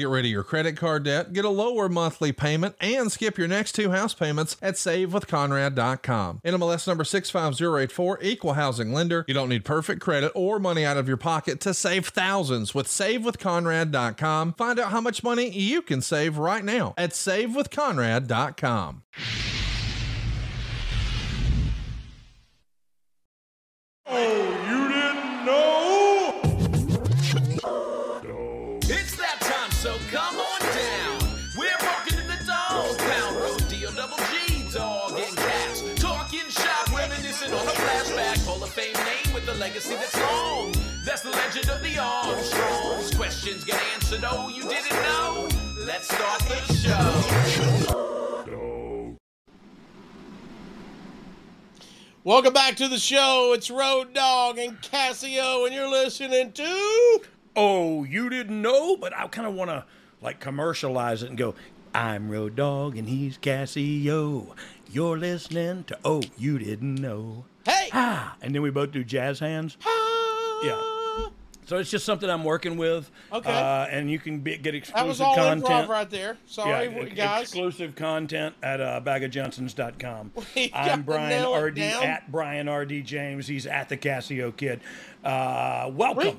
[0.00, 3.48] Get rid of your credit card debt, get a lower monthly payment, and skip your
[3.48, 6.40] next two house payments at savewithconrad.com.
[6.42, 9.26] NMLS number 65084, equal housing lender.
[9.28, 12.86] You don't need perfect credit or money out of your pocket to save thousands with
[12.86, 14.54] savewithconrad.com.
[14.54, 19.02] Find out how much money you can save right now at savewithconrad.com.
[24.12, 24.59] It's oh.
[39.70, 40.74] Legacy that's long.
[41.04, 43.14] That's the legend of the Armstrongs.
[43.14, 45.48] Questions get answered, oh, you didn't know?
[45.86, 47.28] Let's start the show.
[52.24, 53.52] Welcome back to the show.
[53.54, 57.20] It's Road Dogg and Casio, and you're listening to.
[57.54, 59.84] Oh, you didn't know, but I kind of want to
[60.20, 61.54] like commercialize it and go,
[61.94, 64.48] I'm Road Dogg and he's Casio.
[64.90, 67.44] You're listening to Oh, you didn't know.
[67.64, 67.88] Hey!
[67.92, 69.76] Ah, and then we both do jazz hands.
[70.62, 70.80] Yeah.
[71.66, 73.10] So it's just something I'm working with.
[73.32, 73.48] Okay.
[73.52, 75.64] Uh, and you can be, get exclusive That was all content.
[75.64, 76.36] improv right there.
[76.46, 77.42] Sorry, yeah, ex- guys.
[77.42, 80.32] exclusive content at uh, bagofjohnsons.com.
[80.56, 82.02] We I'm gotta Brian nail it RD down.
[82.02, 83.46] at Brian RD James.
[83.46, 84.80] He's at the Casio Kid.
[85.22, 86.24] Uh, welcome.
[86.24, 86.36] Week-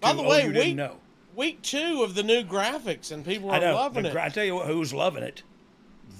[0.00, 0.96] by to the Oh, way, you didn't week, know.
[1.34, 3.74] week two of the new graphics, and people I are know.
[3.74, 4.12] loving The it.
[4.12, 5.42] gra- I tell you what, who's loving it?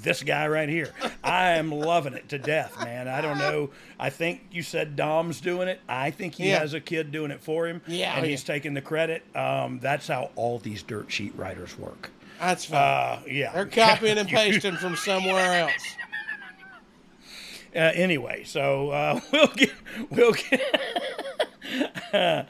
[0.02, 0.92] This guy right here.
[1.24, 3.08] I am loving it to death, man.
[3.08, 3.70] I don't know.
[3.98, 5.80] I think you said Dom's doing it.
[5.88, 6.60] I think he Yeah.
[6.60, 7.82] has a kid doing it for him.
[7.86, 8.30] Yeah, And yeah.
[8.30, 9.24] he's taking the credit.
[9.36, 12.10] Um, that's how all these dirt sheet writers work.
[12.40, 12.78] That's fine.
[12.80, 13.52] Uh, yeah.
[13.52, 15.82] They're copying and pasting from somewhere else.
[17.74, 19.72] Uh, anyway, so uh, we'll get
[20.10, 20.62] we'll get.
[22.12, 22.44] uh,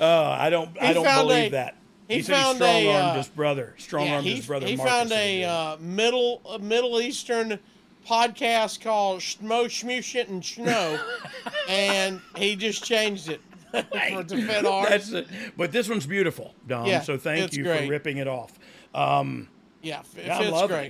[0.00, 1.76] I don't I don't believe a- that.
[2.08, 3.74] He said found he a, strong armed uh, his brother.
[3.78, 4.66] Strong Yeah, he, his brother.
[4.66, 7.58] he Marcus found a uh, middle a Middle Eastern
[8.06, 11.00] podcast called Schmo Schmushit and Schno,
[11.68, 13.40] and he just changed it
[13.72, 15.12] for to fit ours.
[15.12, 15.26] It.
[15.56, 16.86] But this one's beautiful, Dom.
[16.86, 17.84] Yeah, so thank you great.
[17.84, 18.58] for ripping it off.
[18.94, 19.48] Um,
[19.82, 20.86] Yeah, it Yeah, fits great.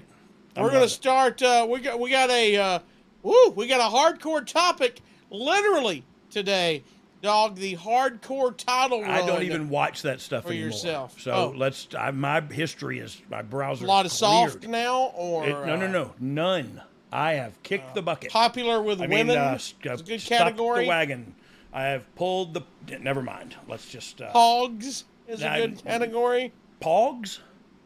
[0.56, 0.60] it.
[0.60, 0.89] We're gonna it.
[0.91, 1.43] start.
[1.43, 2.78] Uh, we got we got a uh,
[3.22, 3.50] woo.
[3.50, 5.00] We got a hardcore topic
[5.31, 6.83] literally today,
[7.25, 7.57] dog.
[7.57, 9.03] The hardcore title.
[9.05, 10.67] I don't even watch that stuff for anymore.
[10.69, 11.21] yourself.
[11.21, 11.55] So Oh.
[11.57, 11.89] let's.
[11.99, 13.85] I, my history is my browser.
[13.85, 16.83] a lot of soft now, or It- no, no, uh, no, none.
[17.13, 18.31] I have kicked the bucket.
[18.31, 19.39] popular with I mean, women.
[19.39, 20.84] uh, It's a good stuck category.
[20.84, 21.34] the wagon.
[21.73, 22.63] I have pulled the.
[23.01, 23.57] Never mind.
[23.69, 24.21] Let's just.
[24.21, 26.53] Uh, Hogs is a good category.
[26.81, 27.39] Pogs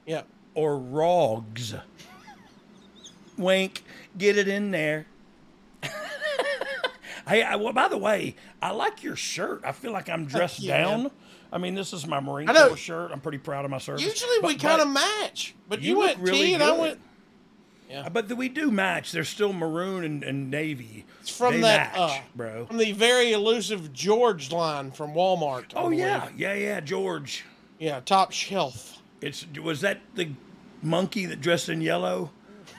[0.07, 0.23] Yeah.
[0.55, 1.75] or rogs.
[3.37, 3.85] Wink.
[4.17, 5.07] Get it in there.
[7.29, 9.63] hey, I, well, by the way, I like your shirt.
[9.65, 11.11] I feel like I'm dressed yeah, down.
[11.53, 12.69] I mean, this is my Marine I.
[12.69, 13.11] Corps shirt.
[13.13, 14.05] I'm pretty proud of my service.
[14.05, 16.81] Usually we kind of match, but you, you went really T and I good.
[16.81, 17.01] went.
[18.13, 19.13] But we do match.
[19.13, 21.07] They're still maroon and, and navy.
[21.21, 22.67] It's from they that match, uh, bro.
[22.67, 25.75] from the very elusive George line from Walmart.
[25.75, 26.01] I Oh believe.
[26.01, 26.81] yeah, yeah, yeah.
[26.81, 27.45] George.
[27.79, 29.01] yeah, top shelf.
[29.23, 30.31] It's was that the
[30.83, 32.31] monkey that dressed in yellow?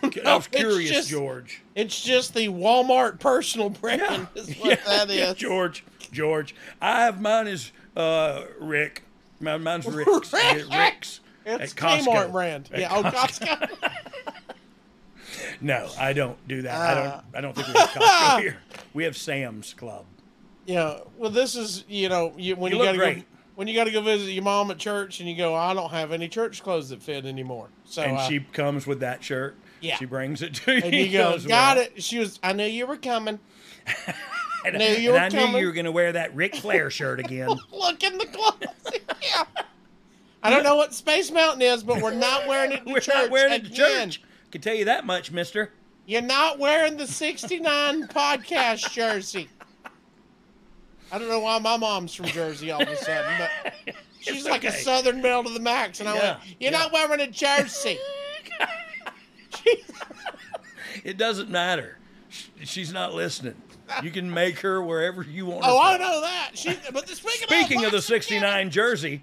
[0.26, 1.62] I was it's curious, just- George.
[1.76, 4.28] It's just the Walmart personal brand.
[4.36, 5.34] Is what that yeah.
[5.34, 5.84] George.
[6.12, 6.56] George.
[6.82, 9.04] I have mine is uh, Rick.
[9.40, 10.34] Mine, mine's Rick's.
[10.34, 10.56] I
[10.88, 11.20] Rick's.
[11.46, 12.04] It's at Costco.
[12.06, 12.70] Kmart brand.
[12.74, 13.70] At Yeah, oh Costco.
[15.62, 16.76] No, I don't do that.
[16.76, 17.12] I Uh.
[17.12, 17.24] don't.
[17.36, 18.58] I don't think we have Costco here.
[18.94, 20.06] We have Sam's Club.
[20.66, 21.00] yeah.
[21.18, 23.22] Well, this is you know you, when You you, gotta go
[23.56, 26.12] when you gotta go visit your mom at church and you go I don't have
[26.12, 27.68] any church clothes that fit anymore.
[27.86, 29.56] So and uh, she comes with that shirt.
[29.81, 29.95] Yeah.
[29.97, 30.81] She brings it to you.
[30.84, 32.03] and you go goes, got "Well," it.
[32.03, 33.40] She was I knew you were coming.
[34.66, 36.90] And, knew you and were I knew you were going to wear that Ric Flair
[36.91, 37.47] shirt again.
[37.72, 39.01] Look in the closet.
[39.22, 39.44] yeah.
[40.44, 43.16] I don't know what Space Mountain is, but we're not wearing it to we're church.
[43.16, 44.22] not wearing it to church.
[44.51, 45.72] Can tell you that much, Mister.
[46.06, 49.47] You're not wearing the 69 podcast jersey.
[51.09, 53.31] I don't know why my mom's from Jersey all of a sudden,
[53.63, 54.72] but she's like a.
[54.73, 56.01] Southern Belle to the max.
[56.01, 56.78] And I Yeah, went, You're yeah.
[56.79, 57.97] not wearing a jersey.
[61.04, 61.98] It doesn't matter.
[62.63, 63.56] She's not listening.
[64.04, 65.62] You can make her wherever you want.
[65.66, 66.51] oh, I know that.
[66.56, 69.21] She, but speaking, Speaking of the Box '69 jersey,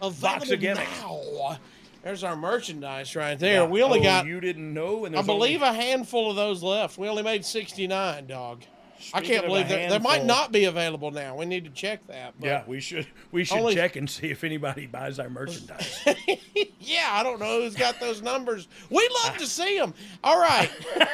[0.00, 0.88] Box of gimmicks.
[1.00, 1.58] now.
[2.02, 3.62] There's our merchandise right there.
[3.62, 3.66] Yeah.
[3.66, 6.62] We only Oh, got, You didn't know, and I believe, only- a handful of those
[6.62, 6.98] left.
[6.98, 8.62] We only made 69, dog.
[9.14, 9.90] I can't believe that.
[9.90, 11.36] They might not be available now.
[11.36, 12.34] We need to check that.
[12.38, 16.00] But Yeah, we should we should Only- check and see if anybody buys our merchandise.
[16.80, 18.68] yeah, I don't know who's got those numbers.
[18.90, 19.94] We love to see them.
[20.22, 20.70] All right.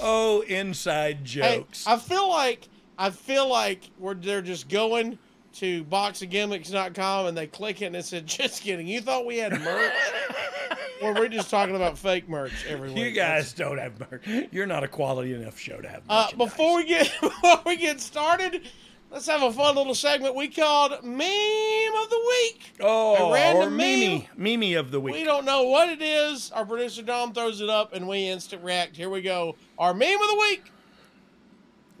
[0.00, 1.86] oh, inside Hey, jokes.
[1.86, 2.68] I feel like
[2.98, 5.18] I feel like we're they're just going
[5.54, 9.52] to boxofgimmicks.com and they click it and it said, "Just kidding, you thought we had
[9.60, 9.92] merch."
[11.02, 12.98] or we're just talking about fake merch every week.
[12.98, 14.22] You guys don't have merch.
[14.50, 18.00] You're not a quality enough show to have Uh, before we get before we get
[18.00, 18.62] started,
[19.10, 22.72] let's have a fun little segment we called Meme of the Week.
[22.80, 25.14] oh, a random or Mimi, Mimi of the week.
[25.14, 26.50] We don't know what it is.
[26.52, 28.96] Our producer Dom throws it up and we instant react.
[28.96, 29.56] Here we go.
[29.78, 30.64] Our meme of the week.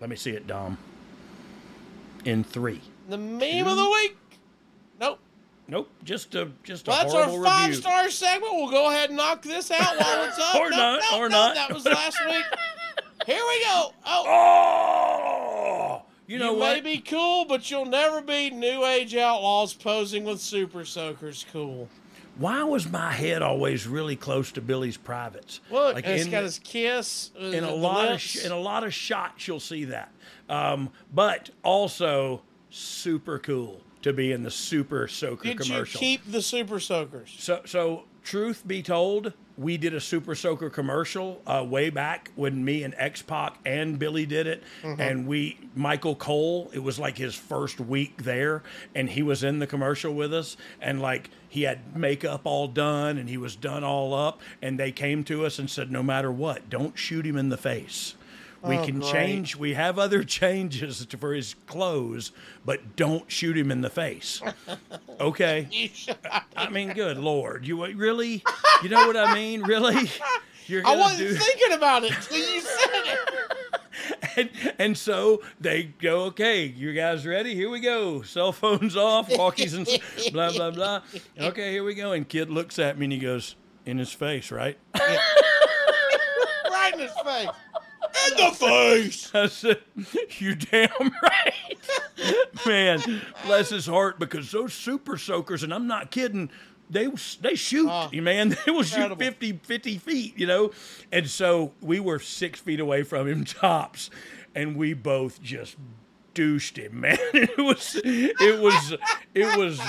[0.00, 0.78] Let me see it, Dom.
[2.24, 2.80] In three.
[3.08, 4.16] The meme of the week.
[5.72, 5.88] Nope.
[6.04, 7.80] Just a just a Well, that's our five review.
[7.80, 8.52] star segment.
[8.54, 10.54] We'll go ahead and knock this out while it's up.
[10.56, 11.54] Or No, not, no, or no, not.
[11.54, 12.44] That was last week.
[13.26, 13.92] Here we go.
[14.04, 16.84] Oh, Oh, you you, know may what?
[16.84, 21.88] be cool, but you'll never be New Age outlaws posing with super soakers cool.
[22.38, 25.60] Why was my head always really close to Billy's privates?
[25.70, 27.30] Look, Like it's got his kiss.
[27.40, 28.22] uh, in a the lot of lips.
[28.22, 30.10] sh- in a lot of shots you'll see that
[30.48, 32.40] um, but also
[32.70, 36.00] super cool to be in the super soaker Did commercial.
[36.00, 37.34] you keep the super soakers?
[37.38, 42.64] so so truth be told we did a super soaker commercial uh, way back when
[42.64, 44.62] me and x-pac and billy did it.
[44.82, 45.00] Mm-hmm.
[45.00, 48.62] and we michael cole it was like his first week there
[48.94, 50.56] and he was in the commercial with us.
[50.80, 54.40] And like he had makeup all done and he was done all up.
[54.62, 57.56] And they came to us and said no matter what don't shoot him in the
[57.58, 58.14] face
[58.64, 59.12] we Oh, can great.
[59.12, 62.32] change we have other changes to, for his clothes
[62.64, 64.40] but don't shoot him in the face
[65.20, 65.90] okay.
[66.56, 68.42] I mean, good lord, you really,
[68.82, 69.62] you know what I mean?
[69.62, 70.10] Really,
[70.66, 73.18] you're I wasn't do, thinking about it till you said it.
[74.36, 77.54] and, and so they go, okay, you guys ready?
[77.54, 78.22] Here we go.
[78.22, 79.86] Cell phones off, walkies and
[80.32, 81.02] blah blah blah.
[81.38, 82.12] Okay, here we go.
[82.12, 83.54] And kid looks at me and he goes,
[83.84, 84.78] in his face, right?
[84.94, 87.48] Right in his face.
[88.30, 89.30] In the face.
[89.34, 89.80] I said,
[90.38, 90.90] "You damn
[91.22, 91.78] right,
[92.66, 96.50] man." Bless his heart, because those super soakers, and I'm not kidding.
[96.90, 97.08] They
[97.40, 98.56] they shoot, you man.
[98.66, 100.72] They will shoot 50, 50 feet, you know.
[101.10, 104.10] And so we were six feet away from him, tops,
[104.54, 105.76] and we both just
[106.34, 107.18] douched him, man.
[107.32, 108.94] It was it was
[109.34, 109.80] it was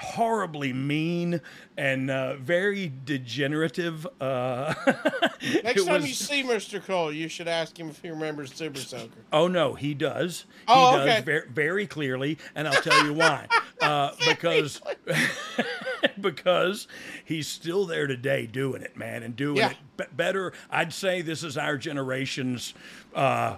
[0.00, 1.40] horribly mean
[1.76, 4.06] and uh, very degenerative.
[4.20, 4.74] Uh,
[5.62, 6.84] Next time was- you see Mr.
[6.84, 9.10] Cole, you should ask him if he remembers Super Soaker.
[9.32, 10.46] Oh no, he does.
[10.68, 11.20] Oh, he does okay.
[11.22, 13.46] very, very clearly, and I'll tell you why.
[13.80, 14.78] Uh, because
[16.20, 16.86] because
[17.24, 19.70] he's still there today doing it, man, and doing Yeah.
[19.70, 20.52] it b- better.
[20.70, 22.74] I'd say this is our generation's
[23.14, 23.56] uh,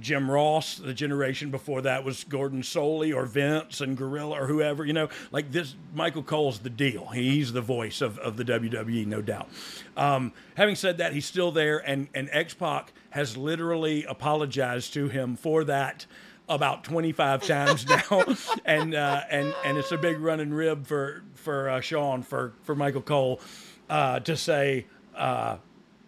[0.00, 0.76] Jim Ross.
[0.76, 4.84] The generation before that was Gordon Solie or Vince and Gorilla or whoever.
[4.84, 5.74] You know, like this.
[5.94, 7.06] Michael Cole's the deal.
[7.06, 9.48] He's the voice of, of the WWE, no doubt.
[9.96, 15.08] Um, having said that, he's still there, and and X Pac has literally apologized to
[15.08, 16.06] him for that
[16.48, 18.24] about 25 times now,
[18.64, 22.74] and uh, and and it's a big running rib for for uh, Sean for for
[22.74, 23.40] Michael Cole
[23.88, 24.86] uh, to say.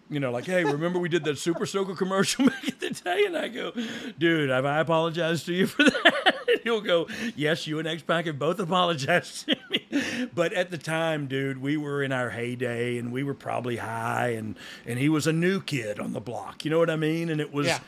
[0.09, 3.25] You know, like, hey, remember we did that Super Soaker commercial back in the day?
[3.25, 3.71] And I go,
[4.17, 6.35] dude, have I apologized to you for that?
[6.47, 10.29] And he'll go, yes, you and X Pac have both apologized to me.
[10.33, 14.29] But at the time, dude, we were in our heyday and we were probably high,
[14.29, 16.65] and and he was a new kid on the block.
[16.65, 17.29] You know what I mean?
[17.29, 17.67] And it was.
[17.67, 17.79] Yeah.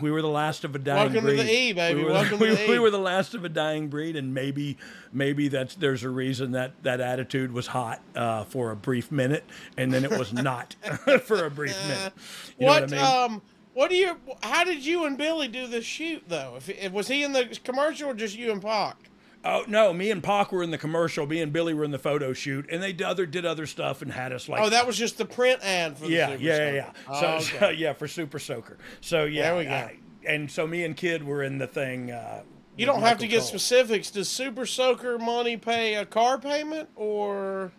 [0.00, 1.22] We were the last of a dying breed.
[1.22, 1.98] Welcome to the E, baby.
[2.00, 2.78] We were, Welcome the, to we, the we E.
[2.78, 4.76] were the last of a dying breed, and maybe,
[5.12, 9.44] maybe that's there's a reason that that attitude was hot uh, for a brief minute,
[9.76, 10.74] and then it was not
[11.24, 12.12] for a brief minute.
[12.58, 13.34] You what, what I mean?
[13.34, 13.42] um
[13.74, 16.54] what do you how did you and Billy do the shoot though?
[16.56, 18.96] If, if was he in the commercial or just you and Pac?
[19.44, 21.26] Oh no, me and Pac were in the commercial.
[21.26, 24.02] Me and Billy were in the photo shoot, and they did other did other stuff
[24.02, 24.60] and had us like.
[24.62, 26.64] Oh, that was just the print ad for the yeah, Super yeah, Soaker.
[26.64, 26.92] yeah, yeah.
[27.08, 27.58] Oh, So, okay.
[27.60, 28.78] so, yeah, for Super Soaker.
[29.00, 29.70] So yeah, There we go.
[29.70, 32.10] I- and so me and Kid were in the thing.
[32.10, 32.42] Uh,
[32.78, 33.46] you don't have to get Cole.
[33.48, 34.10] specifics.
[34.10, 37.70] Does Super Soaker money pay a car payment or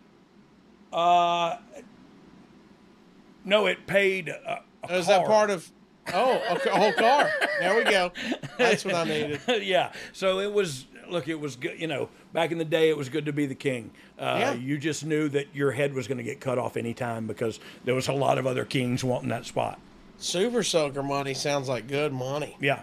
[0.94, 1.58] Uh,
[3.44, 4.30] no, it paid.
[4.30, 5.70] A, a is that part of
[6.14, 7.32] Oh, a, a whole car.
[7.60, 8.12] There we go.
[8.60, 9.42] That's what I needed.
[9.64, 9.92] yeah.
[10.14, 10.86] So it was.
[11.12, 11.80] Look, it was good.
[11.80, 13.92] You know, back in the day, it was good to be the king.
[14.20, 14.54] Uh, Yeah.
[14.54, 17.96] You just knew that your head was going to get cut off anytime because there
[17.96, 19.80] was a lot of other kings wanting that spot.
[20.18, 22.56] Super Soaker money sounds like good money.
[22.62, 22.82] Yeah.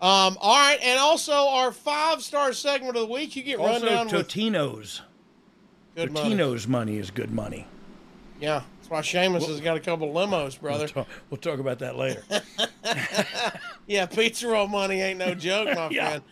[0.00, 3.70] Um, all right, and also our five star segment of the week, you get run
[3.74, 5.00] Also, down with Totino's.
[5.94, 6.10] good.
[6.10, 7.66] Totino's money is good money.
[8.38, 10.84] Yeah, that's why Seamus has got a couple limos, brother.
[10.94, 12.22] We'll talk, we'll talk about that later.
[13.88, 16.08] Yeah, pizza roll money ain't no joke, my Yeah.
[16.08, 16.22] friend.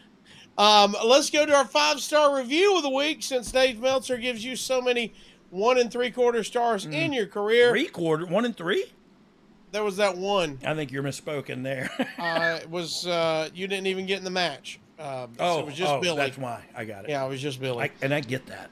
[0.57, 4.45] Um, let's go to our five star review of the week since Dave Meltzer gives
[4.45, 5.13] you so many
[5.51, 7.69] one and three quarter stars in your career.
[7.69, 7.73] Mm.
[7.73, 8.87] three quarter, one and three.
[9.73, 10.61] There was that one.
[10.65, 11.91] I think you're misspoken there.
[12.19, 14.79] Uh, it was uh, you didn't even get in the match.
[14.99, 16.17] Uh, so Oh, it was just oh, Billy.
[16.17, 17.11] that's why I got it.
[17.11, 17.85] Yeah, it was just Billy.
[17.85, 18.71] I, and I get that.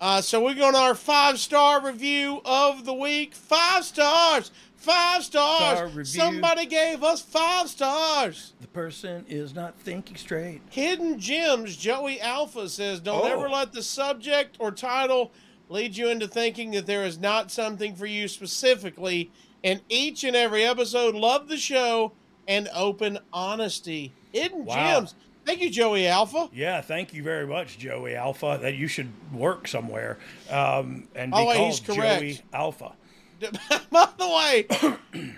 [0.00, 3.34] Uh, so we're going to our five star review of the week.
[3.34, 4.50] Five stars.
[4.82, 5.76] Five stars.
[5.78, 6.04] Star review.
[6.04, 8.52] Somebody gave us five stars.
[8.60, 10.60] The person is not thinking straight.
[10.70, 13.32] Hidden Gems, Joey Alpha says, Don't Oh.
[13.32, 15.30] ever let the subject or title
[15.68, 19.30] lead you into thinking that there is not something for you specifically
[19.62, 21.14] in each and every episode.
[21.14, 22.12] Love the show
[22.48, 24.12] and open honesty.
[24.32, 24.74] Hidden Wow.
[24.74, 25.14] Gems.
[25.44, 26.48] Thank you, Joey Alpha.
[26.52, 28.58] Yeah, thank you very much, Joey Alpha.
[28.62, 30.18] That you should work somewhere
[30.50, 32.20] um, and be Oh, called he's correct.
[32.20, 32.92] Joey Alpha.
[33.90, 34.66] By the way,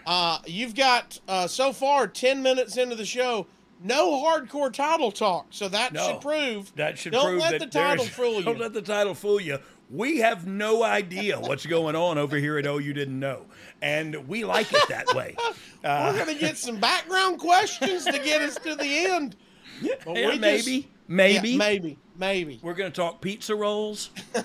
[0.06, 3.46] uh, you've got uh, so far 10 minutes into the show,
[3.82, 5.46] no hardcore title talk.
[5.50, 6.06] So that No.
[6.12, 6.75] should prove.
[6.76, 8.42] That should prove don't prove let the title fool you.
[8.44, 9.58] Don't let the title fool you.
[9.90, 13.44] We have no idea what's going on over here at Oh You Didn't Know,
[13.82, 15.37] and we like it that way.
[15.84, 19.37] We're going to get some background questions to get us to the end.
[19.82, 21.99] Yeah, maybe, just- maybe, Yeah, maybe.
[22.16, 22.61] Maybe.
[22.62, 24.11] we're going to talk pizza rolls.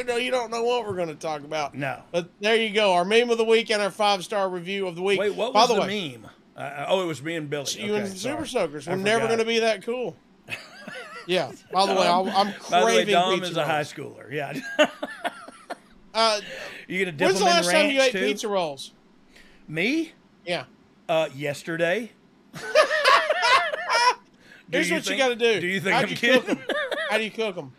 [0.00, 1.74] We know you don't know what we're going to talk about.
[1.74, 2.02] No.
[2.10, 2.94] But there you go.
[2.94, 5.20] Our meme of the week and our five star review of the week.
[5.20, 6.30] Wait, what By was the, the, way, meme?
[6.56, 7.70] Uh, oh, it was me and Billy.
[7.76, 8.46] You Okay, and Super.
[8.46, 8.86] Soakers.
[8.86, 10.16] We're never going to be that cool.
[11.26, 11.52] Yeah.
[11.70, 14.32] By the way, I'm, I'm By the way, Dom pizza is a high schooler.
[14.32, 14.58] Yeah.
[16.12, 16.40] Uh,
[16.88, 18.18] you gonna dip when's the last ranch time you ate too?
[18.18, 18.90] pizza rolls?
[19.68, 20.12] Me?
[20.44, 20.64] Yeah.
[21.08, 22.10] Uh, yesterday.
[24.72, 25.60] Here's what think- you got to do.
[25.60, 26.40] Do you think How'd I'm you kidding?
[26.42, 26.58] cook 'em?
[27.10, 27.72] How do you cook them?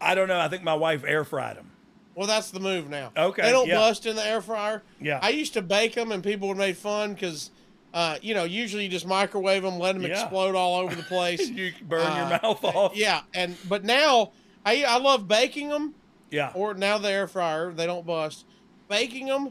[0.00, 0.38] I don't know.
[0.38, 1.70] I think my wife air fried them.
[2.14, 3.10] Well, that's the move now.
[3.16, 3.76] Okay, They don't yeah.
[3.76, 4.82] bust in the air fryer.
[5.00, 5.18] Yeah.
[5.22, 7.50] I used to bake them, and people would make fun because,
[7.92, 10.20] uh, you know, usually you just microwave them, let them Yeah.
[10.22, 11.48] explode all over the place.
[11.48, 12.94] You burn Uh, your mouth off.
[12.94, 14.30] yeah, and but now
[14.64, 15.94] I I love baking them,
[16.30, 16.52] Yeah.
[16.54, 18.44] or now the air fryer they don't bust.
[18.88, 19.50] Baking them,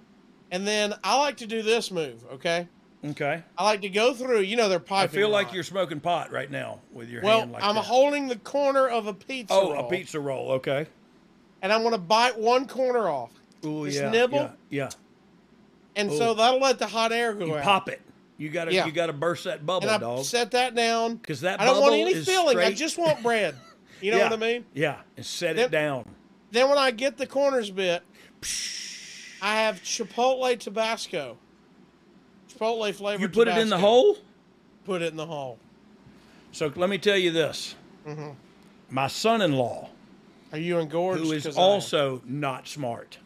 [0.51, 2.23] and then I like to do this move.
[2.33, 2.67] Okay,
[3.05, 3.43] Okay.
[3.57, 4.41] I like to go through.
[4.41, 5.17] You know, they're piping.
[5.17, 7.83] I feel like you're smoking pot right now with your Well, hand like I'm that.
[7.83, 10.51] holding the corner of a pizza oh, roll, a pizza roll.
[10.53, 10.87] Okay.
[11.61, 13.31] and I'm going to bite one corner off.
[13.65, 14.09] Ooh, Just yeah.
[14.09, 14.37] nibble?
[14.69, 14.83] Yeah.
[14.85, 14.89] yeah.
[15.95, 17.63] And so that'll let the hot air go You out.
[17.63, 18.01] pop it.
[18.37, 18.73] You gotta.
[18.73, 18.85] Yeah.
[18.87, 20.25] You gotta burst that bubble, and I dog.
[20.25, 22.57] set that down 'Cause that I don't want any filling.
[22.57, 23.55] I just want bread.
[24.01, 24.23] You know yeah.
[24.31, 24.65] what I mean?
[24.73, 24.97] Yeah.
[25.15, 26.05] And set Then- it down.
[26.51, 28.01] Then when I get the corners bit,
[29.41, 31.37] I have Chipotle Tabasco.
[32.63, 33.21] Chipotle flavored.
[33.21, 34.17] You put it in the hole.
[34.85, 35.57] Put it in the hole.
[36.51, 37.75] So let me tell you this.
[38.07, 38.31] Mm-hmm.
[38.89, 39.89] My son-in-law,
[40.51, 41.23] Are you engorged?
[41.23, 43.17] who is also not smart.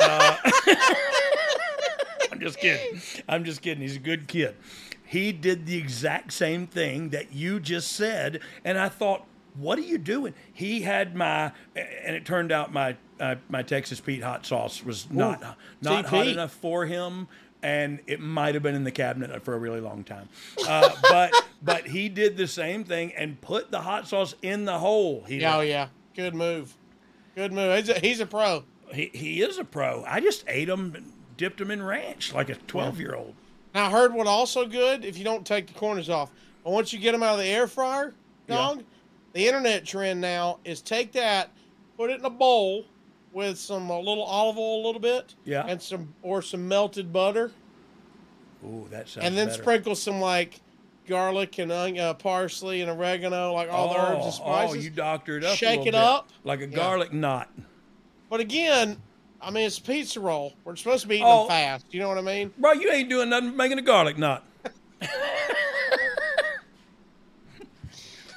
[0.00, 0.36] Uh,
[2.32, 3.00] I'm just kidding.
[3.28, 3.82] I'm just kidding.
[3.82, 4.56] He's a good kid.
[5.04, 9.82] He did the exact same thing that you just said, and I thought, "What are
[9.82, 14.46] you doing?" He had my, and it turned out my uh, my Texas Pete hot
[14.46, 17.28] sauce was not not hot enough for him.
[17.62, 20.28] And it might have been in the cabinet for a really long time,
[20.66, 24.78] uh, but but he did the same thing and put the hot sauce in the
[24.80, 25.24] hole.
[25.28, 25.68] He oh left.
[25.68, 25.88] yeah.
[26.16, 26.76] Good move.
[27.36, 27.76] Good move.
[27.78, 28.64] He's a, he's a pro.
[28.92, 30.04] He, he is a pro.
[30.06, 33.34] I just ate them, and dipped them in ranch like a 12 year old.
[33.74, 36.30] Now I heard what also good if you don't take the corners off.
[36.64, 38.12] But once you get them out of the air fryer,
[38.48, 38.56] Yeah.
[38.56, 38.84] dog,
[39.32, 41.48] the internet trend now is take that,
[41.96, 42.84] put it in a bowl
[43.32, 45.64] with some a little olive oil, a little bit, Yeah.
[45.66, 47.50] and some or some melted butter,
[48.64, 49.62] Ooh, that sounds and then better.
[49.62, 50.60] sprinkle some like
[51.08, 54.40] garlic and onion- uh, parsley and oregano, like all the herbs and spices.
[54.44, 54.84] Oh, spices.
[54.84, 55.54] you doctored up.
[55.54, 56.28] a Shake it bit, up.
[56.44, 56.76] like a Yeah.
[56.76, 57.48] garlic knot.
[58.30, 59.00] But again,
[59.40, 60.52] I mean it's a pizza roll.
[60.64, 61.40] We're supposed to be eating Oh.
[61.40, 61.86] them fast.
[61.90, 62.52] You know what I mean?
[62.58, 64.44] Bro, you ain't doing nothing making a garlic knot.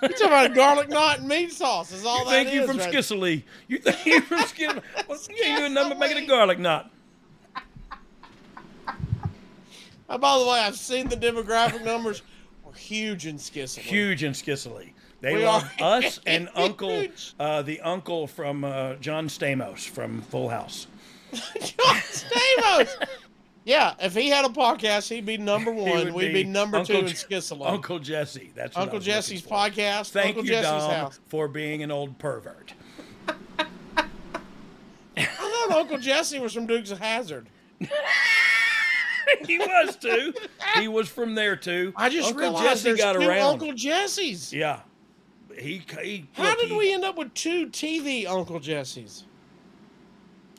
[0.02, 1.92] You talking about a garlic knot and meat sauce?
[1.92, 3.44] Is all You that think you is from right.
[3.68, 4.82] You think you from Skissily.
[5.08, 6.92] Well, you ain't doing nothing but making a garlic knot.
[10.08, 12.22] Uh, by the way, I've seen the demographic numbers.
[12.64, 13.80] We're huge in Skissel.
[13.80, 14.94] Huge in Skissily.
[15.22, 17.08] They We love are us and Uncle,
[17.40, 20.88] uh, the uncle from uh, John Stamos from Full House.
[21.34, 22.96] John Stamos.
[23.66, 26.14] Yeah, if he had a podcast, he'd be number one.
[26.14, 28.52] We'd be, number Uncle two in Je- Uncle Jesse.
[28.56, 30.12] That's Uncle Jesse's podcast.
[30.12, 31.20] Thank Uncle you, Jesse's Dom, house.
[31.28, 32.74] for being an old pervert.
[35.18, 37.48] I thought Uncle Jesse was from Dukes of Hazzard.
[39.48, 40.34] he was too.
[40.78, 41.94] He was from there too.
[41.96, 43.42] I just Uncle realized Jesse there's got two around.
[43.54, 44.54] Uncle Jesse's.
[44.54, 44.82] Yeah,
[45.58, 45.82] he.
[46.04, 49.24] he How look, did he- we end up with two TV Uncle Jesse's?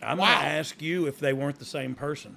[0.03, 0.27] I'm Wow.
[0.27, 2.37] gonna ask you if they weren't the same person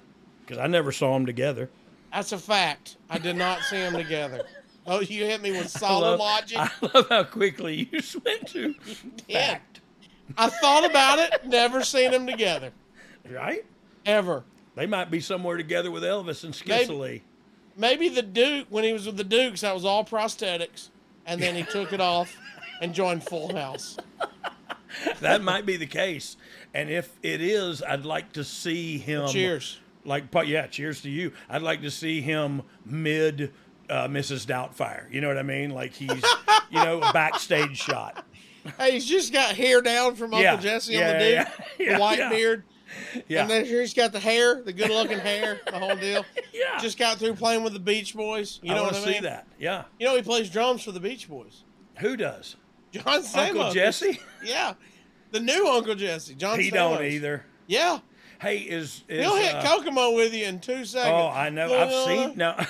[0.50, 1.70] because I never saw them together.
[2.12, 2.96] That's a fact.
[3.08, 4.42] I did not see them together.
[4.84, 6.58] Oh, you hit me with I solid love, logic.
[6.58, 8.74] I love how quickly you went to
[9.28, 9.50] Yeah.
[9.52, 9.80] fact.
[10.36, 12.72] I thought about it, never seen them together.
[13.30, 13.64] Right?
[14.04, 14.42] Ever.
[14.74, 17.22] They might be somewhere together with Elvis and Maybe.
[17.76, 20.88] Maybe the Duke, when he was with the Dukes, that was all prosthetics.
[21.26, 22.36] and then he took it off
[22.80, 23.96] and joined Full House.
[25.20, 26.36] that might be the case.
[26.74, 29.28] And if it is, I'd like to see him.
[29.28, 29.78] Cheers.
[30.10, 31.32] Like, but yeah, cheers to you.
[31.48, 33.52] I'd like to see him mid
[33.88, 34.44] uh, Mrs.
[34.44, 35.10] Doubtfire.
[35.12, 35.70] You know what I mean?
[35.70, 36.10] Like he's,
[36.70, 38.26] you know, a backstage shot.
[38.76, 41.50] Hey, he's just got hair down from Uncle Yeah, Jesse yeah, on the dude, yeah,
[41.78, 42.64] yeah, the white beard,
[43.28, 43.42] Yeah.
[43.42, 46.24] and then he's got the hair, the good-looking hair, the whole deal.
[46.52, 46.78] yeah.
[46.80, 48.58] Just got through playing with the Beach Boys.
[48.62, 49.46] You I know want what to I see that.
[49.58, 49.84] Yeah.
[49.98, 51.62] You know he plays drums for the Beach Boys.
[52.00, 52.56] Who does?
[52.92, 53.36] John Stamos.
[53.50, 54.20] Uncle Jesse?
[54.44, 54.74] Yeah,
[55.30, 56.34] the new Uncle Jesse.
[56.34, 56.58] John.
[56.60, 56.74] He Stamos.
[56.98, 57.44] don't either.
[57.66, 58.00] Yeah,
[58.40, 61.12] Hey, is, is he'll hit uh, Kokomo with you in two seconds.
[61.14, 61.72] Oh, I know.
[61.74, 62.54] I've seen no.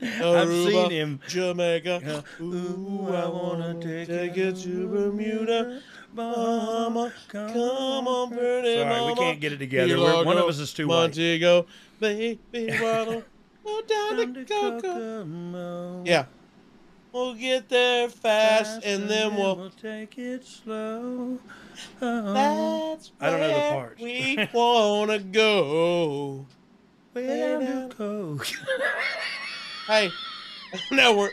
[0.00, 1.20] I've seen him.
[1.28, 2.24] Jamaica.
[2.40, 5.80] Ooh, I wanna take, Take it to Bermuda.
[6.14, 7.56] Mama, come
[8.08, 9.06] on, pretty Sorry, mama.
[9.06, 9.96] we can't get it together.
[9.98, 10.94] We're- one of us is too white.
[10.96, 11.66] Montego,
[12.00, 12.38] baby,
[12.80, 13.22] waddle,
[13.64, 16.02] go down to Coco.
[16.04, 16.24] Yeah.
[17.12, 19.70] We'll get there fast, and then we'll.
[19.80, 21.38] take it slow.
[22.00, 24.00] That's I don't know the where parts.
[24.02, 26.46] We wanna go.
[27.14, 28.40] Way down to
[29.86, 30.10] Hey,
[30.90, 31.30] now we're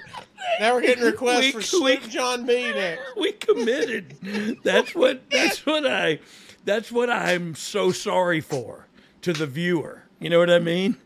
[0.59, 1.63] now we're getting requests We- for we-
[1.97, 3.01] Snoop John B next.
[3.15, 4.57] we committed.
[4.63, 5.29] That's what.
[5.29, 6.19] That's what I.
[6.65, 8.87] That's what I'm so sorry for
[9.21, 10.03] to the viewer.
[10.19, 10.97] You know what I mean?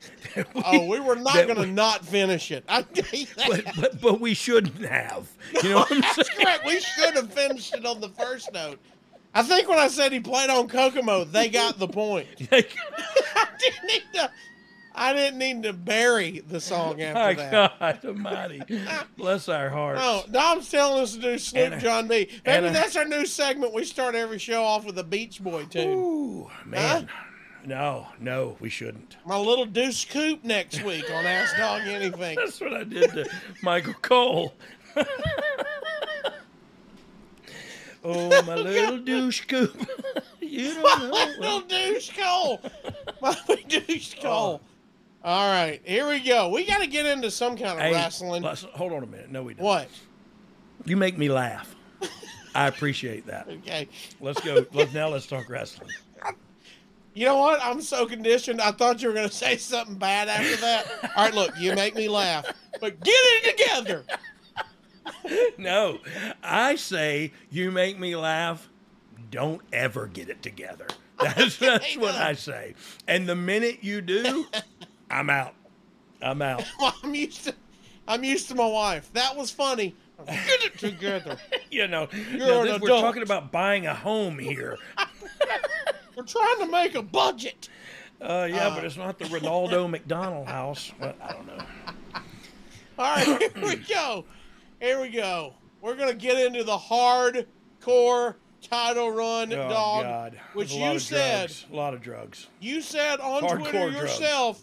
[0.65, 2.63] Oh, we were not going to not finish it.
[2.67, 2.83] I.
[3.47, 5.29] But, but but we shouldn't have.
[5.61, 6.39] You know what I'm That's saying?
[6.39, 6.65] correct.
[6.65, 8.79] We should have finished it on the first note.
[9.35, 12.27] I think when I said he played on Kokomo, they got the point.
[12.51, 12.63] I
[13.59, 14.31] didn't need to.
[14.95, 17.79] I didn't need to bury the song My after that.
[17.79, 18.61] God Almighty,
[19.17, 20.01] bless our hearts.
[20.03, 22.29] Oh, Dom's telling us to do Snoop John B.
[22.45, 23.73] Maybe that's our new segment.
[23.73, 25.89] We start every show off with a Beach Boy tune.
[25.89, 27.07] Ooh, man.
[27.65, 29.15] No, no, we shouldn't.
[29.25, 32.35] My little Deuce Coupe next week on Ask Dogg Anything.
[32.35, 33.25] That's what I did to
[33.61, 34.53] Michael Cole.
[38.03, 39.75] oh, my little douche coop.
[40.41, 41.33] you don't know.
[41.39, 42.61] little douche Cole.
[43.21, 43.35] My
[43.67, 44.21] douche Oh.
[44.21, 44.61] Cole.
[45.23, 46.49] All right, here we go.
[46.49, 48.43] We got to get into some kind of Hey, wrestling.
[48.43, 49.31] hold on a minute.
[49.31, 49.63] No, we don't.
[49.63, 49.87] What?
[50.83, 51.73] You make me laugh.
[52.53, 53.47] I appreciate that.
[53.47, 53.87] Okay.
[54.19, 54.65] Let's go.
[54.73, 55.07] Let's now.
[55.07, 55.89] Let's talk wrestling.
[57.13, 57.59] You know what?
[57.61, 58.59] I'm so conditioned.
[58.61, 61.11] I thought you were going to say something bad after that.
[61.15, 62.45] All right, look, you make me laugh,
[62.81, 64.05] but get it together.
[65.57, 65.99] No,
[66.41, 68.69] I say you make me laugh.
[69.31, 70.87] Don't ever get it together.
[71.19, 72.75] That's that's what I say.
[73.07, 74.45] And the minute you do,
[75.09, 75.53] I'm out.
[76.21, 76.63] I'm out.
[77.03, 77.55] I'm used to.
[78.07, 79.11] I'm used to my wife.
[79.13, 79.95] That was funny.
[80.27, 81.37] Get it together.
[81.71, 84.77] You know, You're this- we're talking about buying a home here.
[86.15, 87.69] We're trying to make a budget.
[88.21, 90.91] Uh, yeah, but it's not the Ronaldo McDonald house.
[90.99, 91.57] But I don't know.
[92.97, 94.25] All right, here we go.
[94.79, 95.55] Here we go.
[95.81, 100.03] We're gonna get into the hardcore title run, Oh dog.
[100.03, 101.65] God, Which you said, drugs.
[101.71, 102.47] a lot of drugs.
[102.61, 103.95] you said on Hardcore Twitter drugs.
[103.95, 104.61] yourself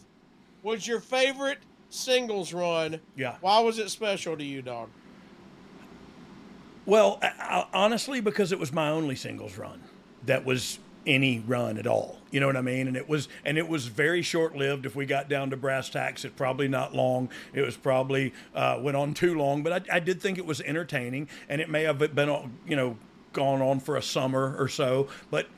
[0.63, 1.59] was your favorite
[1.91, 3.01] singles run.
[3.17, 3.37] Yeah.
[3.41, 4.89] Why was it special to you, dog?
[6.87, 9.83] Well, I, I, honestly, because it was my only singles run
[10.25, 12.19] that was any run at all.
[12.31, 12.87] You know what I mean?
[12.87, 14.87] And it was and it was very short lived.
[14.87, 17.29] If we got down to brass tacks, it probably not long.
[17.53, 20.61] It was probably uh, went on too long, but I, I did think it was
[20.61, 22.97] entertaining, and it may have been uh, you know
[23.33, 25.09] gone on for a summer or so.
[25.31, 25.49] But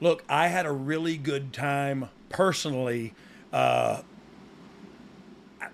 [0.00, 3.14] look, I had a really good time personally.
[3.52, 4.02] Uh,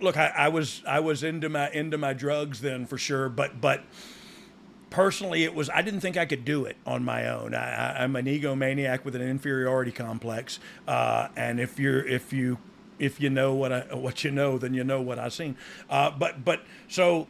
[0.00, 3.60] look, I, I was I was into my into my drugs then for sure, but
[3.60, 3.82] but
[4.90, 8.14] personally it was i didn't think i could do it on my own I, i'm
[8.16, 12.58] an egomaniac with an inferiority complex uh, and if you're if you
[12.98, 15.56] if you know what I, what you know then you know what i've seen
[15.90, 17.26] uh, but but so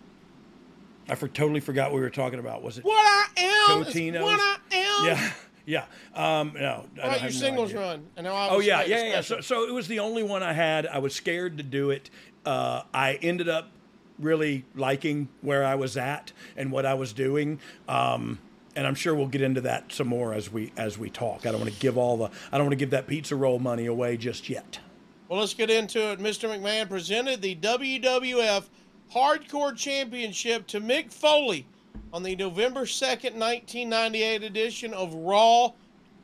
[1.09, 2.95] i for, totally forgot what we were talking about was it What
[3.39, 4.23] I am Totino's?
[4.23, 5.07] what I am.
[5.07, 5.31] yeah
[5.67, 8.07] yeah um no I right, your no singles run.
[8.17, 9.21] And now I Oh yeah, yeah, yeah.
[9.23, 10.87] So, so it was the only one I had.
[10.87, 12.09] I was scared to do it.
[12.45, 13.71] Uh, I ended up
[14.19, 17.61] really liking where I was at and what I was doing.
[17.89, 18.39] Um,
[18.75, 21.47] and I'm sure we'll get into that some more as we as we talk.
[21.47, 23.59] I don't want to give all the I don't want to give that pizza roll
[23.59, 24.81] money away just yet.
[25.29, 26.21] Well, let's get into it.
[26.21, 26.49] Mr.
[26.49, 28.65] McMahon presented the WWF
[29.13, 31.67] Hardcore Championship to Mick Foley
[32.13, 35.73] on the November 2nd, 1998 edition of Raw.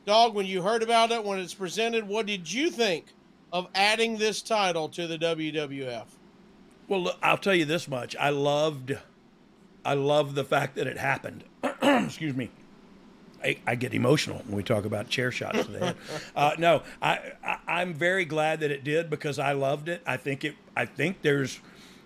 [0.05, 3.07] Dog, when you heard about it, when it's presented, what did you think
[3.51, 6.05] of adding this title to the WWF?
[6.87, 8.15] Well, I'll tell you this much.
[8.19, 8.97] I loved
[9.85, 11.43] I loved the fact that it happened.
[11.81, 12.49] Excuse me.
[13.43, 15.95] I, I get emotional when we talk about chair shots to the head.
[16.35, 20.01] Uh, no, I, I I'm very glad that it did because I loved it.
[20.05, 20.55] I think it.
[20.75, 21.59] I think there's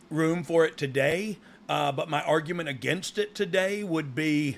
[0.10, 1.38] room for it today.
[1.70, 4.58] Uh, but my argument against it today would be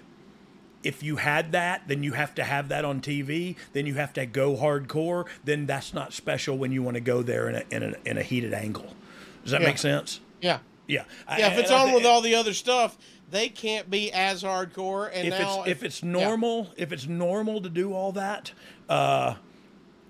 [0.83, 3.55] if you had that, then you have to have that on TV.
[3.73, 5.25] Then you have to go hardcore.
[5.43, 8.17] Then that's not special when you want to go there in a, in a, in
[8.17, 8.95] a heated angle.
[9.43, 9.67] Does that Yeah.
[9.67, 10.19] make sense?
[10.41, 10.59] Yeah.
[10.87, 11.03] Yeah.
[11.37, 12.97] Yeah, if it's I on thi- with all the other stuff,
[13.29, 15.09] they can't be as hardcore.
[15.13, 18.51] And if now, it's if it's normal, if it's normal to do all that,
[18.89, 19.35] uh,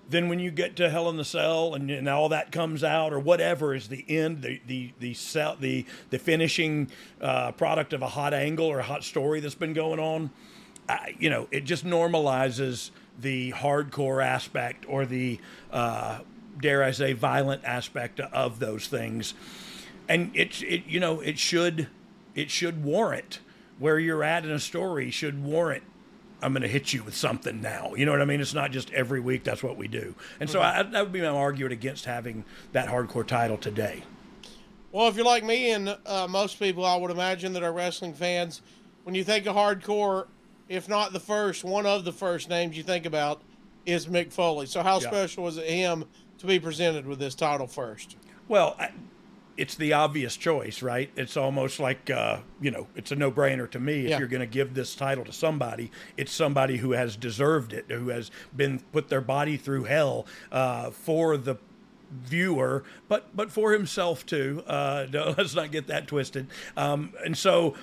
[0.08, 3.12] then when you get to Hell in the Cell and, and all that comes out
[3.12, 6.90] or whatever is the end, the the the cell, the the finishing
[7.20, 10.30] uh, product of a hot angle or a hot story that's been going on,
[10.88, 12.90] I, you know, it just normalizes
[13.20, 15.38] the hardcore aspect or the
[15.70, 16.20] uh,
[16.60, 19.34] dare I say violent aspect of those things,
[20.08, 21.88] and it it you know it should
[22.34, 23.40] it should warrant
[23.78, 25.82] where you're at in a story should warrant
[26.42, 27.94] I'm going to hit you with something now.
[27.94, 28.40] You know what I mean?
[28.40, 29.44] It's not just every week.
[29.44, 30.14] That's what we do.
[30.38, 34.02] And so I, that would be my argument against having that hardcore title today.
[34.92, 38.14] Well, if you're like me and uh, most people, I would imagine that are wrestling
[38.14, 38.62] fans,
[39.04, 40.26] when you think of hardcore,
[40.68, 43.42] if not the first, one of the first names you think about
[43.86, 44.66] is Mick Foley.
[44.66, 45.08] So, how Yeah.
[45.08, 46.04] special was it him
[46.40, 48.16] to be presented with this title first?
[48.48, 48.90] Well, I,
[49.56, 51.10] it's the obvious choice, right?
[51.16, 54.04] It's almost like uh, you know, it's a no-brainer to me.
[54.04, 54.18] If Yeah.
[54.18, 58.08] you're going to give this title to somebody, it's somebody who has deserved it, who
[58.08, 61.56] has been put their body through hell uh, for the
[62.10, 64.64] viewer, but but for himself too.
[64.66, 66.46] Uh, no, let's not get that twisted.
[66.76, 67.76] Um, and so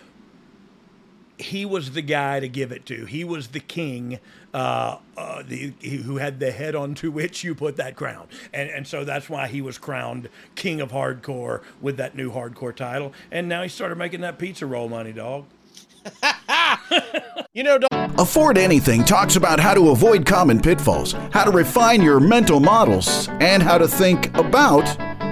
[1.38, 3.06] he was the guy to give it to.
[3.06, 4.20] He was the king,
[4.58, 8.88] uh, uh, the who had the head onto which you put that crown, and and
[8.88, 13.14] so that's why he was crowned king of hardcore with that new hardcore title.
[13.32, 15.46] And now he started making that pizza roll money, dog.
[17.54, 22.04] You know, Don- Afford Anything talks about how to avoid common pitfalls, how to refine
[22.04, 24.86] your mental models, and how to think about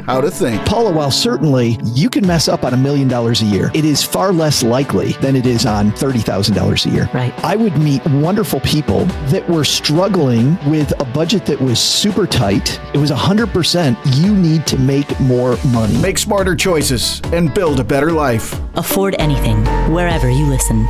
[0.05, 0.63] how to think.
[0.65, 4.03] Paula, while certainly you can mess up on a million dollars a year, it is
[4.03, 7.09] far less likely than it is on $30,000 a year.
[7.13, 7.33] Right.
[7.43, 12.79] I would meet wonderful people that were struggling with a budget that was super tight.
[12.93, 15.97] It was 100% you need to make more money.
[15.97, 18.59] Make smarter choices and build a better life.
[18.75, 20.87] Afford anything, wherever you listen.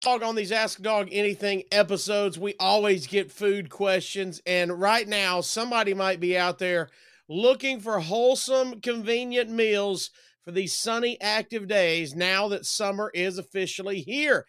[0.00, 4.42] Dog on these Ask Dogg Anything episodes, we always get food questions.
[4.44, 6.90] And right now, somebody might be out there
[7.32, 10.10] looking for wholesome, convenient meals
[10.44, 14.46] for these sunny, active days now that summer is officially here.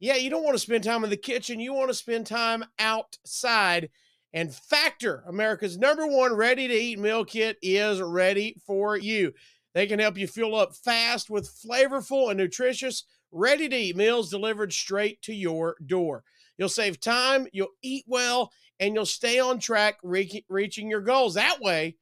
[0.00, 2.64] Yeah, you don't want to spend time in the kitchen, you want to spend time
[2.78, 3.90] outside.
[4.32, 9.32] And Factor, America's number one ready to eat meal kit, is ready for you.
[9.74, 14.30] They can help you fuel up fast with flavorful and nutritious ready to eat meals
[14.30, 16.24] delivered straight to your door.
[16.58, 21.34] You'll save time, you'll eat well, and you'll stay on track re- reaching your goals.
[21.34, 21.96] That way,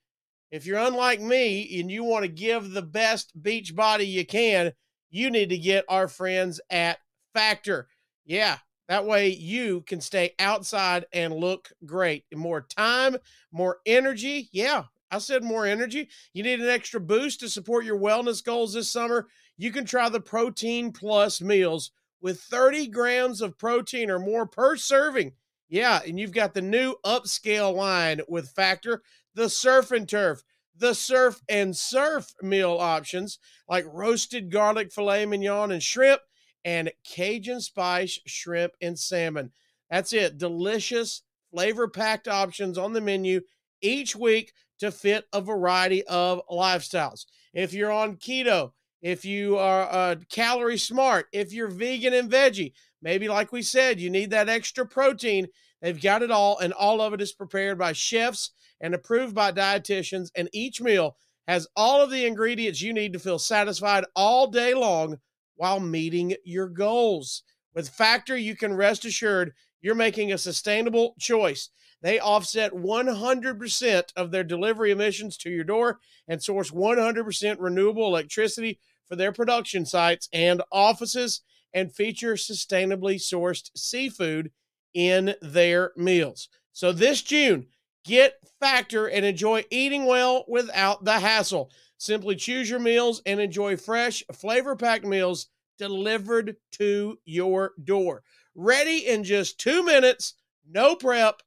[0.53, 4.73] if you're unlike me and you want to give the best beach body you can,
[5.11, 6.99] you need to get our friends at
[7.35, 7.89] Factor.
[8.25, 12.25] Yeah, that way you can stay outside and look great.
[12.33, 13.17] More time,
[13.51, 14.49] more energy.
[14.53, 16.09] Yeah, I said more energy.
[16.33, 19.27] You need an extra boost to support your wellness goals this summer
[19.63, 24.77] you can try the Protein Plus meals with 30 grams of protein or more per
[24.77, 25.33] serving.
[25.69, 29.03] Yeah, and you've got the new upscale line with Factor,
[29.35, 30.43] the Surf and Turf,
[30.77, 36.21] the Surf and Surf meal options like roasted garlic filet mignon and shrimp
[36.65, 39.53] and Cajun spice shrimp and salmon.
[39.91, 40.39] That's it.
[40.39, 43.43] Delicious, flavor packed options on the menu
[43.81, 47.27] each week to fit a variety of lifestyles.
[47.53, 52.73] If you're on keto, if you are uh, calorie smart, if you're vegan and veggie,
[53.03, 55.49] maybe like we said, you need that extra protein.
[55.83, 59.53] They've got it all, and all of it is prepared by chefs and approved by
[59.53, 60.29] dietitians.
[60.35, 61.17] And each meal
[61.49, 65.19] has all of the ingredients you need to feel satisfied all day long
[65.57, 67.43] while meeting your goals.
[67.75, 71.69] With Factor, you can rest assured you're making a sustainable choice.
[72.01, 78.79] They offset 100% of their delivery emissions to your door and source 100% renewable electricity
[79.07, 81.43] for their production sites and offices
[81.75, 84.51] and feature sustainably sourced seafood
[84.95, 86.49] in their meals.
[86.73, 87.67] So this June,
[88.05, 91.73] get Factor and enjoy eating well without the hassle.
[91.99, 98.23] Simply choose your meals and enjoy fresh, flavor packed meals delivered to your door.
[98.55, 101.43] Ready in just two minutes, no prep,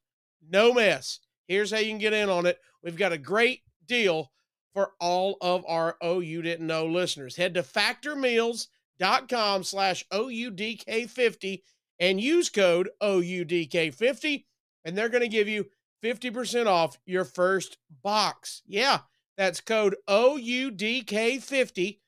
[0.46, 1.20] no mess.
[1.48, 2.58] Here's how you can get in on it.
[2.82, 4.30] We've got a great deal
[4.74, 7.34] for all of our Oh You Didn't Know listeners.
[7.34, 11.62] Head to factormeals.com slash OUDK50
[11.98, 14.44] and use code OUDK50,
[14.84, 15.66] and they're going to give you
[16.02, 18.62] 50% off your first box.
[18.66, 19.00] Yeah,
[19.36, 21.98] that's code OUDK50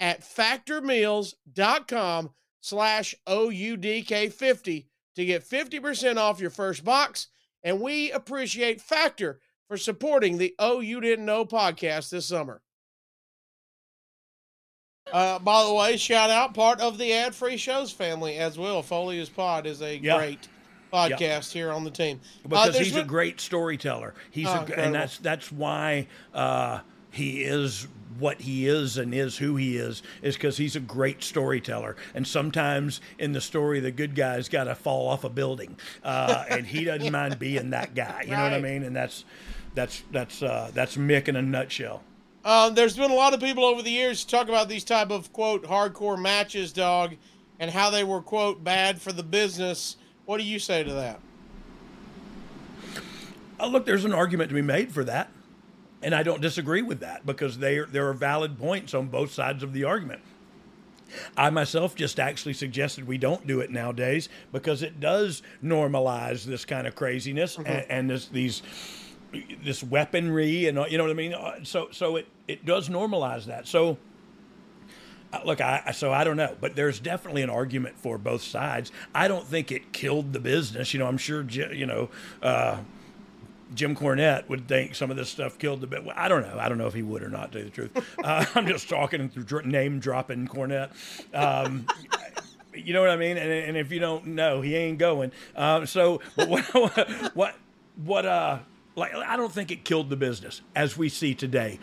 [0.00, 7.28] at factormeals.com slash OUDK50 to get 50% off your first box.
[7.62, 12.62] And we appreciate Factor for supporting the Oh You Didn't Know podcast this summer.
[15.10, 18.82] Uh, by the way, shout out part of the ad free shows family as well.
[18.82, 20.16] Foley Is Pod is a Yeah.
[20.18, 20.48] great
[20.92, 22.20] podcast here on the team.
[22.44, 24.14] Uh, because there's he's a great storyteller.
[24.30, 27.88] He's Oh, a, and that's that's why uh, he is
[28.18, 31.96] what he is and is who he is is because he's a great storyteller.
[32.14, 36.44] And sometimes in the story, the good guy's got to fall off a building, uh,
[36.50, 38.22] and he doesn't mind being that guy.
[38.24, 38.82] You know what I mean?
[38.84, 39.24] And that's
[39.74, 42.02] that's that's uh, that's Mick in a nutshell.
[42.44, 45.32] Um, there's been a lot of people over the years talk about these type of
[45.32, 47.14] quote hardcore matches, dog,
[47.60, 49.96] and how they were quote bad for the business.
[50.24, 51.20] What do you say to that?
[53.60, 55.30] Uh, look, there's an argument to be made for that,
[56.02, 59.62] and I don't disagree with that because there there are valid points on both sides
[59.62, 60.20] of the argument.
[61.36, 66.64] I myself just actually suggested we don't do it nowadays because it does normalize this
[66.64, 68.62] kind of craziness and, and this these
[69.64, 71.34] this weaponry and you know what I mean.
[71.34, 73.66] Uh, So so it it does normalize that.
[73.66, 73.98] So.
[75.32, 78.92] Uh, Look, I so I don't know, but there's definitely an argument for both sides.
[79.14, 80.92] I don't think it killed the business.
[80.92, 82.10] You know, I'm sure you know
[82.42, 82.80] uh,
[83.74, 86.02] Jim Cornette would think some of this stuff killed the bit.
[86.14, 86.58] I don't know.
[86.58, 87.52] I don't know if he would or not.
[87.52, 90.90] To tell you the truth, uh, I'm just talking through name dropping Cornette.
[91.34, 91.86] Um,
[92.74, 93.36] you know what I mean?
[93.36, 95.32] And, and if you don't know, he ain't going.
[95.56, 96.64] Um, so, but what,
[97.34, 97.54] what,
[97.96, 98.58] what, uh,
[98.94, 101.78] like, I don't think it killed the business as we see today.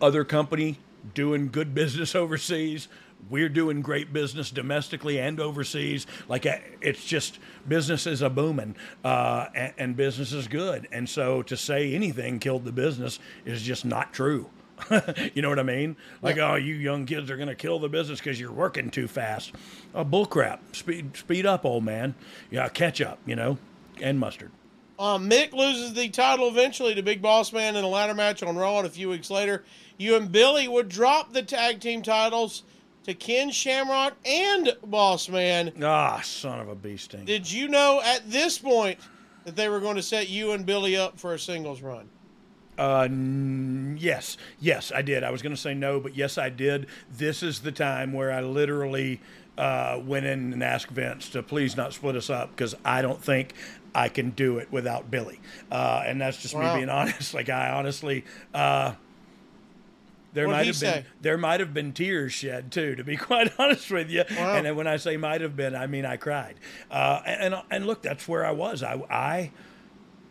[0.00, 0.78] Other company
[1.14, 2.88] doing good business overseas.
[3.30, 6.06] We're doing great business domestically and overseas.
[6.28, 10.88] Like uh, it's just business is a booming, uh, and, and business is good.
[10.90, 14.50] And so to say anything killed the business is just not true.
[15.34, 15.96] you know what I mean?
[16.20, 19.06] Like, oh, you young kids are going to kill the business because you're working too
[19.06, 19.52] fast.
[19.94, 20.58] Oh, bullcrap.
[20.72, 22.16] Speed, speed up, old man.
[22.50, 23.20] Yeah, catch up.
[23.24, 23.58] You know,
[24.00, 24.50] and mustard.
[25.02, 28.56] Um, Mick loses the title eventually to Big Boss Man in a ladder match on
[28.56, 29.64] Raw, and a few weeks later,
[29.98, 32.62] you and Billy would drop the tag team titles
[33.02, 35.72] to Ken Shamrock and Boss Man.
[35.82, 37.24] Ah, son of a bee sting.
[37.24, 39.00] Did you know at this point
[39.44, 42.08] that they were going to set you and Billy up for a singles run?
[42.78, 45.24] Uh, n- yes, yes, I did.
[45.24, 46.86] I was going to say no, but yes, I did.
[47.10, 49.20] This is the time where I literally
[49.58, 53.22] uh, went in and asked Vince to please not split us up because I don't
[53.22, 53.54] think
[53.94, 55.40] I can do it without Billy.
[55.70, 56.72] Uh, and that's just Wow.
[56.74, 57.34] me being honest.
[57.42, 58.24] Like I honestly,
[58.54, 58.94] uh,
[60.34, 63.52] there What'd might have been there might have been tears shed too, to be quite
[63.58, 64.24] honest with you.
[64.36, 64.54] Wow.
[64.54, 66.54] And when I say might have been, I mean I cried.
[66.90, 68.82] Uh, and and look, that's where I was.
[68.82, 69.50] I I.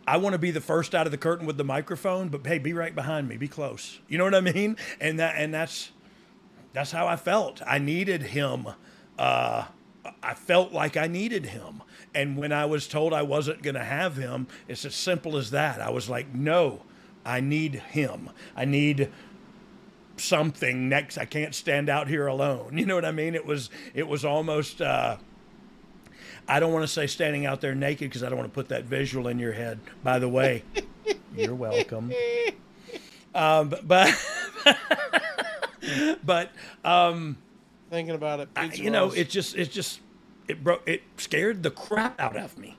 [0.04, 2.58] I want to be the first out of the curtain with the microphone, but hey,
[2.58, 4.00] be right behind me, be close.
[4.08, 4.76] You know what I mean?
[5.00, 5.92] And that and that's
[6.72, 7.62] that's how I felt.
[7.64, 8.66] I needed him.
[9.16, 9.66] Uh,
[10.22, 11.82] I felt like I needed him.
[12.14, 15.50] And when I was told I wasn't going to have him, it's as simple as
[15.52, 15.80] that.
[15.80, 16.82] I was like, no,
[17.24, 18.30] I need him.
[18.56, 19.10] I need
[20.16, 21.18] something next.
[21.18, 22.78] I can't stand out here alone.
[22.82, 23.34] You know what I mean?
[23.34, 24.80] It was it was almost.
[24.82, 25.16] Uh,
[26.48, 28.68] I don't want to say standing out there naked because I don't want to put
[28.70, 29.78] that visual in your head.
[30.02, 30.64] By the way,
[31.36, 32.12] you're welcome.
[33.34, 34.14] Um, but
[36.24, 36.50] but
[36.84, 37.38] um,
[37.92, 40.00] Thinking about it, I- you know, it just it just
[40.48, 42.78] it broke it scared the crap out of me.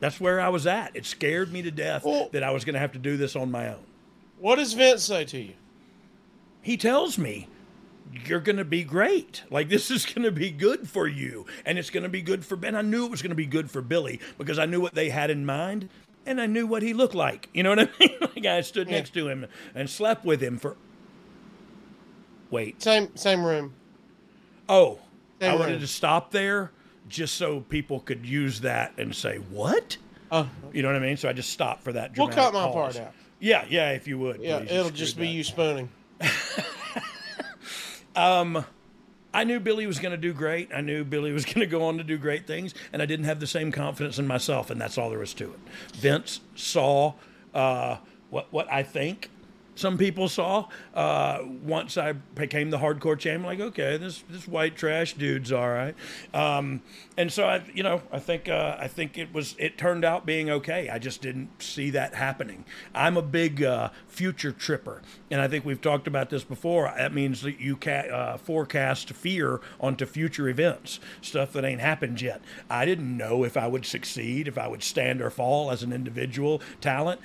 [0.00, 0.96] That's where I was at.
[0.96, 3.36] It scared me to death Well- that I was going to have to do this
[3.36, 3.84] on my own.
[4.40, 5.52] what does Vince say to you?
[6.60, 7.46] He tells me
[8.26, 9.44] you're going to be great.
[9.48, 12.44] Like this is going to be good for you, and it's going to be good
[12.44, 12.74] for Ben.
[12.74, 15.10] I knew it was going to be good for Billy because I knew what they
[15.10, 15.88] had in mind,
[16.26, 17.48] and I knew what he looked like.
[17.54, 18.16] You know what I mean?
[18.20, 20.76] like I stood next to him and slept with him for.
[22.50, 22.82] Wait.
[22.82, 23.74] Same same room.
[24.68, 24.98] Oh,
[25.40, 26.70] Same I wanted to stop there
[27.08, 29.96] just so people could use that and say what.
[30.30, 31.16] Oh, You know what I mean?
[31.16, 32.16] So I just stopped for that.
[32.16, 32.96] We'll cut my pause.
[32.96, 33.14] part out.
[33.40, 34.40] Yeah, yeah, if you would.
[34.40, 34.70] yeah, please.
[34.70, 35.32] it'll just be that.
[35.32, 35.88] you spooning.
[38.16, 38.64] um,
[39.32, 40.70] I knew Billy was going to do great.
[40.74, 43.26] I knew Billy was going to go on to do great things, and I didn't
[43.26, 45.58] have the same confidence in myself, and that's all there was to it.
[45.94, 47.14] Vince saw
[47.54, 47.98] uh,
[48.30, 49.30] what what I think
[49.78, 53.44] some people saw uh, once I became the hardcore champion.
[53.44, 55.94] Like, okay, this this white trash dude's all right,
[56.34, 56.82] um,
[57.16, 60.26] and so I, you know, I think uh, I think it was it turned out
[60.26, 60.88] being okay.
[60.88, 62.64] I just didn't see that happening.
[62.92, 66.92] I'm a big uh, future tripper, and I think we've talked about this before.
[66.96, 72.20] That means that you ca- uh, forecast fear onto future events, stuff that ain't happened
[72.20, 72.42] yet.
[72.68, 75.92] I didn't know if I would succeed, if I would stand or fall as an
[75.92, 77.20] individual talent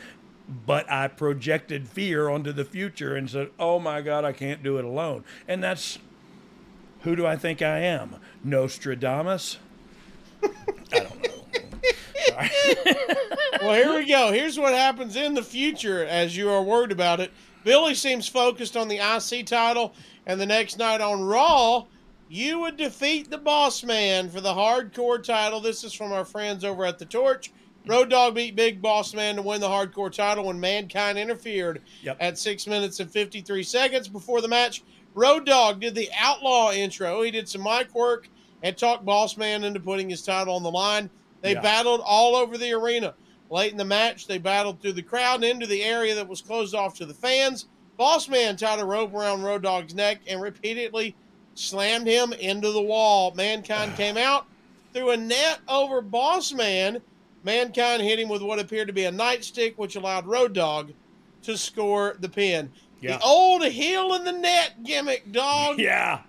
[0.48, 4.78] but I projected fear onto the future and said, "Oh my God, I can't do
[4.78, 6.00] it alone." And that's
[7.02, 8.16] who do I think I am?
[8.44, 9.58] Nostradamus?
[10.44, 10.50] I
[10.92, 11.34] don't know.
[13.62, 14.32] well, here we go.
[14.32, 17.32] Here's what happens in the future as you are worried about it.
[17.64, 19.94] Billy seems focused on the IC title,
[20.26, 21.86] and the next night on Raw,
[22.30, 25.62] you would defeat the Boss Man for the Hardcore title.
[25.62, 27.52] This is from our friends over at the Torch.
[27.86, 32.18] Road Dogg beat Big Boss Man to win the Hardcore title when Mankind interfered Yep.
[32.20, 34.84] at six minutes and 53 seconds before the match.
[35.16, 37.22] Road Dogg did the Outlaw intro.
[37.22, 38.30] He did some mic work
[38.64, 41.10] and talked Boss Man into putting his title on the line.
[41.42, 41.62] They Yeah.
[41.62, 43.14] battled all over the arena.
[43.50, 46.42] Late in the match, they battled through the crowd and into the area that was
[46.42, 47.66] closed off to the fans.
[47.98, 51.16] Boss Man tied a rope around Road Dogg's neck and repeatedly
[51.54, 53.32] slammed him into the wall.
[53.36, 54.46] Mankind came out,
[54.94, 57.02] threw a net over Boss Man.
[57.44, 60.92] Mankind hit him with what appeared to be a nightstick, which allowed Road Dogg
[61.44, 62.72] to score the pin.
[63.02, 63.18] Yeah.
[63.18, 65.80] The old heel in the net gimmick, dog.
[65.80, 66.22] Yeah.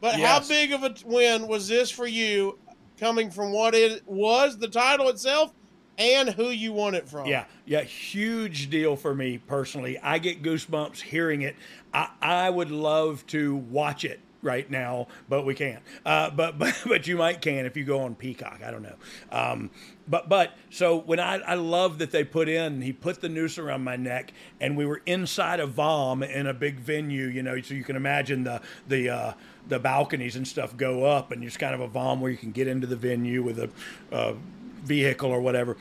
[0.00, 0.26] But Yes.
[0.42, 2.58] how big of a win was this for you,
[2.98, 5.52] coming from what it was, the title itself,
[5.98, 7.26] and who you won it from?
[7.26, 9.98] Yeah, yeah, huge deal for me personally.
[9.98, 11.54] I get goosebumps hearing it.
[11.92, 15.82] I, I would love to watch it right now, but we can't.
[16.04, 18.60] Uh, but but but you might can if you go on Peacock.
[18.64, 18.96] I don't know.
[19.30, 19.70] Um,
[20.08, 23.58] but but so when I I love that they put in he put the noose
[23.58, 27.60] around my neck and we were inside a VOM in a big venue, you know,
[27.60, 29.32] so you can imagine the the uh,
[29.68, 32.52] the balconies and stuff go up and it's kind of a VOM where you can
[32.52, 34.36] get into the venue with a
[34.82, 35.76] vehicle or whatever.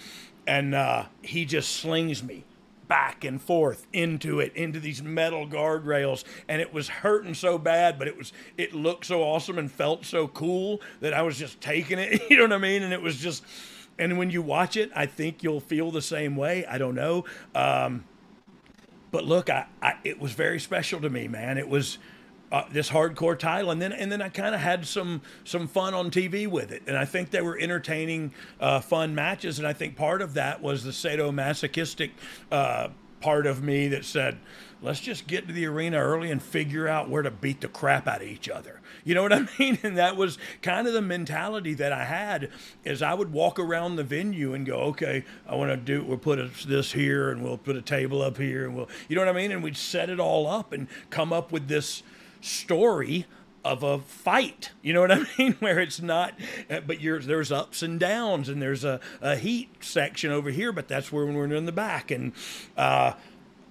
[0.45, 2.43] And uh, he just slings me
[2.89, 6.25] back and forth into it, into these metal guardrails.
[6.49, 10.03] And it was hurting so bad, but it was, it looked so awesome and felt
[10.03, 12.21] so cool that I was just taking it.
[12.29, 12.83] You know what I mean?
[12.83, 13.43] And it was just,
[13.97, 16.65] and when you watch it, I think you'll feel the same way.
[16.65, 17.25] I don't know.
[17.55, 18.03] Um,
[19.11, 21.57] but look, I, I it was very special to me, man.
[21.57, 21.97] It was
[22.51, 25.93] uh, this hardcore title, and then and then I kind of had some some fun
[25.93, 29.73] on TV with it, and I think they were entertaining, uh, fun matches, and I
[29.73, 32.11] think part of that was the sadomasochistic
[32.51, 32.89] uh,
[33.21, 34.37] part of me that said,
[34.81, 38.07] let's just get to the arena early and figure out where to beat the crap
[38.07, 38.79] out of each other.
[39.03, 39.77] You know what I mean?
[39.83, 42.49] And that was kind of the mentality that I had
[42.83, 46.17] is I would walk around the venue and go, okay, I want to do, we'll
[46.17, 49.21] put a, this here and we'll put a table up here and we'll, you know
[49.21, 49.51] what I mean?
[49.51, 52.03] And we'd set it all up and come up with this
[52.41, 53.25] story
[53.63, 54.71] of a fight.
[54.81, 55.53] You know what I mean?
[55.59, 56.33] Where it's not,
[56.69, 60.87] uh, but there's ups and downs, and there's a, a heat section over here, but
[60.87, 62.11] that's where we're in the back.
[62.11, 62.33] And
[62.77, 63.13] uh,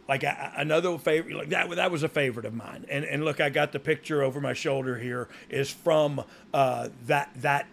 [0.08, 2.86] like I, another favorite, like that, that was a favorite of mine.
[2.88, 7.30] And and look, I got the picture over my shoulder here is from uh, that
[7.36, 7.66] that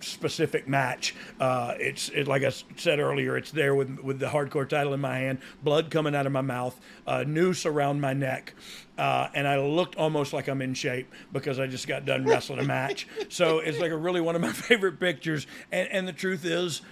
[0.00, 1.14] specific match.
[1.40, 3.36] Uh, it's it, like I said earlier.
[3.36, 6.42] It's there with with the hardcore title in my hand, blood coming out of my
[6.42, 8.54] mouth, a noose around my neck,
[8.98, 12.58] uh, and I looked almost like I'm in shape because I just got done wrestling
[12.58, 13.06] a match.
[13.28, 15.46] So it's like a really one of my favorite pictures.
[15.70, 16.82] And and the truth is,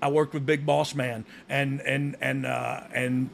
[0.00, 3.30] I worked with Big Boss Man, and and and uh, and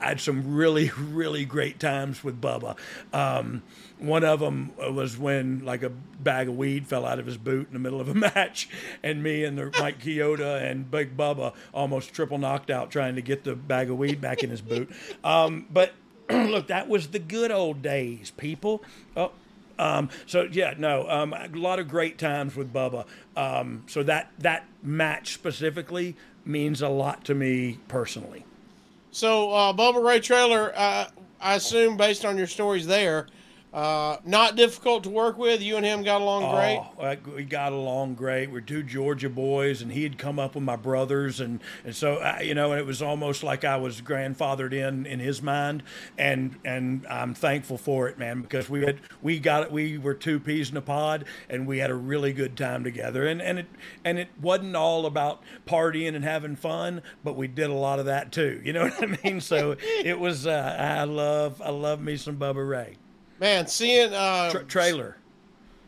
[0.00, 2.76] I had some really, really great times with Bubba.
[3.12, 3.62] Um,
[3.98, 7.68] one of them was when like a bag of weed fell out of his boot
[7.68, 8.68] in the middle of a match,
[9.02, 13.22] and me and the Mike Kyoto and Big Bubba almost triple knocked out trying to
[13.22, 14.90] get the bag of weed back in his boot.
[15.22, 15.94] Um, but
[16.30, 18.82] look, that was the good old days, people.
[19.16, 19.32] Oh,
[19.78, 23.06] um, so yeah, no, um, a lot of great times with Bubba.
[23.36, 28.44] Um, so that that match specifically means a lot to me personally.
[29.10, 31.06] So, uh, Bubba Ray Traylor, uh,
[31.40, 33.26] I assume based on your stories there,
[33.74, 35.60] uh, not difficult to work with.
[35.60, 36.78] You and him got along great.
[36.78, 38.48] Oh, like, we got along great.
[38.48, 42.42] We're two Georgia boys, and he'd come up with my brothers, and and so I,
[42.42, 45.82] you know, and it was almost like I was grandfathered in in his mind,
[46.16, 49.72] and and I'm thankful for it, man, because we had we got it.
[49.72, 53.26] We were two peas in a pod, and we had a really good time together,
[53.26, 53.66] and and it
[54.04, 58.06] and it wasn't all about partying and having fun, but we did a lot of
[58.06, 58.62] that too.
[58.64, 59.40] You know what I mean?
[59.40, 60.46] So it was.
[60.46, 62.98] Uh, I love I love me some Bubba Ray
[63.44, 65.18] Man, seeing uh, Tra- Traylor.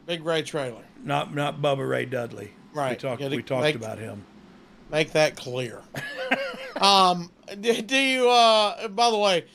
[0.04, 2.52] Big Ray Traylor, Not not Bubba Ray Dudley.
[2.74, 2.98] We Right.
[3.00, 4.26] talked Gotta we talked make- about him.
[4.90, 5.80] make that clear.
[6.82, 8.28] um, do, do you?
[8.28, 9.46] Uh, by the way,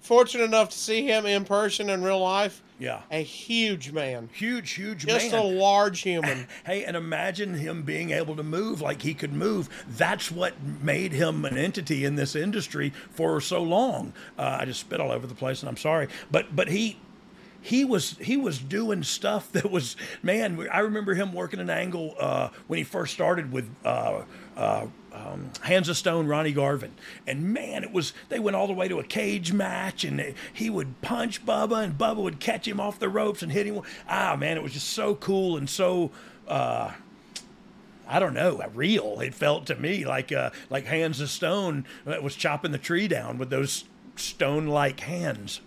[0.00, 2.62] fortunate enough to see him in person in real life.
[2.78, 3.00] Yeah.
[3.10, 5.30] A huge man, Huge, huge just man.
[5.32, 6.46] Just a large human.
[6.64, 9.68] Hey, and imagine him being able to move like he could move.
[9.88, 14.12] That's what made him an entity in this industry for so long.
[14.38, 16.96] Uh, I just spit all over the place, and I'm sorry, but but he
[17.60, 20.68] he was he was doing stuff that was man.
[20.72, 23.68] I remember him working an angle uh, when he first started with.
[23.84, 24.22] Uh,
[24.56, 26.92] uh, um, Hands of Stone, Ronnie Garvin,
[27.26, 30.34] and man, it was they went all the way to a cage match, and they,
[30.52, 33.80] he would punch Bubba, and Bubba would catch him off the ropes and hit him.
[34.08, 36.10] Ah, man, it was just so cool and so.
[36.46, 36.92] Uh,
[38.10, 39.20] I don't know, real.
[39.20, 43.36] It felt to me like uh, like Hands of Stone was chopping the tree down
[43.36, 43.84] with those
[44.16, 45.60] stone-like hands.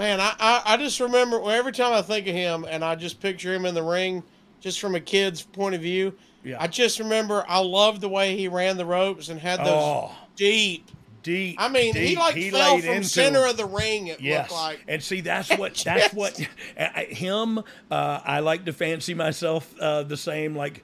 [0.00, 2.94] Man, I, I, I just remember well, every time I think of him and I
[2.94, 4.22] just picture him in the ring,
[4.58, 6.14] just from a kid's point of view.
[6.42, 6.56] Yeah.
[6.58, 10.12] I just remember I loved the way he ran the ropes and had those Oh.
[10.36, 10.88] deep.
[11.22, 11.56] Deep.
[11.58, 12.18] I mean, he deep.
[12.18, 13.50] like fell laid from center him.
[13.50, 14.06] of the ring.
[14.06, 14.84] It Yes, looked like.
[14.88, 16.40] and see that's what that's what
[16.80, 17.58] I- him.
[17.90, 20.82] Uh, I like to fancy myself uh, the same, like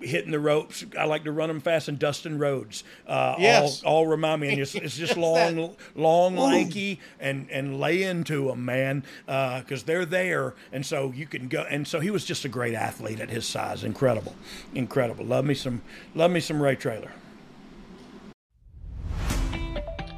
[0.00, 0.84] hitting the ropes.
[0.98, 2.84] I like to run them fast and Dustin Rhodes.
[3.06, 3.82] Uh, Yes.
[3.82, 8.46] all, all remind me, and it's, it's just long, long, lanky, and and lay into
[8.48, 11.62] them, man, because they're there, and so you can go.
[11.68, 14.34] And so he was just a great athlete at his size, incredible,
[14.74, 15.24] incredible.
[15.24, 15.82] Love me some,
[16.14, 17.10] love me some Ray Traylor.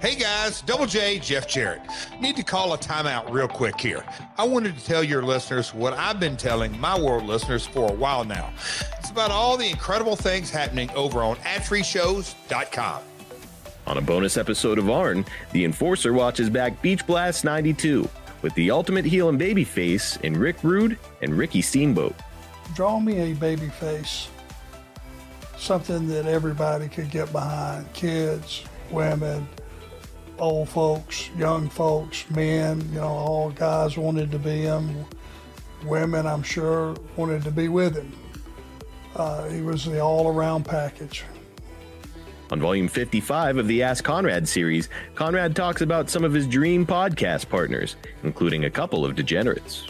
[0.01, 1.83] Hey guys, Double J, Jeff Jarrett.
[2.23, 4.03] Need to call a timeout real quick here.
[4.39, 7.93] I wanted to tell your listeners what I've been telling my world listeners for a
[7.93, 8.51] while now.
[9.11, 13.03] It's about all the incredible things happening over on adfreeshows.com.
[13.89, 18.09] On a bonus episode of Arn, the Enforcer watches back Beach Blast 92
[18.43, 22.15] with the ultimate heel and babyface in Rick Rude and Ricky Steamboat.
[22.77, 24.29] draw me a baby face,
[25.59, 29.45] something that everybody could get behind kids, women,
[30.39, 35.05] old folks, young folks, men, you know, all guys wanted to be him.
[35.85, 38.13] Women, I'm sure, wanted to be with him.
[39.17, 41.25] Uh, he was the all around package.
[42.51, 46.85] On volume 55 of the Ask Conrad series, Conrad talks about some of his dream
[46.85, 47.95] podcast partners,
[48.25, 49.87] including a couple of degenerates.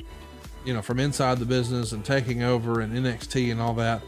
[0.64, 4.03] you know, from inside the business and taking over and NXT and all that,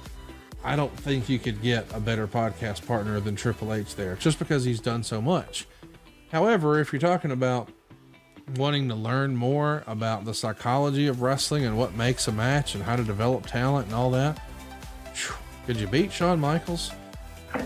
[0.62, 4.38] I don't think you could get a better podcast partner than Triple H there, just
[4.38, 5.66] because he's done so much.
[6.30, 7.70] However, if you're talking about
[8.56, 12.84] wanting to learn more about the psychology of wrestling and what makes a match and
[12.84, 14.38] how to develop talent and all that,
[15.66, 16.90] could you beat Shawn Michaels?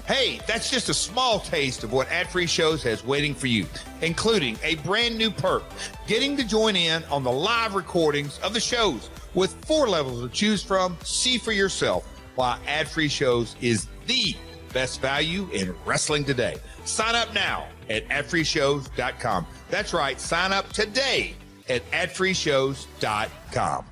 [0.07, 3.67] Hey, that's just a small taste of what Ad Free Shows has waiting for you,
[4.03, 5.63] including a brand new perk
[6.07, 10.29] getting to join in on the live recordings of the shows with four levels to
[10.29, 10.97] choose from.
[11.05, 14.35] See for yourself why Ad Free Shows is the
[14.73, 16.57] best value in wrestling today.
[16.85, 19.47] Sign up now at adfreeshows.com.
[19.71, 21.35] That's right, sign up today
[21.69, 23.85] at adfreeshows.com.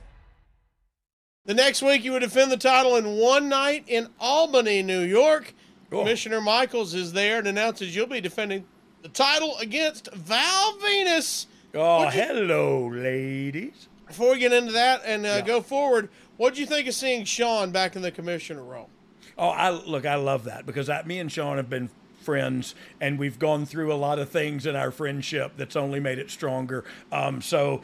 [1.47, 5.53] The next week, you would defend the title in one night in Albany, New York.
[5.91, 8.65] Commissioner Michaels is there and announces you'll be defending
[9.03, 11.45] the title against Val Venis.
[11.75, 13.89] Oh, you- hello, ladies.
[14.07, 17.25] Before we get into that and uh, go forward, what do you think of seeing
[17.27, 18.89] Shawn back in the commissioner role?
[19.37, 21.91] Oh, I look, I love that because I, me and Shawn have been
[22.23, 26.19] friends and we've gone through a lot of things in our friendship that's only made
[26.19, 26.85] it stronger.
[27.13, 27.83] Um, so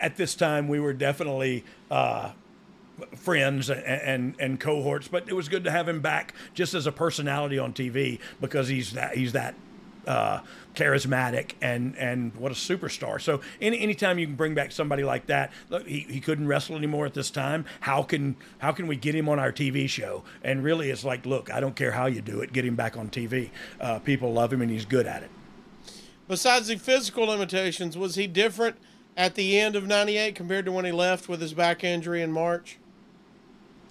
[0.00, 2.30] at this time, we were definitely uh,
[3.16, 6.86] friends and, and and cohorts, but it was good to have him back just as
[6.86, 9.54] a personality on TV because he's that he's that
[10.06, 10.40] uh,
[10.74, 13.20] charismatic and and what a superstar.
[13.20, 16.76] So any anytime you can bring back somebody like that, look, he, he couldn't wrestle
[16.76, 17.64] anymore at this time.
[17.80, 20.24] How can how can we get him on our TV show?
[20.42, 22.96] And really, it's like, look, I don't care how you do it, get him back
[22.96, 23.50] on TV.
[23.80, 25.30] Uh, people love him and he's good at it.
[26.26, 28.76] Besides the physical limitations, was he different
[29.16, 32.32] at the end of 98 compared to when he left with his back injury in
[32.32, 32.78] March?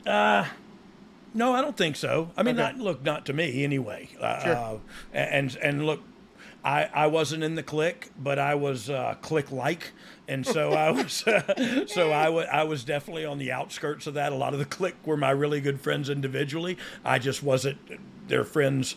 [0.06, 2.30] No, I don't think so.
[2.38, 2.64] I mean, Okay.
[2.74, 4.10] not look, not to me anyway.
[4.20, 4.56] Uh, Sure.
[4.56, 4.78] uh,
[5.14, 6.01] and and look,
[6.64, 9.93] I I wasn't in the click, but I was uh, clique like,
[10.28, 11.24] and so I was
[11.88, 14.32] so I wa- I was definitely on the outskirts of that.
[14.32, 16.78] A lot of the click were my really good friends individually.
[17.04, 17.80] I just wasn't
[18.28, 18.95] their friends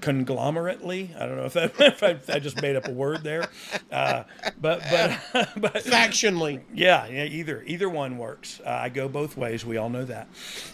[0.00, 1.10] conglomerately.
[1.18, 3.48] I don't know if, that, if, I, if I just made up a word there,
[3.92, 4.24] uh,
[4.60, 5.18] but but
[5.56, 6.60] but Factionally.
[6.74, 8.60] yeah, yeah, either either one works.
[8.64, 9.64] Uh, I go both ways.
[9.64, 10.28] We all know that.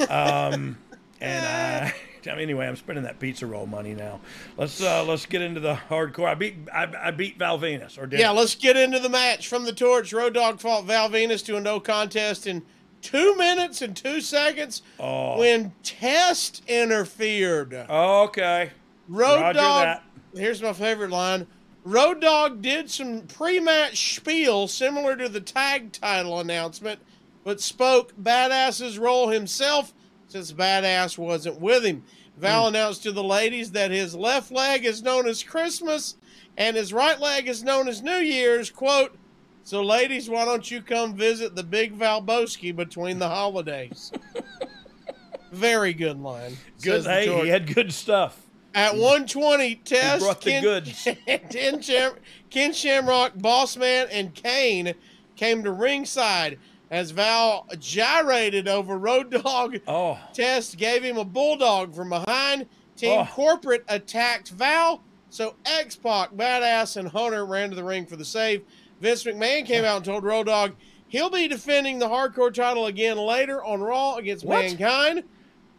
[0.09, 0.79] Um,
[1.21, 1.91] and
[2.27, 4.21] uh, anyway, I'm spending that pizza roll money now.
[4.57, 6.29] Let's uh, let's get into the hardcore.
[6.29, 8.35] I beat I, I beat Val Venis or did Yeah, I?
[8.35, 9.49] let's get into the match.
[9.49, 12.63] From the torch, Road Dogg fought Val Venis to a no contest in
[13.03, 15.39] two minutes and two seconds Oh.
[15.39, 17.73] when Test interfered.
[17.89, 18.71] okay.
[19.09, 19.85] Road Roger Dog.
[19.85, 20.03] that.
[20.35, 21.47] Here's my favorite line.
[21.85, 27.01] Road Dogg did some pre-match spiel similar to the tag title announcement,
[27.45, 29.95] but spoke Badass's role himself
[30.27, 32.03] since Badass wasn't with him.
[32.37, 32.69] Val Hmm.
[32.75, 36.17] announced to the ladies that his left leg is known as Christmas
[36.59, 38.69] and his right leg is known as New Year's.
[38.71, 39.17] Quote,
[39.63, 44.13] So, ladies, why don't you come visit the big Valbowski between the holidays?
[45.53, 46.57] Very good line.
[46.83, 47.05] Good.
[47.05, 48.41] Hey, he had good stuff.
[48.77, 51.09] At 120, Test, brought the Ken, goods.
[51.51, 52.13] Ken, Sham,
[52.51, 54.93] Ken Shamrock, Bossman, and Kane
[55.35, 56.59] came to ringside
[56.91, 59.79] as Val gyrated over Road Dogg.
[59.89, 62.67] Oh, Test gave him a bulldog from behind.
[62.97, 63.25] Team Oh.
[63.33, 68.27] Corporate attacked Val, so X Pac, Badass, and Hunter ran to the ring for the
[68.27, 68.63] save.
[69.01, 70.73] Vince McMahon came out and told Road Dogg
[71.09, 74.67] he'll be defending the hardcore title again later on Raw against What?
[74.67, 75.23] Mankind.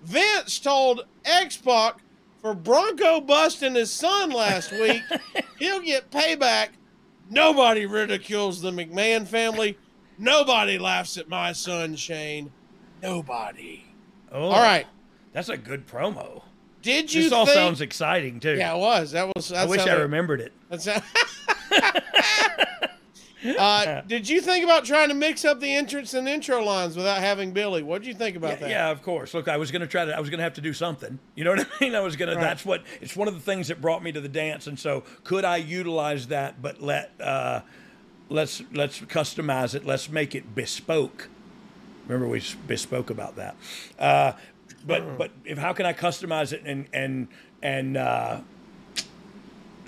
[0.03, 1.97] Vince told X Pac
[2.41, 5.01] for Bronco busting his son last week,
[5.59, 6.69] he'll get payback.
[7.29, 9.77] Nobody ridicules the McMahon family.
[10.17, 12.51] Nobody laughs at my son, Shane.
[13.03, 13.83] Nobody.
[14.31, 14.49] oh.
[14.49, 14.87] All right.
[15.33, 16.41] That's a good promo.
[16.81, 17.55] Did you This all think?
[17.55, 18.55] sounds exciting too.
[18.55, 19.11] yeah, it was.
[19.11, 19.51] That was.
[19.51, 20.53] I wish I remembered it.
[20.69, 21.01] That's how-
[23.57, 27.19] uh, did you think about trying to mix up the entrance and intro lines without
[27.19, 27.83] having Billy?
[27.83, 28.69] What did you think about Yeah, that?
[28.69, 29.33] yeah, of course.
[29.33, 30.15] Look, I was going to try to.
[30.15, 31.19] I was going to have to do something.
[31.35, 31.95] You know what I mean?
[31.95, 32.35] I was going to.
[32.35, 32.83] That's what.
[33.01, 34.67] It's one of the things that brought me to the dance.
[34.67, 36.61] And so, could I utilize that?
[36.61, 37.61] But let uh,
[38.29, 39.85] let's let's customize it.
[39.85, 41.29] Let's make it bespoke.
[42.07, 43.55] Remember, we bespoke about that.
[43.99, 44.33] Uh,
[44.85, 47.27] but but if how can I customize it and and
[47.61, 48.39] and uh,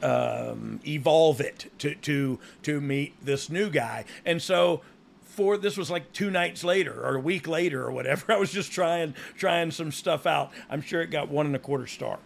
[0.03, 4.05] um, evolve it to to to meet this new guy?
[4.25, 4.81] And so
[5.23, 8.31] for this was like two nights later or a week later or whatever.
[8.33, 10.51] I was just trying trying some stuff out.
[10.69, 12.19] I'm sure it got one and a quarter star.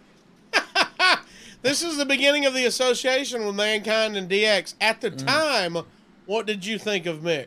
[1.62, 4.74] This is the beginning of the association with Mankind and DX.
[4.82, 5.00] At Mm.
[5.00, 5.78] the time,
[6.26, 7.46] what did you think of Mick?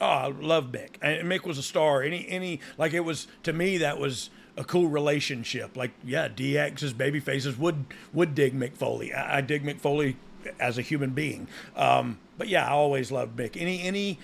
[0.00, 0.92] Oh, I love Mick.
[1.02, 2.02] And Mick was a star.
[2.02, 5.76] Any any like it was to me that was a cool relationship.
[5.76, 9.14] Like yeah, DX's baby faces would would dig Mick Foley.
[9.14, 10.16] I, I dig Mick Foley
[10.60, 11.48] as a human being.
[11.76, 13.56] Um, but yeah, I always loved Mick.
[13.56, 14.18] Any any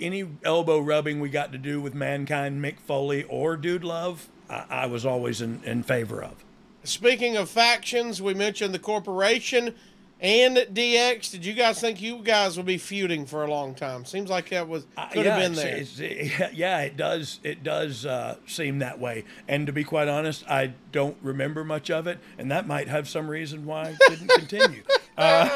[0.00, 4.64] any elbow rubbing we got to do with mankind, Mick Foley or Dude Love, I,
[4.70, 6.44] I was always in, in favor of.
[6.84, 9.74] Speaking of factions, we mentioned the corporation
[10.20, 11.30] and DX.
[11.30, 14.04] Did you guys think you guys would be feuding for a long time?
[14.04, 15.76] Seems like that was Uh, could yeah, have been there.
[15.76, 17.40] it's- yeah, it does.
[17.44, 19.24] It does uh, seem that way.
[19.46, 23.08] And to be quite honest, I don't remember much of it, and that might have
[23.08, 24.82] some reason why it didn't continue.
[25.18, 25.48] Uh,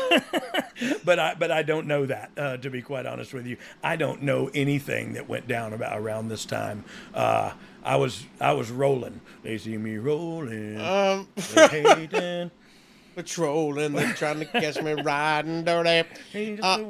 [1.05, 2.33] but I, but I don't know that.
[2.37, 5.97] Uh, to be quite honest with you, I don't know anything that went down about
[5.97, 6.85] around this time.
[7.15, 7.53] Uh,
[7.85, 9.21] I was I was rolling.
[9.45, 10.81] They see me rolling.
[10.81, 11.29] Um.
[13.15, 16.05] Patrolling, they're trying to catch me riding dirty.
[16.63, 16.85] Uh,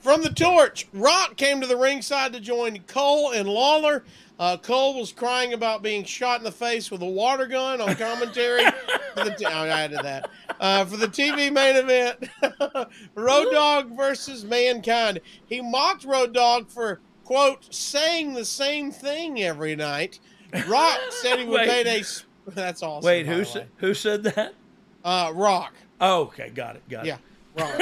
[0.00, 4.04] From the torch, Rock came to the ringside to join Cole and Lawler.
[4.38, 7.94] Uh, Cole was crying about being shot in the face with a water gun on
[7.94, 8.64] commentary.
[9.14, 10.28] for the t- oh, I added that.
[10.60, 12.28] Uh, for the TV main event,
[13.14, 15.20] Road Dogg versus Mankind.
[15.46, 20.18] He mocked Road Dogg for, quote, saying the same thing every night.
[20.68, 21.66] Rock said he would Wait.
[21.68, 22.00] made a.
[22.00, 23.06] s- That's awesome.
[23.06, 24.54] Wait, who the said who said that?
[25.04, 25.74] Uh, Rock.
[26.00, 27.08] Oh, okay, got it, got it.
[27.08, 27.16] Yeah,
[27.58, 27.76] Rock.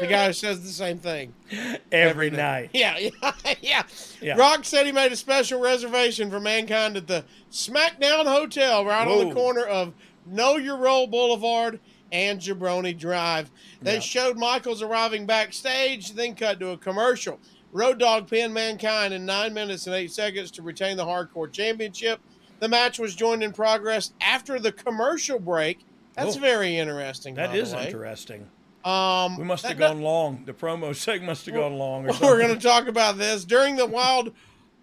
[0.00, 1.34] the guy who says the same thing.
[1.92, 2.70] Every night.
[2.72, 3.82] Yeah, yeah, yeah,
[4.20, 4.36] Yeah.
[4.36, 9.28] Rock said he made a special reservation for Mankind at the SmackDown Hotel right on
[9.28, 9.94] the corner of
[10.26, 11.80] Know Your Role Boulevard
[12.12, 13.50] and Jabroni Drive.
[13.82, 14.00] They Yeah.
[14.00, 17.40] showed Michaels arriving backstage, then cut to a commercial.
[17.72, 22.20] Road Dogg pinned Mankind in 9 minutes and 8 seconds to retain the Hardcore Championship.
[22.60, 25.80] The match was joined in progress after the commercial break.
[26.18, 26.40] That's Oh.
[26.40, 27.34] very interesting.
[27.34, 28.48] That the is interesting.
[28.84, 30.44] Um, We must have gone long.
[30.46, 32.08] The promo segment must have gone long.
[32.08, 34.32] Or we're going to talk about this during the wild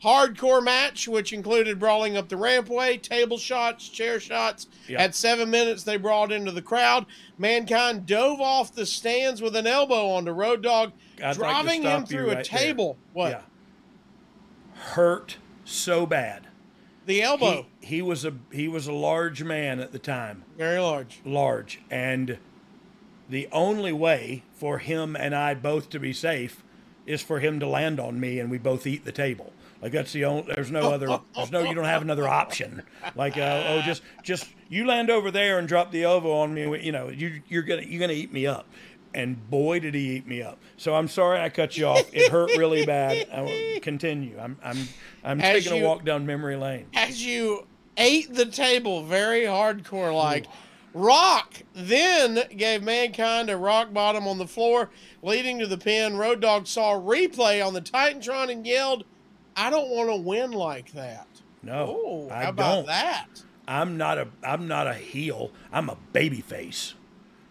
[0.04, 4.68] hardcore match, which included brawling up the rampway, table shots, chair shots.
[4.88, 5.02] Yeah.
[5.02, 7.06] At seven minutes, they brawled into the crowd.
[7.38, 12.06] Mankind dove off the stands with an elbow onto Road Dogg, I'd like driving him
[12.06, 12.60] stop you through a right there.
[12.60, 12.98] table.
[13.14, 13.30] What?
[13.32, 13.42] Yeah.
[14.94, 16.48] Hurt so bad.
[17.06, 20.80] The elbow, He, he was a he was a large man at the time, very
[20.80, 21.22] large.
[21.24, 22.38] large, and
[23.30, 26.64] the only way for him and I both to be safe
[27.06, 29.54] is for him to land on me and we both eat the table.
[29.82, 30.52] Like that's the only.
[30.54, 31.20] There's no other.
[31.36, 31.62] There's no.
[31.62, 32.82] You don't have another option.
[33.16, 36.62] Like uh, oh, just just you land over there and drop the elbow on me.
[36.84, 38.68] You know you you're gonna you're gonna eat me up.
[39.16, 40.60] And boy, did he eat me up.
[40.78, 42.04] So I'm sorry I cut you off.
[42.14, 43.28] It hurt really bad.
[43.34, 44.38] I will continue.
[44.38, 44.78] I'm I'm
[45.24, 46.88] I'm As taking you- a walk down memory lane.
[46.94, 47.66] As you
[47.98, 50.46] ate the table, very hardcore like.
[50.94, 54.90] Rock then gave Mankind a rock bottom on the floor,
[55.22, 56.16] leading to the pin.
[56.18, 59.04] Road Dogg saw a replay on the Titantron and yelled,
[59.58, 61.28] I don't want to win like that.
[61.64, 62.86] No, Oh, I how about don't.
[62.88, 63.28] that?
[63.68, 65.52] I'm not a I'm not a heel.
[65.72, 66.94] I'm a baby face.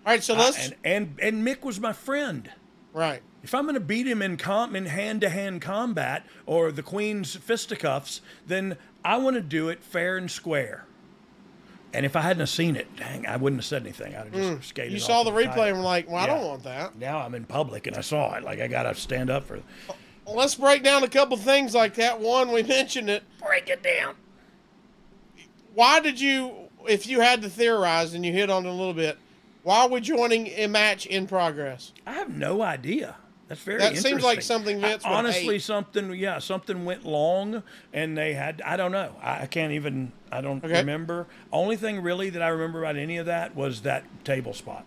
[0.07, 2.50] All right, so I- let's and and and Mick was my friend.
[2.92, 3.22] Right.
[3.42, 8.22] If I'm going to beat him in com in hand-to-hand combat or the Queen's fisticuffs,
[8.46, 10.86] then I want to do it fair and square.
[11.92, 14.14] And if I hadn't have seen it, dang, I wouldn't have said anything.
[14.14, 14.92] I'd have just skated.
[14.92, 14.94] Mm.
[14.94, 15.64] You saw the with replay title.
[15.64, 16.96] and were like, well, I don't want that.
[16.98, 18.44] Now I'm in public and I saw it.
[18.44, 19.61] Like I gotta stand up for.
[20.24, 22.18] Well, let's break down a couple things like that.
[22.20, 23.24] One, we mentioned it.
[23.44, 24.14] Break it down.
[25.74, 28.94] Why did you, if you had to theorize and you hit on it a little
[28.94, 29.18] bit,
[29.65, 31.93] why are we joining a match in progress?
[32.07, 33.17] I have no idea.
[33.49, 33.79] That's very.
[33.79, 35.62] That seems like something Vince I- honestly hate.
[35.62, 36.15] something.
[36.15, 37.62] Yeah, something went long,
[37.93, 38.62] and they had.
[38.65, 39.15] I don't know.
[39.23, 40.12] I, I can't even.
[40.33, 40.79] I don't Okay.
[40.79, 41.27] remember.
[41.53, 44.87] Only thing really that I remember about any of that was that table spot.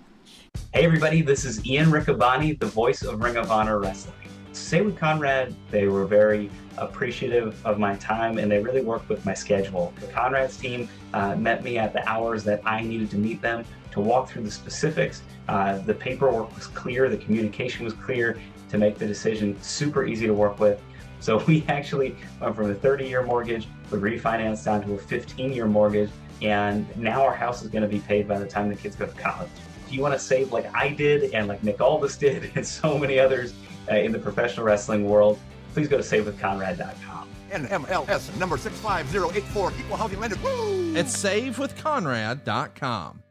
[0.73, 4.15] Hey everybody, this is Ian Riccaboni, the voice of Ring of Honor Wrestling.
[4.57, 9.25] Say with Conrad, they were very appreciative of my time and they really worked with
[9.25, 9.93] my schedule.
[10.01, 13.63] The Conrad's team uh, met me at the hours that I needed to meet them
[13.91, 15.21] to walk through the specifics.
[15.47, 20.27] Uh, the paperwork was clear, the communication was clear to make the decision super easy
[20.27, 20.81] to work with.
[21.21, 25.53] So we actually went from a 30 year mortgage, we refinanced down to a 15
[25.53, 26.09] year mortgage,
[26.41, 29.05] and now our house is going to be paid by the time the kids go
[29.05, 29.49] to college.
[29.85, 32.97] If you want to save like I did and like Nick Aldis did and so
[32.97, 33.53] many others
[33.91, 35.39] uh, in the professional wrestling world,
[35.73, 37.29] please go to savewithconrad.com.
[37.51, 40.37] NMLS number 65084, equal housing lender.
[40.43, 40.95] Woo!
[40.95, 43.23] It's savewithconrad.com.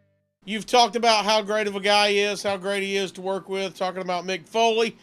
[0.44, 3.20] You've talked about how great of a guy he is, how great he is to
[3.20, 4.96] work with, talking about Mick Foley.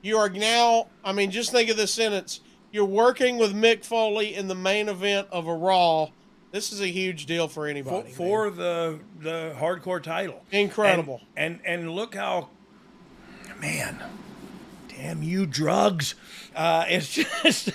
[0.00, 2.40] You are now, I mean, just think of this sentence.
[2.70, 6.10] You're working with Mick Foley in the main event of a Raw.
[6.52, 8.10] This is a huge deal for for, anybody.
[8.10, 10.44] for the the hardcore title.
[10.52, 11.20] Incredible.
[11.36, 12.48] And, and and look how,
[13.60, 14.00] man,
[15.00, 16.14] damn you drugs.
[16.54, 17.70] Uh, it's just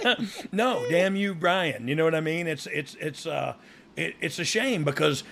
[0.52, 1.88] no, damn you Brian.
[1.88, 2.48] You know what I mean?
[2.48, 3.56] It's it's it's uh
[3.96, 5.24] it, it's a shame because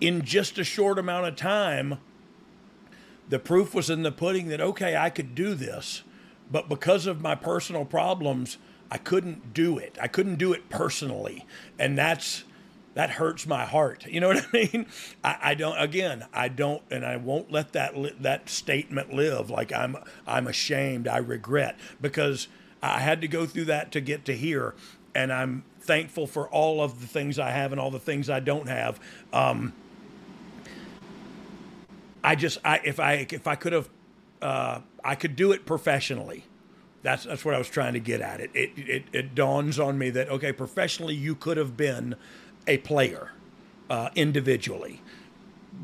[0.00, 1.98] in just a short amount of time,
[3.28, 6.02] the proof was in the pudding that okay, I could do this,
[6.50, 8.58] but because of my personal problems,
[8.90, 9.96] I couldn't do it.
[10.00, 11.46] I couldn't do it personally,
[11.78, 12.44] and that's
[12.94, 14.06] that hurts my heart.
[14.12, 14.86] You know what I mean?
[15.24, 15.76] I, I don't.
[15.78, 19.48] Again, I don't, and I won't let that li- that statement live.
[19.50, 21.08] Like I'm I'm ashamed.
[21.08, 22.48] I regret because
[22.82, 24.74] I had to go through that to get to here,
[25.14, 28.40] and I'm thankful for all of the things I have and all the things I
[28.40, 29.00] don't have.
[29.32, 29.72] Um,
[32.22, 33.88] I just I if I if I could have
[34.40, 36.44] uh, I could do it professionally.
[37.02, 38.40] That's that's what I was trying to get at.
[38.40, 42.14] It it it, it dawns on me that okay, professionally you could have been
[42.66, 43.32] a player
[43.90, 45.00] uh, individually,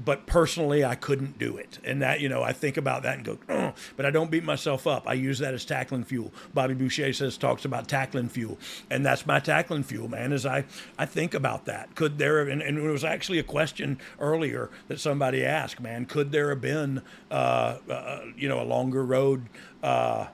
[0.05, 1.79] but personally I couldn't do it.
[1.85, 4.45] And that you know I think about that and go, "Ugh," but I don't beat
[4.45, 5.09] myself up.
[5.09, 6.33] I use that as tackling fuel.
[6.55, 8.59] Bobby Boucher says talks about tackling fuel,
[8.91, 10.33] and that's my tackling fuel, man.
[10.33, 10.65] As I
[10.99, 15.01] I think about that, could there and, and it was actually a question earlier that
[15.01, 19.47] somebody asked, man, could there have been uh, uh, you know a longer road?
[19.83, 20.29] Uh,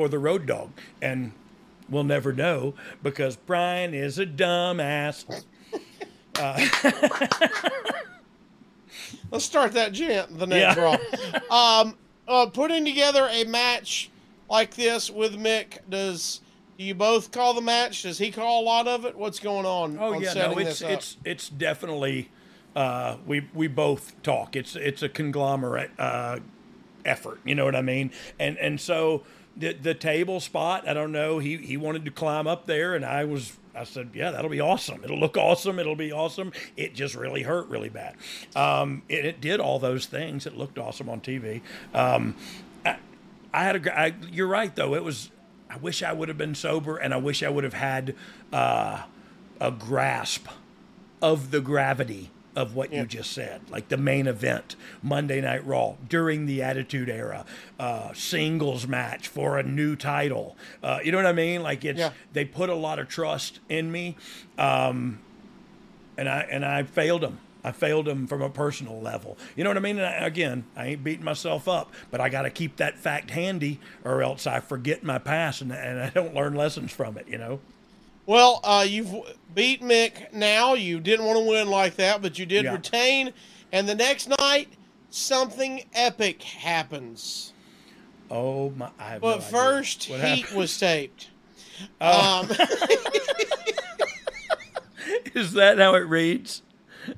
[0.00, 0.70] for the road dog.
[1.02, 1.32] And
[1.90, 2.72] we'll never know
[3.02, 5.44] because Brian is a dumbass.
[9.30, 10.98] Let's start that chant the next Yeah.
[11.50, 11.80] Raw.
[11.80, 14.10] Um, uh, putting together a match
[14.48, 16.40] like this with Mick, does
[16.78, 18.02] do you both call the match?
[18.02, 19.16] Does he call a lot of it?
[19.16, 19.98] What's going on?
[20.00, 22.30] Oh on yeah, no, it's it's it's definitely
[22.74, 24.56] uh, we we both talk.
[24.56, 26.38] It's it's a conglomerate uh,
[27.04, 27.40] effort.
[27.44, 28.10] You know what I mean?
[28.38, 29.22] And and so
[29.56, 30.88] the the table spot.
[30.88, 31.38] I don't know.
[31.38, 33.56] He he wanted to climb up there, and I was.
[33.80, 35.02] I said, "Yeah, that'll be awesome.
[35.02, 35.78] It'll look awesome.
[35.78, 38.14] It'll be awesome." It just really hurt really bad.
[38.54, 40.46] Um, it, it did all those things.
[40.46, 41.62] It looked awesome on TV.
[41.94, 42.36] Um,
[42.84, 42.96] I,
[43.54, 44.14] I had a.
[44.30, 44.94] you're right though.
[44.94, 45.30] It was.
[45.70, 48.14] I wish I would have been sober, and I wish I would have had
[48.52, 49.04] uh,
[49.60, 50.46] a grasp
[51.22, 55.94] of the gravity of what you just said, like the main event, Monday Night Raw,
[56.08, 57.44] during the Attitude Era,
[57.78, 60.56] uh, singles match for a new title.
[60.82, 61.62] Uh, you know what I mean?
[61.62, 62.10] Like it's Yeah.
[62.32, 64.16] they put a lot of trust in me,
[64.58, 65.20] um,
[66.16, 67.38] and I and I failed them.
[67.62, 69.36] I failed them from a personal level.
[69.54, 69.98] You know what I mean?
[69.98, 73.30] And I, again, I ain't beating myself up, but I got to keep that fact
[73.30, 77.28] handy, or else I forget my past and, and I don't learn lessons from it.
[77.28, 77.60] You know?
[78.30, 79.12] Well, uh, you've
[79.56, 80.74] beat Mick now.
[80.74, 82.74] You didn't want to win like that, but you did Yeah.
[82.74, 83.32] retain.
[83.72, 84.68] And the next night,
[85.10, 87.52] something epic happens.
[88.30, 88.90] Oh my!
[89.00, 90.58] I But no first, What Heat happened?
[90.58, 91.30] was taped.
[92.00, 92.42] Oh.
[92.42, 92.50] Um,
[95.34, 96.62] Is that how it reads?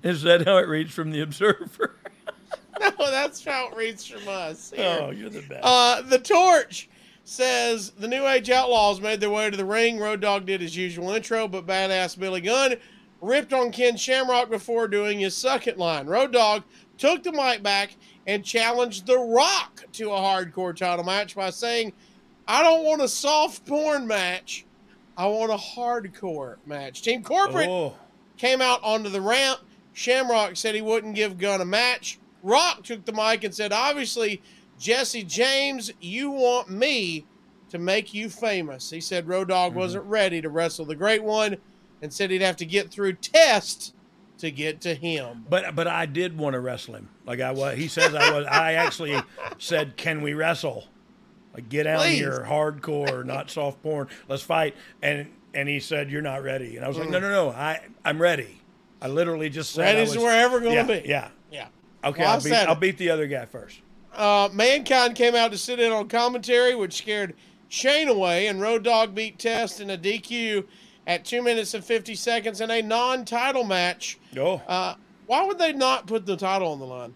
[0.02, 1.96] Is that how it reads from the Observer?
[2.80, 4.72] no, that's how it reads from us.
[4.74, 4.98] here.
[5.02, 5.60] Oh, you're the best.
[5.62, 6.88] Uh, the Torch
[7.25, 9.99] says the New Age Outlaws made their way to the ring.
[9.99, 12.75] Road Dogg did his usual intro, but badass Billy Gunn
[13.20, 16.07] ripped on Ken Shamrock before doing his second line.
[16.07, 16.62] Road Dogg
[16.99, 17.97] took the mic back
[18.27, 21.93] and challenged The Rock to a hardcore title match by saying,
[22.49, 24.64] I don't want a soft porn match.
[25.16, 27.03] I want a hardcore match.
[27.03, 27.95] Team Corporate Oh.
[28.37, 29.61] came out onto the ramp.
[29.93, 32.18] Shamrock said he wouldn't give Gunn a match.
[32.43, 34.43] Rock took the mic and said, Obviously,
[34.83, 37.24] Jesse James, you want me
[37.70, 38.91] to make you famous.
[38.91, 39.78] He said Road Dogg Mm-hmm.
[39.78, 41.57] wasn't ready to wrestle the Great One
[42.03, 43.95] and said he'd have to get through test
[44.39, 45.47] to get to him.
[45.49, 47.09] But but I did want to wrestle him.
[47.24, 47.78] Like I was.
[47.78, 48.45] He says I was.
[48.47, 49.20] I actually
[49.59, 50.89] said, "Can we wrestle?
[51.55, 52.16] Like get out Please.
[52.18, 54.09] here, hardcore, not soft porn.
[54.28, 57.30] Let's fight." And and he said, "You're not ready." And I was like, "No, no,
[57.30, 57.51] no.
[57.51, 58.61] I I'm ready.
[59.01, 61.03] I literally just said I Ready as was- we're ever gonna yeah, be.
[61.05, 61.28] Yeah.
[61.53, 61.68] Yeah.
[62.05, 62.22] Okay.
[62.22, 63.80] Well, I I'll, beat, I'll beat the other guy first.
[64.14, 67.34] Uh, Mankind came out to sit in on commentary, which scared
[67.68, 70.66] Shane away, and Road Dogg beat Test in a DQ
[71.06, 74.18] at two minutes and 50 seconds in a non title match.
[74.36, 74.60] Oh.
[74.68, 74.94] Uh,
[75.26, 77.14] why would they not put the title on the line?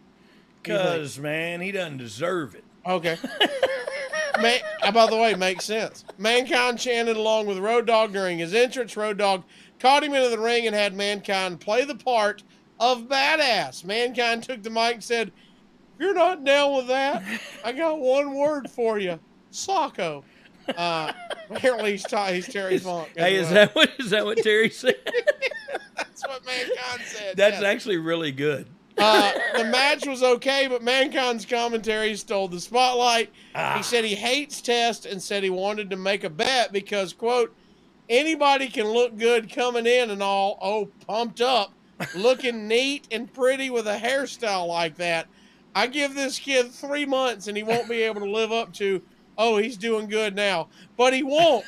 [0.62, 0.92] do you think?
[0.92, 2.64] Because man, he doesn't deserve it.
[2.84, 3.16] Okay.
[4.40, 6.05] Man, uh, by the way, makes sense.
[6.18, 8.97] Mankind chanted along with Road Dogg during his entrance.
[8.97, 9.44] Road Dogg
[9.78, 12.42] caught him into the ring and had Mankind play the part
[12.78, 13.84] of badass.
[13.84, 15.32] Mankind took the mic and said,
[15.99, 17.22] you're not down with that,
[17.64, 19.18] I got one word for you
[19.53, 20.22] Socko.
[20.76, 21.12] Uh,
[21.51, 23.09] apparently, he's, ta- he's Terry Funk.
[23.16, 24.97] Hey, is that what is that what Terry said?
[25.97, 27.36] That's what Mankind said.
[27.36, 27.62] That's yes.
[27.62, 28.66] actually really good.
[28.99, 33.30] Uh, the match was okay, but Mankind's commentary stole the spotlight.
[33.76, 37.55] He said he hates Test and said he wanted to make a bet because, quote,
[38.09, 41.74] anybody can look good coming in and all, oh, pumped up,
[42.14, 45.28] looking neat and pretty with a hairstyle like that.
[45.77, 49.03] I give this kid three months and he won't be able to live up to,
[49.37, 50.68] oh, he's doing good now.
[50.97, 51.66] But he won't.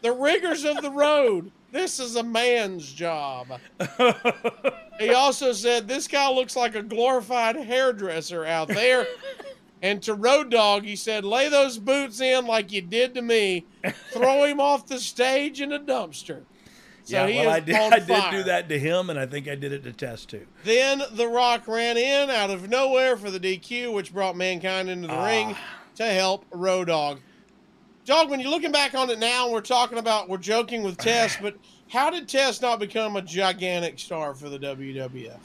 [0.00, 1.50] the rigors of the road.
[1.72, 3.60] This is a man's job.
[4.98, 9.06] He also said this guy looks like a glorified hairdresser out there.
[9.80, 13.64] And to Road Dogg, he said, lay those boots in like you did to me.
[14.10, 16.42] Throw him off the stage in a dumpster.
[17.08, 17.74] So yeah, he well, I did.
[17.92, 18.30] I did fire.
[18.32, 20.46] do that to him, and I think I did it to Test too.
[20.64, 25.08] Then The Rock ran in out of nowhere for the DQ, which brought Mankind into
[25.08, 25.24] the Ah.
[25.26, 25.56] ring
[25.96, 27.20] to help Road Dogg.
[28.04, 31.38] Dog, when you're looking back on it now, we're talking about, we're joking with Test,
[31.42, 31.56] but
[31.88, 35.38] how did Test not become a gigantic star for the WWF?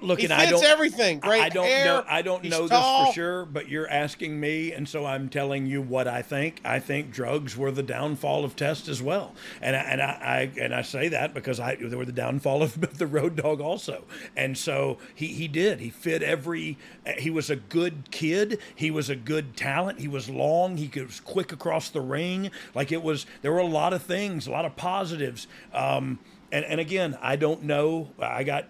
[0.00, 1.18] Look, He and I don't everything.
[1.18, 2.04] Great I don't hair, know.
[2.08, 3.06] I don't he's know tall.
[3.06, 6.60] this for sure, but you're asking me, and so I'm telling you what I think.
[6.64, 10.60] I think drugs were the downfall of Test as well, and I, and I, I
[10.60, 14.04] and I say that because I they were the downfall of the Road Dogg also,
[14.36, 15.80] and so he he did.
[15.80, 16.78] He fit every.
[17.18, 18.60] He was a good kid.
[18.76, 19.98] He was a good talent.
[19.98, 20.76] He was long.
[20.76, 22.52] He was quick across the ring.
[22.72, 23.26] Like it was.
[23.42, 25.48] There were a lot of things, a lot of positives.
[25.74, 26.20] Um,
[26.52, 28.10] and and again, I don't know.
[28.20, 28.68] I got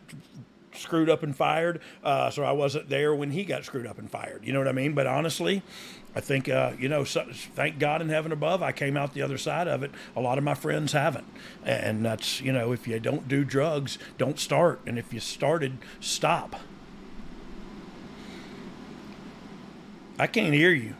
[0.79, 1.81] screwed up and fired.
[2.03, 4.45] Uh, so I wasn't there when he got screwed up and fired.
[4.45, 4.95] You know what I mean?
[4.95, 5.63] But honestly,
[6.15, 9.23] I think, uh, you know, so, thank God in heaven above, I came out the
[9.23, 9.91] other side of it.
[10.17, 11.27] A lot of my friends haven't.
[11.65, 14.81] And that's, you know, if you don't do drugs, don't start.
[14.87, 16.57] And if you started, stop.
[20.19, 20.95] I can't hear you.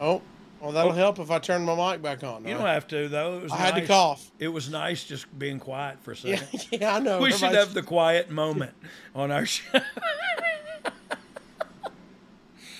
[0.00, 0.20] Oh,
[0.62, 2.44] well, that'll help if I turn my mic back on.
[2.46, 3.38] You all don't have to, though.
[3.38, 4.30] It was I had to cough.
[4.38, 6.68] It was nice just being quiet for a second.
[6.80, 7.20] yeah, I know.
[7.20, 8.72] We should have the quiet moment
[9.14, 9.80] on our show.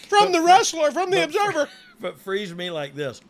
[0.09, 1.69] From the wrestler, from the observer.
[2.01, 3.21] But freeze me like this.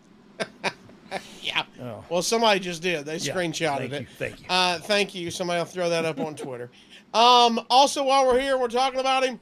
[1.42, 1.62] Yeah.
[1.78, 2.02] Oh.
[2.08, 3.04] Well, somebody just did.
[3.04, 4.00] They Yeah, screenshotted thank it.
[4.00, 4.46] you, thank you.
[4.48, 5.30] Uh, thank you.
[5.30, 6.70] Somebody will throw that up on Twitter.
[7.12, 9.38] Um, also, while we're here, we're talking about him.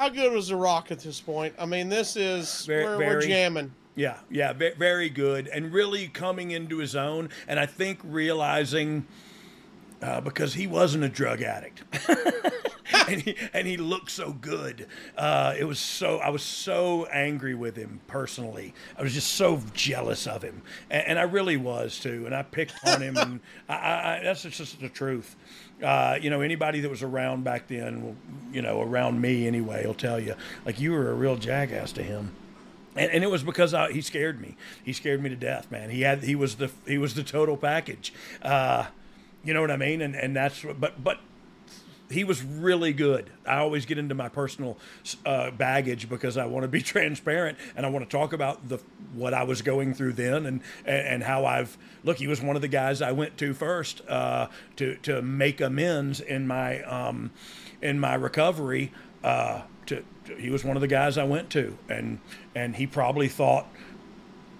[0.00, 1.54] How good was The Rock at this point?
[1.56, 3.72] I mean, this is Very- we're, we're jamming.
[3.96, 7.28] Yeah, yeah, ve- very good, and really coming into his own.
[7.46, 9.06] And I think realizing
[10.02, 11.82] uh, because he wasn't a drug addict,
[13.08, 14.88] and he and he looked so good.
[15.16, 18.74] Uh, it was so I was so angry with him personally.
[18.98, 22.24] I was just so jealous of him, and, and I really was too.
[22.26, 25.36] And I picked on him, and I, I, I, that's just the truth.
[25.82, 28.16] Uh, you know, anybody that was around back then,
[28.52, 30.34] you know, around me anyway, will tell you
[30.66, 32.32] like you were a real jackass to him
[32.96, 34.56] and, and it was because I, he scared me.
[34.82, 35.90] He scared me to death, man.
[35.90, 38.12] He had he was the he was the total package.
[38.42, 38.86] Uh,
[39.42, 40.00] you know what I mean?
[40.00, 41.18] And and that's but but
[42.10, 43.30] he was really good.
[43.46, 44.78] I always get into my personal
[45.24, 48.78] uh, baggage because I want to be transparent and I want to talk about the
[49.14, 52.18] what I was going through then and and, and how I've look.
[52.18, 56.20] He was one of the guys I went to first uh, to to make amends
[56.20, 57.30] in my um,
[57.82, 58.92] in my recovery.
[59.86, 60.04] To,
[60.38, 62.20] he was one of the guys I went to, and
[62.54, 63.66] and he probably thought.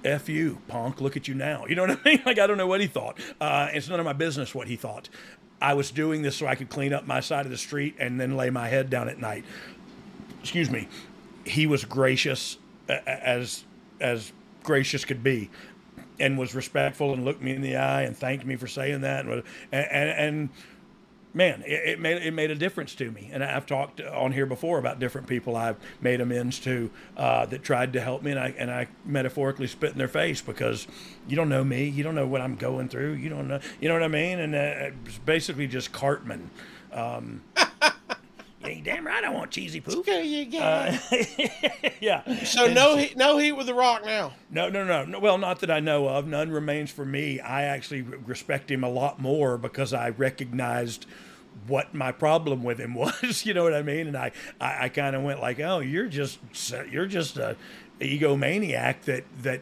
[0.05, 1.01] F you, punk.
[1.01, 1.65] Look at you now.
[1.65, 2.23] You know what I mean?
[2.27, 3.19] Like, I don't know what he thought.
[3.41, 5.09] Uh, it's none of my business what he thought.
[5.63, 8.21] I was doing this so I could clean up my side of the street and
[8.21, 9.47] then lay my head down at night.
[10.43, 10.89] Excuse me.
[11.47, 13.65] He was gracious as
[13.99, 14.31] as
[14.63, 15.51] gracious could be,
[16.21, 19.25] and was respectful and looked me in the eye and thanked me for saying that.
[19.25, 20.49] And, and, and
[21.35, 23.29] man, it, it made it made a difference to me.
[23.33, 27.63] And I've talked on here before about different people I've made amends to uh, that
[27.63, 30.87] tried to help me, and I and I metaphorically spit in their face because
[31.29, 33.89] you don't know me, you don't know what I'm going through, you don't know, you
[33.89, 36.51] know what I mean, and uh, it's basically just Cartman.
[36.93, 37.43] Um,
[38.67, 40.07] yeah, damn right, I don't want cheesy poop.
[40.09, 40.13] Uh,
[42.01, 42.45] yeah.
[42.45, 44.33] So And no heat, no heat with the Rock now.
[44.51, 45.19] no, no, no, no.
[45.19, 46.27] Well, not that I know of.
[46.27, 47.41] None remains for me.
[47.41, 51.07] I actually respect him a lot more because I recognized
[51.67, 53.45] what my problem with him was.
[53.47, 54.07] You know what I mean?
[54.09, 56.39] And I, I, I kind of went like, "Oh, you're just,
[56.91, 57.57] you're just a
[58.01, 59.61] egomaniac that that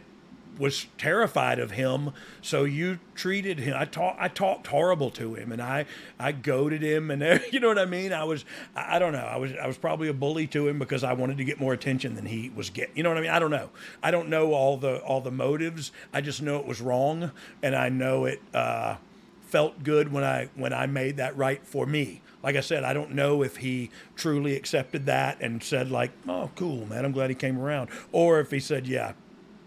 [0.62, 2.12] was terrified of him.
[2.40, 3.74] So you treated him.
[3.76, 4.20] I talked.
[4.20, 5.86] I talked horrible to him, and I,
[6.20, 8.12] I goaded him, and you know what I mean.
[8.12, 8.44] I was.
[8.76, 9.18] I don't know.
[9.18, 9.52] I was.
[9.60, 12.26] I was probably a bully to him because I wanted to get more attention than
[12.26, 12.96] he was getting.
[12.96, 13.30] You know what I mean?
[13.30, 13.70] I don't know.
[14.02, 15.90] I don't know all the all the motives.
[16.14, 17.32] I just know it was wrong,
[17.62, 18.96] and I know it uh,
[19.42, 22.22] felt good when I when I made that right for me.
[22.42, 26.50] Like I said, I don't know if he truly accepted that and said like, "Oh,
[26.54, 27.04] cool, man.
[27.04, 29.12] I'm glad he came around," or if he said, "Yeah,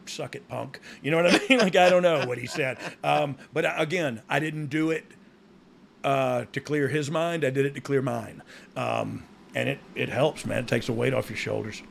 [0.09, 0.79] suck it, punk.
[1.01, 1.59] You know what I mean?
[1.59, 2.77] like I don't know what he said.
[3.03, 5.05] Um, but again, I didn't do it
[6.03, 7.43] uh, to clear his mind.
[7.43, 8.41] I did it to clear mine.
[8.75, 9.23] Um,
[9.55, 10.59] and it, it helps, man.
[10.59, 11.81] It takes a weight off your shoulders.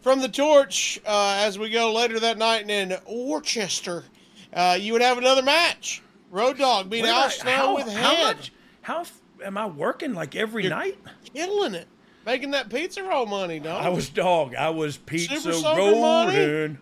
[0.00, 4.04] From the torch, uh, as we go later that night in Worcester,
[4.52, 6.02] uh, you would have another match.
[6.30, 8.36] Road Dogg beat Al Snow how- with how head.
[8.36, 10.96] much- How f- am I working like every You're night?
[11.34, 11.88] Killing it.
[12.24, 13.84] Making that pizza roll money, dog.
[13.84, 14.54] I was dog.
[14.56, 16.76] I was pizza Soaker money?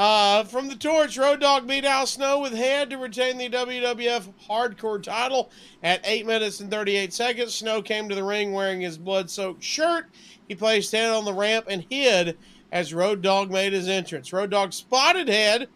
[0.00, 4.32] Uh, from the torch, Road Dogg beat Al Snow with head to retain the WWF
[4.48, 5.50] Hardcore title
[5.82, 7.54] at 8 minutes and 38 seconds.
[7.54, 10.06] Snow came to the ring wearing his blood soaked shirt.
[10.48, 12.38] He placed head on the ramp and hid
[12.72, 14.32] as Road Dogg made his entrance.
[14.32, 15.68] Road Dogg spotted head.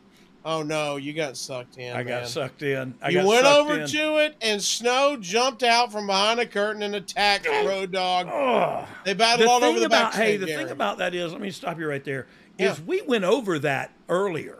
[0.46, 1.94] Oh no, you got sucked in.
[1.94, 2.94] I got sucked in.
[3.02, 3.88] I you went over in.
[3.88, 8.26] to it, and Snow jumped out from behind a curtain and attacked Road Dogg.
[9.04, 10.26] They battled the all over the about, backstage.
[10.26, 10.64] Hey, the area.
[10.64, 12.26] thing about that is, let me stop you right there.
[12.59, 12.72] Yeah.
[12.72, 14.59] Is we went over that earlier,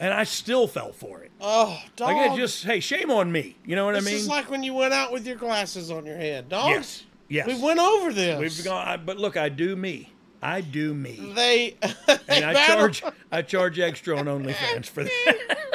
[0.00, 1.30] and I still fell for it.
[1.40, 2.16] oh, dog.
[2.16, 3.56] Like, just hey, shame on me.
[3.66, 4.16] You know what this I mean?
[4.16, 6.70] is like when you went out with your glasses on your head, dog.
[6.70, 7.46] yes, yes.
[7.46, 8.38] We went over this.
[8.40, 10.10] We've gone, I, but look, I do me.
[10.42, 13.14] I do me, They, and I battled- charge.
[13.32, 15.56] I charge extra on OnlyFans for that.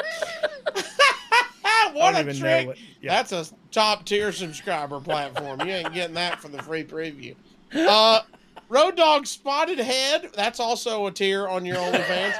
[1.92, 2.66] What a don't even know trick!
[2.68, 3.22] what- yeah.
[3.22, 5.60] That's a top tier subscriber platform.
[5.60, 7.34] You ain't getting that for the free preview.
[7.74, 8.20] Uh,
[8.70, 10.30] Road Dogg Spotted Head.
[10.32, 12.34] That's also a tier on your OnlyFans.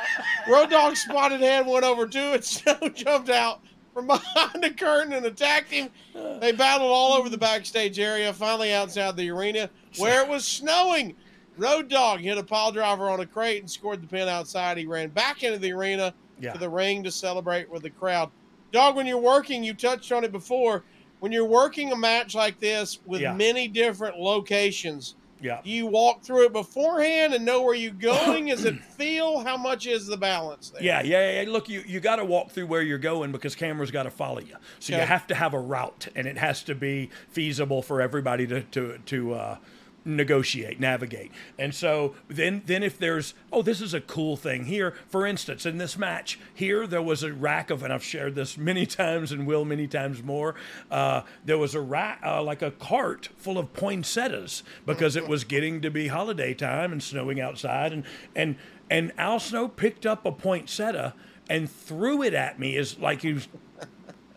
[0.49, 2.45] Road Dogg Spotted Head went over to it.
[2.45, 3.61] Snow jumped out
[3.93, 5.91] from behind the curtain and attacked him.
[6.15, 8.33] They battled all over the backstage area.
[8.33, 9.69] Finally, outside the arena
[9.99, 11.17] where it was snowing.
[11.59, 14.79] Road Dogg hit a pile driver on a crate and scored the pin outside.
[14.79, 16.53] He ran back into the arena Yeah.
[16.53, 18.31] to the ring to celebrate with the crowd.
[18.73, 20.85] Dog, when you're working, you touched on it before.
[21.19, 23.35] When you're working a match like this with Yeah.
[23.35, 25.61] many different locations, Yeah.
[25.65, 28.49] you walk through it beforehand and know where you're going?
[28.49, 29.41] Is it feel?
[29.41, 30.83] How much is the balance there?
[30.83, 31.51] Yeah, yeah, yeah.
[31.51, 34.41] Look, you, you got to walk through where you're going because cameras got to follow
[34.41, 34.57] you.
[34.79, 38.47] So you have to have a route, and it has to be feasible for everybody
[38.47, 39.57] to to to uh,
[40.05, 41.31] negotiate, navigate.
[41.59, 45.67] And so then then if there's oh this is a cool thing here, for instance,
[45.67, 49.33] in this match here there was a rack of and I've shared this many times
[49.33, 50.55] and will many times more.
[50.91, 55.45] Uh, there was a rack uh, like a cart full of poinsettias because it was
[55.45, 58.57] getting to be holiday time and snowing outside and and
[58.91, 61.15] and Al Snow picked up a poinsettia
[61.49, 63.49] and threw it at me as like he was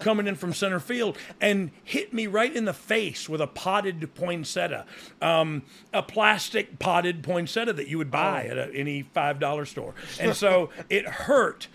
[0.03, 4.13] coming in from center field and hit me right in the face with a potted
[4.13, 4.85] poinsettia,
[5.21, 9.93] um, a plastic potted poinsettia that you would buy at a, any five dollar store,
[10.19, 11.67] and so it hurt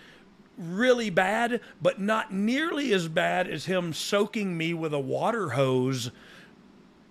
[0.57, 6.11] really bad, but not nearly as bad as him soaking me with a water hose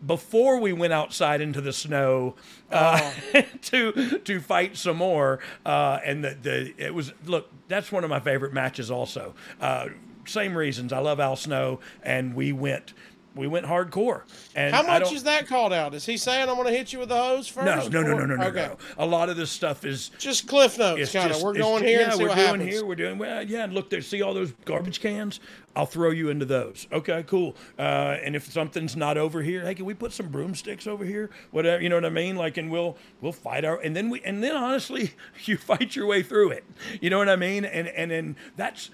[0.05, 2.35] before we went outside into the snow
[2.71, 3.13] uh,
[3.63, 5.41] to to fight some more.
[5.65, 9.35] Uh, and the, the it was look that's one of my favorite matches also.
[9.61, 9.89] Uh,
[10.29, 12.93] same reasons I love Al Snow, and we went
[13.39, 14.23] we went hardcore.
[14.57, 15.95] And How much is that called out?
[15.95, 17.67] Is he saying I'm going to hit you with the hose first?
[17.67, 18.67] no, no, no, no, no, no, Okay.
[18.67, 18.77] no.
[18.99, 21.41] A lot of this stuff is Just cliff notes, kind of.
[21.41, 22.65] We're going here yeah, we're doing happens.
[22.65, 22.85] here.
[22.85, 23.45] We're doing well.
[23.45, 24.03] Yeah, and look there.
[24.03, 25.39] See all those garbage cans?
[25.77, 26.89] I'll throw you into those.
[26.91, 27.55] Okay, cool.
[27.79, 31.31] Uh, and if something's not over here, hey, can we put some broomsticks over here?
[31.53, 32.35] Whatever, you know what I mean?
[32.35, 33.79] Like, and we'll we'll fight our.
[33.79, 35.13] And then we and then honestly,
[35.45, 36.65] you fight your way through it.
[37.01, 37.65] You know what I mean?
[37.65, 38.91] And and then that's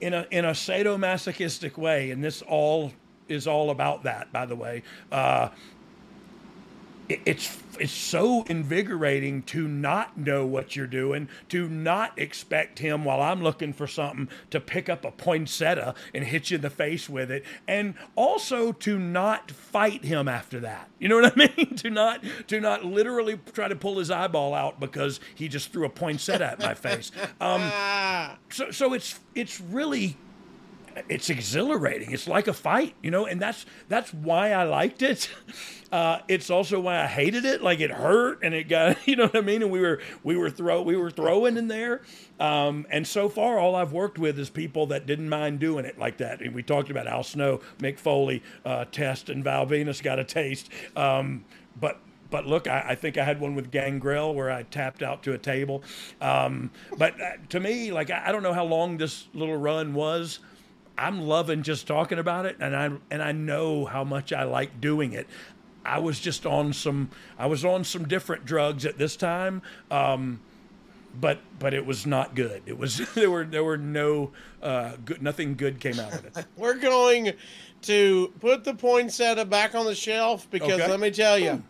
[0.00, 2.10] in a in a sadomasochistic way.
[2.10, 2.92] And this all
[3.28, 4.32] is all about that.
[4.32, 5.48] By the way, uh,
[7.08, 13.20] it's it's so invigorating to not know what you're doing, to not expect him while
[13.20, 17.08] I'm looking for something to pick up a poinsettia and hit you in the face
[17.08, 20.88] with it, and also to not fight him after that.
[20.98, 21.76] You know what I mean?
[21.76, 25.84] to not to not literally try to pull his eyeball out because he just threw
[25.84, 27.12] a poinsettia at my face.
[27.40, 27.70] Um,
[28.50, 30.16] so so it's it's really
[31.08, 32.12] it's exhilarating.
[32.12, 35.30] It's like a fight, you know, and that's that's why I liked it.
[35.92, 37.62] Uh, it's also why I hated it.
[37.62, 39.62] Like it hurt and it got, you know what I mean.
[39.62, 42.02] And we were we were throw we were throwing in there.
[42.40, 45.96] Um, and so far, all I've worked with is people that didn't mind doing it
[45.96, 46.40] like that.
[46.42, 50.24] And we talked about Al Snow, Mick Foley, uh, Test, and Val Venis got a
[50.24, 50.70] taste.
[50.96, 51.44] Um,
[51.78, 55.22] but but look, I, I think I had one with Gangrel where I tapped out
[55.22, 55.82] to a table.
[56.20, 59.94] Um, but uh, to me, like I, I don't know how long this little run
[59.94, 60.40] was.
[60.98, 64.80] I'm loving just talking about it, and I and I know how much I like
[64.80, 65.26] doing it.
[65.84, 70.40] I was just on some I was on some different drugs at this time, um,
[71.20, 72.62] but but it was not good.
[72.66, 74.32] It was there were there were no
[74.62, 76.46] uh, good nothing good came out of it.
[76.56, 77.34] We're going
[77.82, 80.88] to put the poinsettia back on the shelf because Okay.
[80.90, 81.62] let me tell you,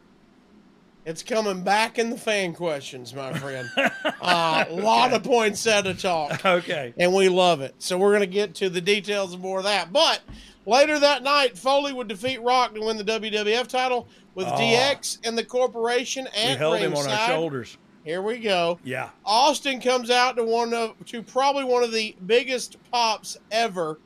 [1.07, 3.71] it's coming back in the fan questions, my friend.
[4.19, 6.45] Uh, a lot of poinsettia talk.
[6.45, 6.93] Okay.
[6.99, 7.77] And we love it.
[7.79, 9.93] So we're going to get to the details of more of that.
[9.93, 10.21] But
[10.65, 14.55] later that night, Foley would defeat Rock to win the WWF title with ah.
[14.57, 14.61] Oh.
[14.61, 17.79] DX and the corporation We at held him on our shoulders.
[18.03, 18.81] Here we go.
[18.83, 19.11] Yeah.
[19.25, 24.01] Austin comes out to one of to probably one of the biggest pops ever.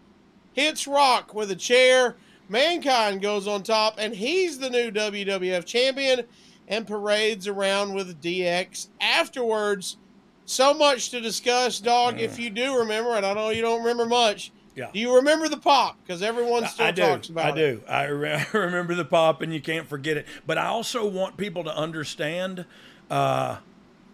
[0.53, 2.17] Hits Rock with a chair.
[2.51, 6.25] Mankind goes on top, and he's the new WWF champion
[6.71, 8.89] and parades around with DX.
[9.01, 9.99] Afterwards,
[10.47, 12.19] so much to discuss, dog.
[12.19, 14.53] If you do remember, and I know you don't remember much.
[14.77, 14.89] Yeah.
[14.93, 15.99] Do you remember the pop?
[16.03, 17.03] Because everyone still I do.
[17.03, 17.55] talks about I it.
[17.55, 17.83] do.
[17.89, 20.27] I re- I remember the pop, and you can't forget it.
[20.47, 22.65] But I also want people to understand.
[23.11, 23.59] Uh,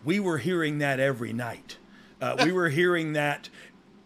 [0.02, 1.76] we were hearing that every night.
[2.20, 3.50] Uh, we were hearing that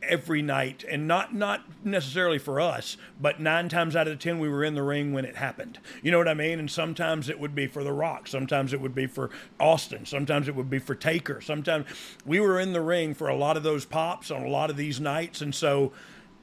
[0.02, 4.48] every night, and not not necessarily for us, but nine times out of ten we
[4.48, 5.78] were in the ring when it happened.
[6.02, 6.58] You know what I mean?
[6.58, 10.48] And sometimes it would be for The Rock, sometimes it would be for Austin, sometimes
[10.48, 11.40] it would be for Taker.
[11.40, 11.86] Sometimes
[12.24, 14.76] we were in the ring for a lot of those pops on a lot of
[14.76, 15.92] these nights, and so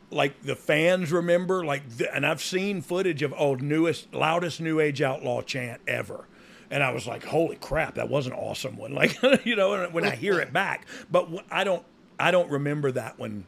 [0.10, 4.80] like the fans remember like the, and i've seen footage of oh newest loudest new
[4.80, 6.26] age outlaw chant ever
[6.72, 10.06] and i was like holy crap that was an awesome one like you know when
[10.06, 11.84] i hear it back but i don't
[12.20, 13.46] i don't remember that one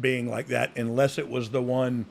[0.00, 2.06] being like that unless it was the one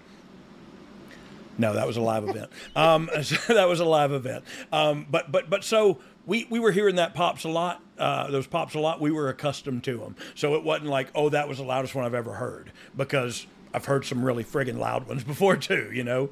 [1.60, 2.50] no, that was a live event.
[2.76, 4.46] Um, so that was a live event.
[4.72, 7.84] Um, but but but so we we were hearing that pops a lot.
[7.98, 9.02] Uh, those pops a lot.
[9.02, 12.06] We were accustomed to them, so it wasn't like oh that was the loudest one
[12.06, 15.92] I've ever heard because I've heard some really friggin' loud ones before too.
[15.94, 16.30] You know.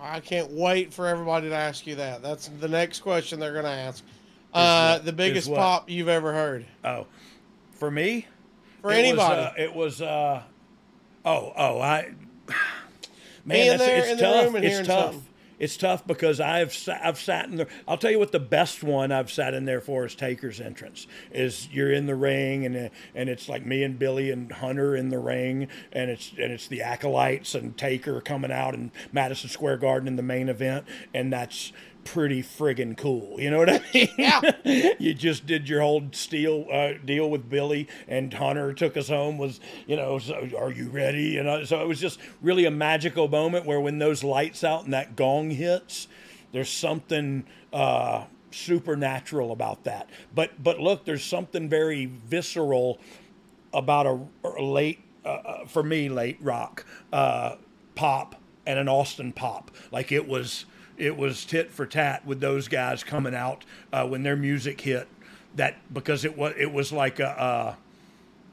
[0.00, 2.22] I can't wait for everybody to ask you that.
[2.22, 4.04] That's the next question they're going to ask.
[4.54, 5.04] Uh, what?
[5.04, 6.66] the biggest pop you've ever heard.
[6.84, 7.08] Oh,
[7.72, 8.28] for me,
[8.80, 9.42] For it was, anybody.
[9.42, 10.02] uh, it was.
[10.02, 10.42] Uh,
[11.24, 12.12] oh, oh, I.
[13.44, 14.54] Man, there it's tough.
[14.56, 15.12] it's tough.
[15.12, 15.24] something.
[15.58, 17.66] It's tough because I've I've sat in there.
[17.88, 21.06] I'll tell you what the best one I've sat in there for is Taker's entrance.
[21.32, 24.94] Is you're in the ring and uh, and it's like me and Billy and Hunter
[24.94, 29.50] in the ring and it's and it's the acolytes and Taker coming out in Madison
[29.50, 31.72] Square Garden in the main event and that's
[32.12, 33.40] pretty friggin' cool.
[33.40, 34.08] You know what I mean?
[34.16, 34.40] Yeah.
[34.98, 39.38] you just did your whole steel uh, deal with Billy, and Hunter took us home.
[39.38, 41.38] Was you know, so are you ready?
[41.38, 44.84] And uh, so it was just really a magical moment where when those lights out
[44.84, 46.08] and that gong hits,
[46.52, 47.44] there's something.
[47.72, 52.98] Uh, supernatural about that but but look there's something very visceral
[53.74, 54.18] about a,
[54.56, 57.56] a late uh, uh, for me late rock uh,
[57.94, 58.36] pop
[58.68, 59.70] and an Austin pop.
[59.90, 60.66] Like it was
[60.98, 65.08] it was tit for tat with those guys coming out uh, when their music hit.
[65.56, 67.74] That because it was it was like a uh,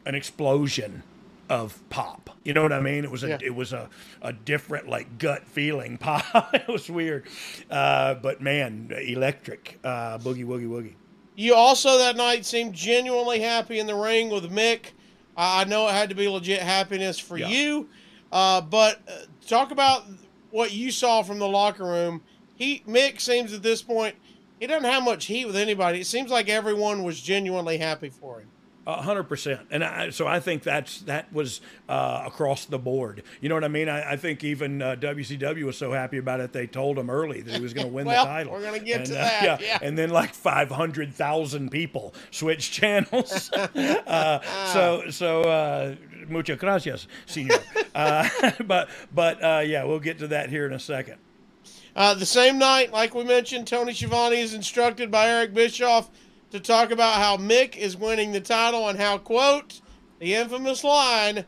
[0.06, 1.04] an explosion
[1.50, 2.30] of pop.
[2.44, 3.04] You know what I mean?
[3.04, 3.38] It was a Yeah.
[3.42, 3.90] it was a,
[4.22, 6.54] a different like gut feeling pop.
[6.54, 7.26] it was weird,
[7.70, 10.94] uh, but man, electric uh, boogie woogie woogie.
[11.36, 14.92] You also that night seemed genuinely happy in the ring with Mick.
[15.38, 17.50] I I know it had to be legit happiness for Yeah.
[17.50, 17.90] you,
[18.32, 19.12] uh, but uh,
[19.48, 20.06] talk about
[20.52, 22.22] what you saw from the locker room.
[22.56, 24.16] He Mick seems at this point
[24.60, 26.00] he doesn't have much heat with anybody.
[26.02, 28.48] It seems like everyone was genuinely happy for him.
[28.88, 33.24] A hundred percent, and I, so I think that's that was uh, across the board.
[33.42, 33.90] You know what I mean?
[33.90, 37.42] I, I think even uh, WCW was so happy about it they told him early
[37.42, 38.52] that he was going to win Well, the title.
[38.54, 39.80] we're gonna get And, to uh, that, yeah.
[39.82, 43.50] and then like five hundred thousand people switched channels.
[43.54, 44.40] uh,
[44.72, 45.96] so so uh,
[46.30, 47.58] muchas gracias, senor.
[47.96, 48.30] uh,
[48.68, 51.16] but but uh, yeah, we'll get to that here in a second.
[51.96, 56.10] Uh, the same night, like we mentioned, Tony Schiavone is instructed by Eric Bischoff
[56.52, 59.80] to talk about how Mick is winning the title and how, quote,
[60.20, 61.46] the infamous line,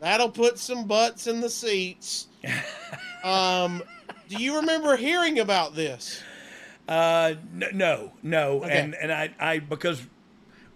[0.00, 2.28] that'll put some butts in the seats.
[3.24, 3.82] um,
[4.28, 6.22] do you remember hearing about this?
[6.88, 8.80] Uh, no, no, Okay.
[8.80, 10.02] and and I, I because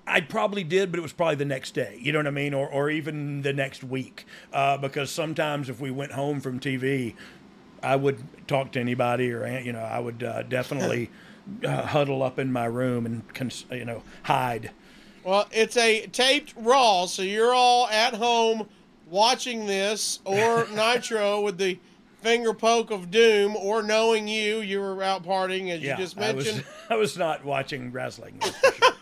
[0.06, 1.98] I probably did, but it was probably the next day.
[2.00, 4.24] You know what I mean, or or even the next week.
[4.52, 7.14] Uh, because sometimes if we went home from TV,
[7.83, 11.11] I would talk to anybody, or you know, I would uh, definitely
[11.64, 14.70] uh, huddle up in my room and cons- you know hide.
[15.24, 18.68] Well, it's a taped Raw, so you're all at home
[19.09, 21.79] watching this, or Nitro with the
[22.22, 26.18] finger poke of doom, or knowing you, you were out partying, as Yeah, you just
[26.18, 26.64] I was mentioned.
[26.91, 28.41] I was not watching wrestling.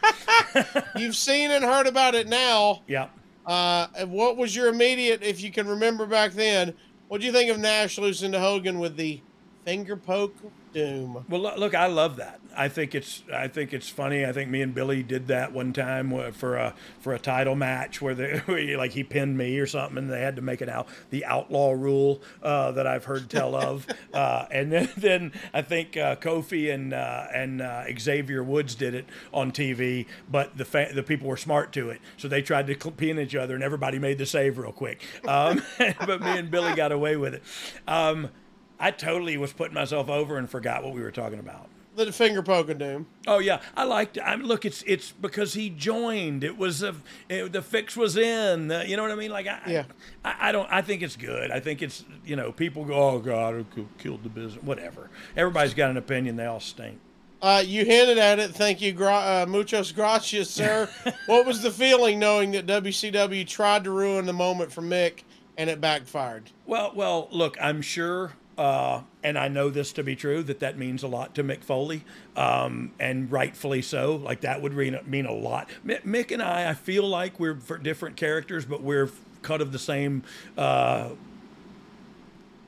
[0.96, 2.82] You've seen and heard about it now.
[2.86, 3.08] yeah.
[3.46, 6.72] Uh, what was your immediate, if you can remember back then,
[7.08, 9.20] what do you think of Nash losing to Hogan with the
[9.64, 10.36] finger poke
[10.74, 11.24] doom?
[11.28, 12.40] Well, look, I love that.
[12.56, 14.24] I think it's I think it's funny.
[14.24, 18.00] I think me and Billy did that one time for a for a title match
[18.00, 20.68] where they where like he pinned me or something, and they had to make it
[20.68, 23.86] out the outlaw rule uh, that I've heard tell of.
[24.14, 28.94] Uh, and then then I think uh, Kofi and uh, and uh, Xavier Woods did
[28.94, 32.68] it on TV, but the fa- the people were smart to it, so they tried
[32.68, 35.02] to pin each other, and everybody made the save real quick.
[35.26, 35.62] Um,
[36.06, 37.42] but me and Billy got away with it.
[37.88, 38.30] Um,
[38.78, 41.68] I totally was putting myself over and forgot what we were talking about.
[41.96, 43.06] The finger poke of doom.
[43.28, 44.16] Oh yeah, I liked.
[44.16, 44.22] it.
[44.26, 46.42] I mean, look, it's it's because he joined.
[46.42, 46.96] It was a,
[47.28, 48.72] it, the fix was in.
[48.72, 49.30] Uh, you know what I mean?
[49.30, 49.84] Like I, Yeah.
[50.24, 50.68] I, I don't.
[50.72, 51.52] I think it's good.
[51.52, 54.60] I think it's you know people go, oh God, who killed the business.
[54.64, 55.08] Whatever.
[55.36, 56.34] Everybody's got an opinion.
[56.34, 56.98] They all stink.
[57.40, 58.50] Uh, you hinted at it.
[58.56, 60.88] Thank you, gra- uh, muchos gracias, sir.
[61.26, 65.22] what was the feeling knowing that WCW tried to ruin the moment for Mick
[65.58, 66.50] and it backfired?
[66.66, 70.78] Well, well, look, I'm sure, uh, and I know this to be true, that that
[70.78, 72.04] means a lot to Mick Foley,
[72.36, 74.16] um, and rightfully so.
[74.16, 75.68] Like that would mean, mean a lot.
[75.82, 79.10] Mi- Mick and I, I feel like we're for different characters, but we're
[79.42, 80.22] cut of the same
[80.56, 81.10] uh,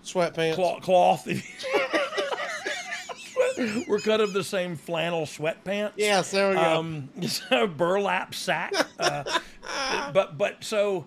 [0.04, 0.54] Sweatpants.
[0.54, 0.82] cloth.
[0.82, 1.26] cloth.
[3.88, 5.92] we're cut of the same flannel sweatpants.
[5.96, 6.62] Yes, there we go.
[6.62, 7.08] Um,
[7.76, 8.72] burlap sack.
[8.98, 9.24] Uh,
[10.12, 11.06] but but so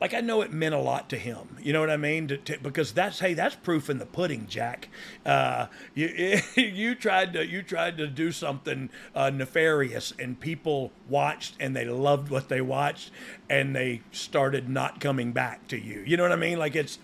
[0.00, 1.56] like I know it meant a lot to him.
[1.60, 2.28] You know what I mean?
[2.28, 4.88] To, to, because that's hey, that's proof in the pudding, Jack.
[5.24, 11.54] Uh, you you tried to you tried to do something uh, nefarious, and people watched
[11.58, 13.10] and they loved what they watched,
[13.48, 16.02] and they started not coming back to you.
[16.06, 16.58] You know what I mean?
[16.58, 16.98] Like it's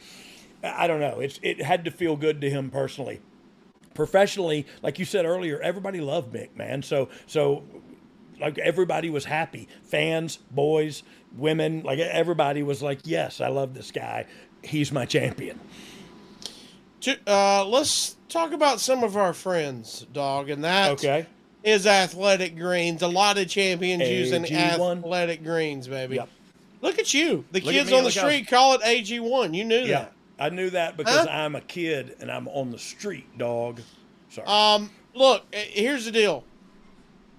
[0.62, 1.20] I don't know.
[1.20, 3.20] It's it had to feel good to him personally
[3.95, 6.82] professionally, like you said earlier, everybody loved Mick, man.
[6.82, 7.64] So so
[8.40, 9.68] like everybody was happy.
[9.84, 11.03] Fans, boys,
[11.37, 14.26] women, like everybody was like, "Yes, I love this guy.
[14.62, 15.59] He's my champion."
[17.26, 21.26] Uh, let's talk about some of our friends, dog, and that Okay.
[21.64, 23.03] is Athletic Greens.
[23.03, 24.99] A lot of champions using AG1.
[24.99, 26.16] Athletic Greens, baby.
[26.16, 26.28] Yep.
[26.80, 27.45] Look at you.
[27.51, 29.53] The Look kids me, on the street call it AG1.
[29.55, 29.87] You knew Yeah.
[29.99, 30.12] that.
[30.39, 31.33] I knew that because Huh?
[31.33, 33.80] I'm a kid and I'm on the street, dog.
[34.30, 34.47] Sorry.
[34.47, 36.45] Um, look, eh, here's the deal.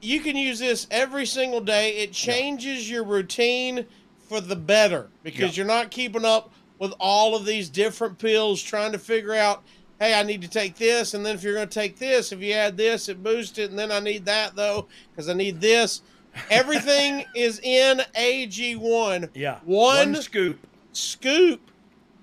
[0.04, 1.98] You can use this every single day.
[1.98, 3.86] It changes your routine
[4.28, 5.64] for the better because Yeah.
[5.64, 9.64] you're not keeping up with all of these different pills, trying to figure out,
[10.00, 12.42] hey, I need to take this, and then if you're going to take this, if
[12.42, 15.62] you add this, it boosts it, and then I need that though because I need
[15.62, 16.02] this.
[16.50, 19.30] Everything is in AG1.
[19.34, 19.60] yeah.
[19.64, 20.60] One, scoop.
[20.92, 21.62] scoop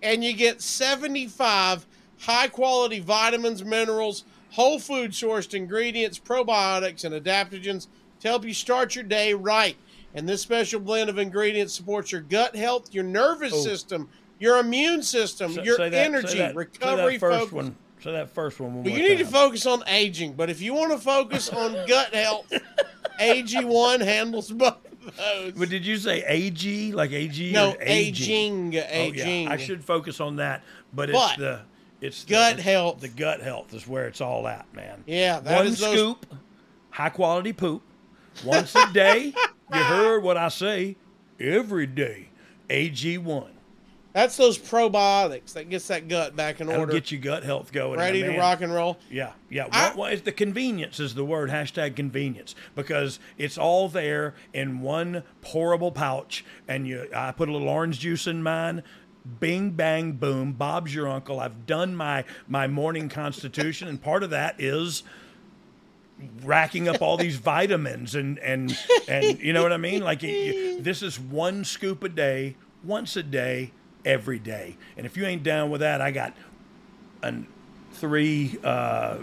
[0.03, 1.87] and you get 75
[2.21, 7.87] high quality vitamins, minerals, whole food sourced ingredients, probiotics, and adaptogens
[8.21, 9.77] to help you start your day right.
[10.15, 13.63] And this special blend of ingredients supports your gut health, your nervous Oh.
[13.63, 14.09] system,
[14.39, 17.53] your immune system, Say- your that- energy, that- say recovery that first focus.
[17.53, 17.77] one.
[18.03, 18.83] So that first one.
[18.83, 22.15] Well, you need to focus on aging, but if you want to focus on gut
[22.15, 22.51] health,
[23.21, 24.77] AG1 handles both
[25.17, 25.53] those.
[25.53, 27.53] But did you say AG like AG?
[27.53, 28.73] No, aging?
[28.73, 29.49] aging, aging.
[29.49, 29.53] Oh, yeah.
[29.53, 30.63] I should focus on that,
[30.95, 31.61] but, But it's the
[32.01, 33.01] it's gut it's- health.
[33.01, 35.05] The gut health is where it's all at, man.
[35.07, 36.27] Yeah, that one is those- scoop,
[36.91, 37.83] high quality poop,
[38.45, 39.35] once a day.
[39.75, 40.97] you heard what I say.
[41.39, 42.29] Every day,
[42.69, 43.53] AG one.
[44.13, 47.71] That's those probiotics that gets that gut back in That'll order, get your gut health
[47.73, 47.97] going.
[48.01, 48.99] ready to rock and roll.
[49.09, 49.69] Yeah, yeah.
[49.71, 54.35] I- What, what is the convenience is the word hashtag convenience because it's all there
[54.53, 57.07] in one pourable pouch, and you.
[57.15, 58.83] I put a little orange juice in mine.
[59.39, 60.53] Bing bang boom.
[60.53, 61.41] Bob's your uncle.
[61.41, 65.03] I've done my my morning constitution, and part of that is
[66.43, 68.77] racking up all these vitamins and and
[69.09, 70.03] and you know what I mean.
[70.03, 73.73] Like you, this is one scoop a day, once a day,
[74.05, 74.77] every day.
[74.97, 76.35] And if you ain't down with that, I got
[77.23, 77.47] an
[77.93, 79.19] three uh,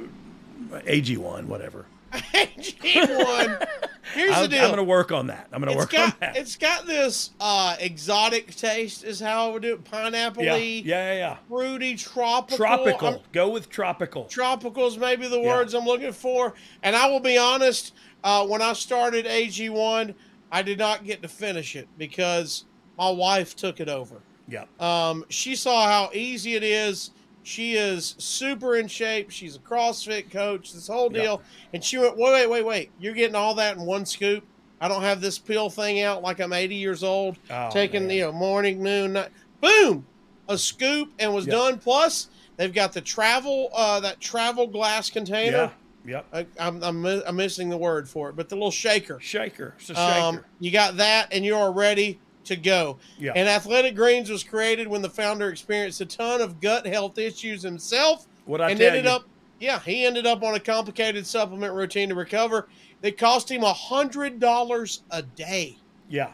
[0.72, 1.86] AG1, whatever.
[2.12, 3.68] AG1.
[4.14, 4.62] Here's I'm, the deal.
[4.62, 5.48] I'm going to work on that.
[5.52, 6.38] I'm going to It's work got on that.
[6.38, 9.84] it's got this uh, exotic taste, is how I would do it.
[9.84, 11.38] Pineapple Yeah, yeah, yeah, yeah.
[11.50, 12.58] fruity, tropical.
[12.58, 13.08] Tropical.
[13.10, 14.26] I'm- Go with tropical.
[14.26, 15.48] tropical is maybe the Yeah.
[15.58, 16.54] words I'm looking for.
[16.84, 17.94] And I will be honest,
[18.24, 20.16] uh, when I started AG1,
[20.52, 22.64] I did not get to finish it because
[22.98, 24.16] my wife took it over.
[24.48, 24.64] Yeah.
[24.80, 27.12] Um, she saw how easy it is.
[27.48, 29.32] She is super in shape.
[29.32, 31.22] She's a CrossFit coach, this whole Yeah.
[31.22, 31.44] deal.
[31.72, 32.92] And she went, wait, wait, wait, wait.
[33.00, 34.44] You're getting all that in one scoop.
[34.82, 38.16] I don't have this pill thing out like I'm 80 years old, Oh, taking, man.
[38.18, 39.30] you know, morning, noon, night.
[39.62, 40.06] Boom!
[40.50, 41.54] A scoop and was Yeah.
[41.54, 41.80] done.
[41.80, 45.72] Plus, they've got the travel, uh, that travel glass container.
[46.06, 46.22] Yeah.
[46.24, 46.26] Yep.
[46.34, 49.22] I, I'm, I'm, I'm missing the word for it, but the little shaker.
[49.22, 49.74] Shaker.
[49.80, 50.20] It's a shaker.
[50.20, 52.98] Um, you got that, and you are ready to go.
[53.20, 53.34] Yeah.
[53.36, 57.62] And Athletic Greens was created when the founder experienced a ton of gut health issues
[57.64, 59.24] himself, what I and ended you, up,
[59.60, 62.68] yeah, he ended up on a complicated supplement routine to recover.
[63.02, 65.78] That cost him a hundred dollars a day.
[66.10, 66.32] yeah.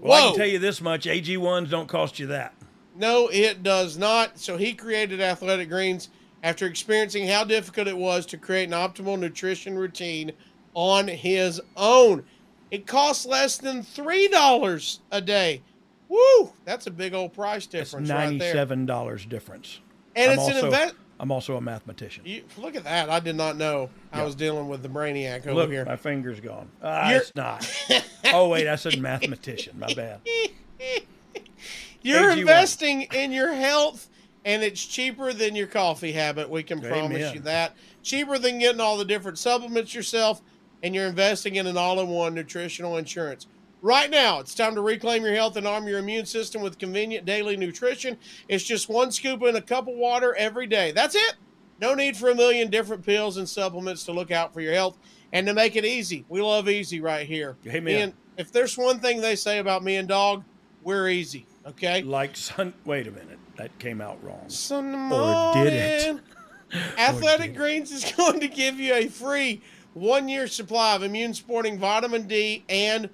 [0.00, 2.54] Well, I can tell you this much: AG1s don't cost you that.
[2.96, 4.38] No, it does not.
[4.38, 6.08] So he created Athletic Greens
[6.42, 10.32] after experiencing how difficult it was to create an optimal nutrition routine
[10.74, 12.24] on his own.
[12.70, 15.62] It costs less than three dollars a day.
[16.08, 16.52] Woo!
[16.64, 18.26] That's a big old price difference right there.
[18.30, 19.80] ninety-seven dollars difference.
[20.16, 20.94] And I'm it's an also, invest.
[21.20, 22.24] I'm also a mathematician.
[22.26, 23.10] You, look at that!
[23.10, 25.84] I did not know I was dealing with the brainiac over Look, here.
[25.84, 26.68] my finger's gone.
[26.82, 27.68] Ah, You're- it's not.
[28.32, 29.78] oh wait, I said mathematician.
[29.78, 30.20] My bad.
[32.02, 32.38] You're AG1.
[32.38, 34.08] investing in your health,
[34.44, 36.48] and it's cheaper than your coffee habit.
[36.48, 37.76] We can promise you that.
[38.02, 40.40] Cheaper than getting all the different supplements yourself,
[40.82, 43.46] and you're investing in an all in one nutritional insurance.
[43.82, 47.24] Right now, it's time to reclaim your health and arm your immune system with convenient
[47.24, 48.18] daily nutrition.
[48.48, 50.92] It's just one scoop in a cup of water every day.
[50.92, 51.34] That's it.
[51.80, 54.98] No need for a million different pills and supplements to look out for your health.
[55.32, 57.56] And to make it easy, we love easy right here.
[57.66, 58.02] Amen.
[58.02, 60.44] And- if there's one thing they say about me and dog,
[60.82, 61.46] we're easy.
[61.66, 62.02] Okay.
[62.02, 62.72] Like sun.
[62.86, 64.44] Wait a minute, that came out wrong.
[64.48, 66.06] Sun Or did it?
[66.06, 66.20] morning.
[66.98, 69.60] Athletic Greens is going to give you a free
[69.94, 73.08] one year supply of immune sporting vitamin D and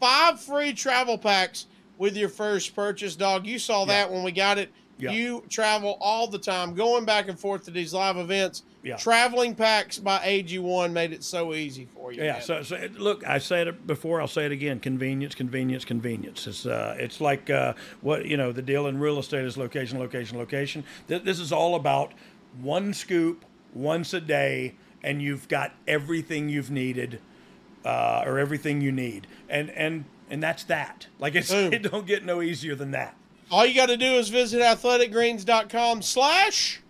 [0.00, 1.66] five free travel packs
[1.98, 3.46] with your first purchase, dog.
[3.46, 4.70] You saw that when we got it.
[4.98, 5.10] Yeah.
[5.10, 8.62] You travel all the time, going back and forth to these live events.
[8.84, 8.96] Yeah.
[8.96, 12.22] Traveling packs by AG1 made it so easy for you.
[12.22, 12.40] Yeah.
[12.40, 14.20] So, so look, I said it before.
[14.20, 14.80] I'll say it again.
[14.80, 16.46] Convenience, convenience, convenience.
[16.46, 18.52] It's uh, it's like uh, what you know.
[18.52, 20.84] The deal in real estate is location, location, location.
[21.08, 22.12] Th- this is all about
[22.60, 27.20] one scoop once a day, and you've got everything you've needed,
[27.84, 31.06] uh, or everything you need, and and and that's that.
[31.18, 31.72] Like it's Boom.
[31.74, 33.14] it don't get no easier than that.
[33.50, 36.80] all you got to do is visit athleticgreens.com slash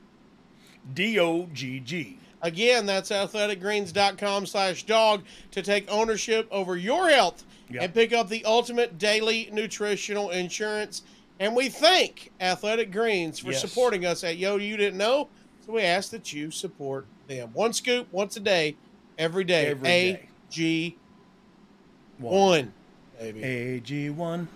[0.95, 2.19] D O G G.
[2.41, 5.23] Again, that's athleticgreens.com slash dog
[5.53, 7.83] to take ownership over your health Yep.
[7.83, 11.03] and pick up the ultimate daily nutritional insurance.
[11.41, 13.61] And we thank Athletic Greens for Yes.
[13.63, 15.29] supporting us at Yo You Didn't Know.
[15.65, 17.51] So we ask that you support them.
[17.53, 18.77] One scoop once a day,
[19.19, 19.67] every day.
[19.67, 20.29] Every A day.
[20.51, 20.97] G
[22.19, 22.33] One.
[22.33, 22.73] one.
[23.19, 23.41] Baby.
[23.81, 24.47] AG1.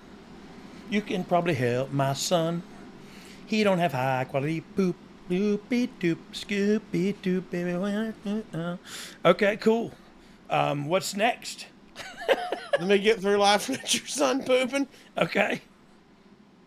[0.91, 2.63] You can probably help my son.
[3.47, 4.97] He don't have high quality poop.
[5.29, 8.79] Doopy doop, scoopy doop, baby.
[9.25, 9.91] Okay, cool.
[10.49, 11.67] Um, what's next?
[12.79, 14.87] Let me get through laughing at your son pooping.
[15.19, 15.63] Okay.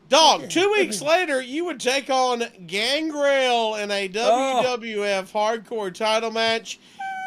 [0.09, 4.63] Dog, two weeks later, you would take on Gangrel in a Oh.
[4.79, 6.79] WWF hardcore title match.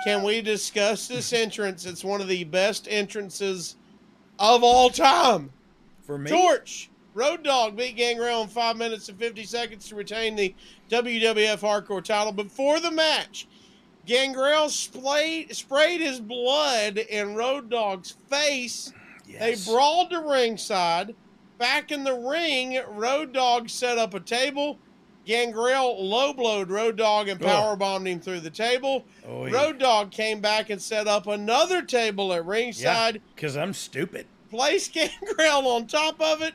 [0.05, 1.87] Can we discuss this entrance?
[1.87, 3.77] It's one of the best entrances
[4.39, 5.53] of all time.
[6.03, 10.35] For me, Torch, Road Dogg beat Gangrel in 5 minutes and 50 seconds to retain
[10.35, 10.53] the
[10.91, 12.33] WWF hardcore title.
[12.33, 13.47] Before the match,
[14.07, 18.93] Gangrel sprayed, sprayed his blood in Road Dogg's face.
[19.25, 19.65] yes.
[19.65, 21.15] They brawled to ringside.
[21.59, 24.79] Back in the ring, Road Dogg set up a table.
[25.25, 29.05] Gangrel low blowed Road Dogg and power bombed him through the table.
[29.27, 29.53] Oh, yeah.
[29.53, 33.23] Road Dogg came back and set up another table at yeah, ringside.
[33.37, 34.27] because I'm stupid.
[34.51, 36.55] Placed Gangrel on top of it.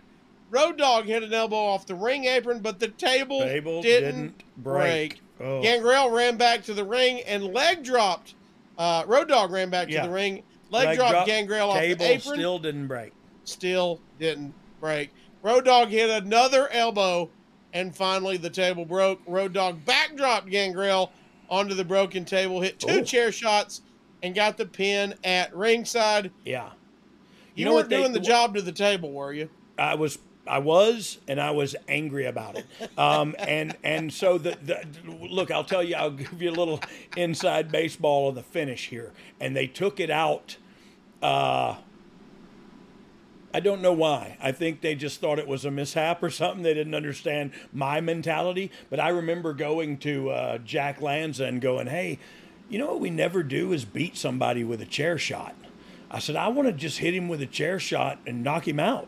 [0.49, 4.43] Road Dogg hit an elbow off the ring apron, but the table, Table didn't, didn't
[4.57, 5.21] break.
[5.39, 5.61] Oh.
[5.61, 8.33] Gangrel ran back to the ring and leg dropped.
[8.77, 10.01] Uh, Road Dogg ran back Yeah.
[10.01, 13.11] to the ring, leg, Leg dropped drop, Gangrel off Table the apron still didn't break.
[13.43, 15.11] still didn't break.
[15.43, 17.29] Road Dogg hit another elbow,
[17.73, 19.19] and finally the table broke.
[19.27, 21.11] Road Dogg backdropped Gangrel
[21.49, 23.03] onto the broken table, hit two Ooh.
[23.03, 23.81] chair shots,
[24.23, 26.31] and got the pin at ringside.
[26.43, 26.71] Yeah.
[27.55, 29.49] You, know weren't what they- doing the job to the table, were you?
[29.77, 32.65] I was I was, and I was angry about it.
[32.97, 34.83] Um, and and so the, the
[35.29, 36.79] look, I'll tell you, I'll give you a little
[37.15, 39.11] inside baseball of the finish here.
[39.39, 40.57] And they took it out.
[41.21, 41.75] Uh,
[43.53, 44.37] I don't know why.
[44.41, 46.63] I think they just thought it was a mishap or something.
[46.63, 48.71] They didn't understand my mentality.
[48.89, 52.19] But I remember going to uh, Jack Lanza and going, "Hey,
[52.69, 55.55] you know what we never do is beat somebody with a chair shot."
[56.11, 58.79] I said, "I want to just hit him with a chair shot and knock him
[58.79, 59.07] out."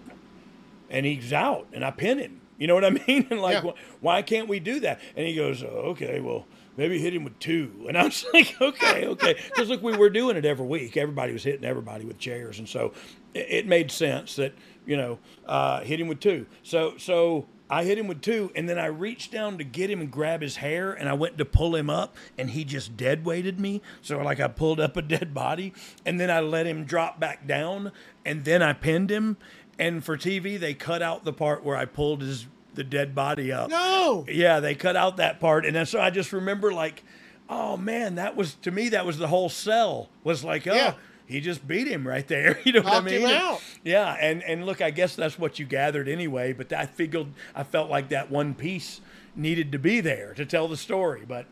[0.91, 2.41] and he's out and I pin him.
[2.57, 3.27] You know what I mean?
[3.29, 3.73] And like, Yeah.
[3.73, 4.99] wh- why can't we do that?
[5.15, 6.47] And he goes, oh, okay, well,
[6.77, 7.85] maybe hit him with two.
[7.87, 9.35] And I was like, okay, okay.
[9.49, 10.97] Because look, we were doing it every week.
[10.97, 12.57] Everybody was hitting everybody with chairs.
[12.57, 12.91] And so
[13.33, 14.53] it, made sense that,
[14.85, 16.45] you know, uh, hit him with two.
[16.63, 18.51] So, so I hit him with two.
[18.55, 20.91] And then I reached down to get him and grab his hair.
[20.93, 23.81] And I went to pull him up and he just dead weighted me.
[24.01, 25.73] So like I pulled up a dead body
[26.05, 27.91] and then I let him drop back down.
[28.25, 29.37] And then I pinned him.
[29.77, 33.51] And for TV, they cut out the part where I pulled his the dead body
[33.51, 33.69] up.
[33.69, 34.25] No.
[34.27, 37.03] Yeah, they cut out that part, and then, so I just remember like,
[37.49, 40.93] oh man, that was to me that was the whole cell was like, oh, Yeah.
[41.29, 42.59] He just beat him right there.
[42.65, 43.31] You know what I Knocked him mean?
[43.35, 43.61] out.
[43.83, 46.51] Yeah, and and look, I guess that's what you gathered anyway.
[46.53, 48.99] But I figured I felt like that one piece
[49.35, 51.23] needed to be there to tell the story.
[51.27, 51.45] But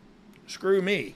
[0.47, 1.15] screw me.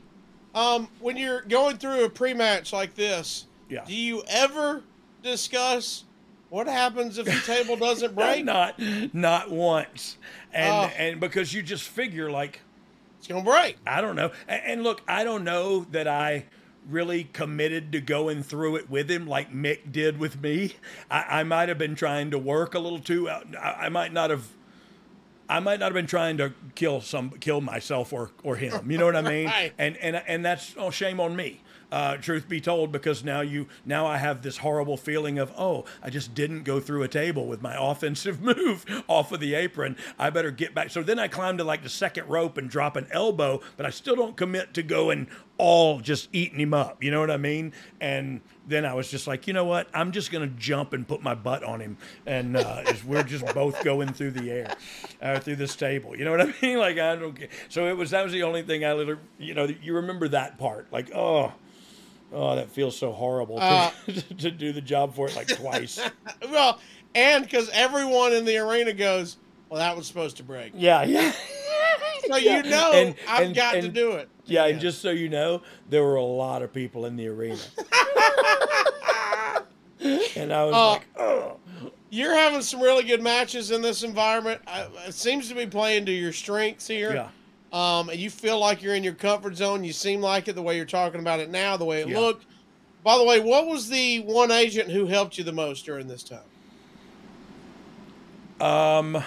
[0.56, 3.84] Um, when you're going through a pre-match like this, Yeah.
[3.86, 4.84] do you ever
[5.24, 6.04] discuss
[6.50, 8.44] what happens if the table doesn't break?
[8.46, 8.80] not
[9.14, 10.18] not once,
[10.54, 10.92] and Oh.
[10.98, 12.60] and because you just figure like
[13.20, 13.78] It's gonna break.
[13.88, 14.32] I don't know.
[14.48, 16.46] And, and look, I don't know that I
[16.90, 20.74] really committed to going through it with him like Mick did with me.
[21.10, 23.30] I, I might have been trying to work a little too.
[23.30, 24.48] I, I might not have.
[25.50, 28.90] I might not have been trying to kill some, kill myself or or him.
[28.90, 29.48] You know what I mean?
[29.52, 29.74] Right.
[29.78, 31.62] And and and that's oh shame on me.
[31.92, 35.84] Uh, truth be told, because now you now I have this horrible feeling of oh
[36.02, 39.98] I just didn't go through a table with my offensive move off of the apron.
[40.18, 40.90] I better get back.
[40.90, 43.90] So then I climb to like the second rope and drop an elbow, but I
[43.90, 45.28] still don't commit to going
[45.62, 47.04] all just eating him up.
[47.04, 47.72] You know what I mean?
[48.00, 49.88] And then I was just like, you know what?
[49.94, 53.84] I'm just gonna jump and put my butt on him, and uh, we're just both
[53.84, 54.76] going through the air,
[55.22, 56.18] uh, through this table.
[56.18, 56.80] You know what I mean?
[56.80, 57.34] Like I don't.
[57.34, 57.50] care.
[57.70, 60.58] So it was that was the only thing I literally, you know, you remember that
[60.58, 60.88] part?
[60.92, 61.54] Like oh.
[62.34, 63.92] Oh, that feels so horrible to, Uh,
[64.38, 66.00] to do the job for it like twice.
[66.50, 66.80] Well,
[67.14, 69.36] and because everyone in the arena goes,
[69.68, 70.72] well, that was supposed to break.
[70.74, 71.34] yeah, yeah.
[72.28, 74.30] So you know And- I've and- got to do it.
[74.46, 77.58] Yeah, and just so you know, there were a lot of people in the arena.
[80.36, 81.58] and I was Uh, like, oh.
[82.10, 84.60] You're having some really good matches in this environment.
[84.68, 87.14] I, it seems to be playing to your strengths here.
[87.14, 87.30] Yeah.
[87.72, 89.84] Um, and you feel like you're in your comfort zone.
[89.86, 92.20] You seem like it the way you're talking about it now, the way it Yeah.
[92.20, 92.46] looked.
[93.04, 96.24] By the way, what was the one agent who helped you the most during this
[96.24, 96.40] time?
[98.60, 99.24] Um, p- pr-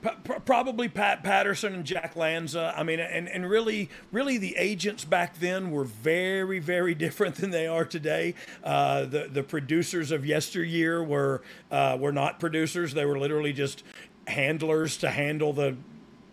[0.00, 2.72] probably Pat Patterson and Jack Lanza.
[2.76, 7.50] I mean, and, and really, really, the agents back then were very, very different than
[7.50, 8.34] they are today.
[8.62, 13.82] Uh, the the producers of yesteryear were uh, were not producers; they were literally just
[14.26, 15.76] handlers to handle the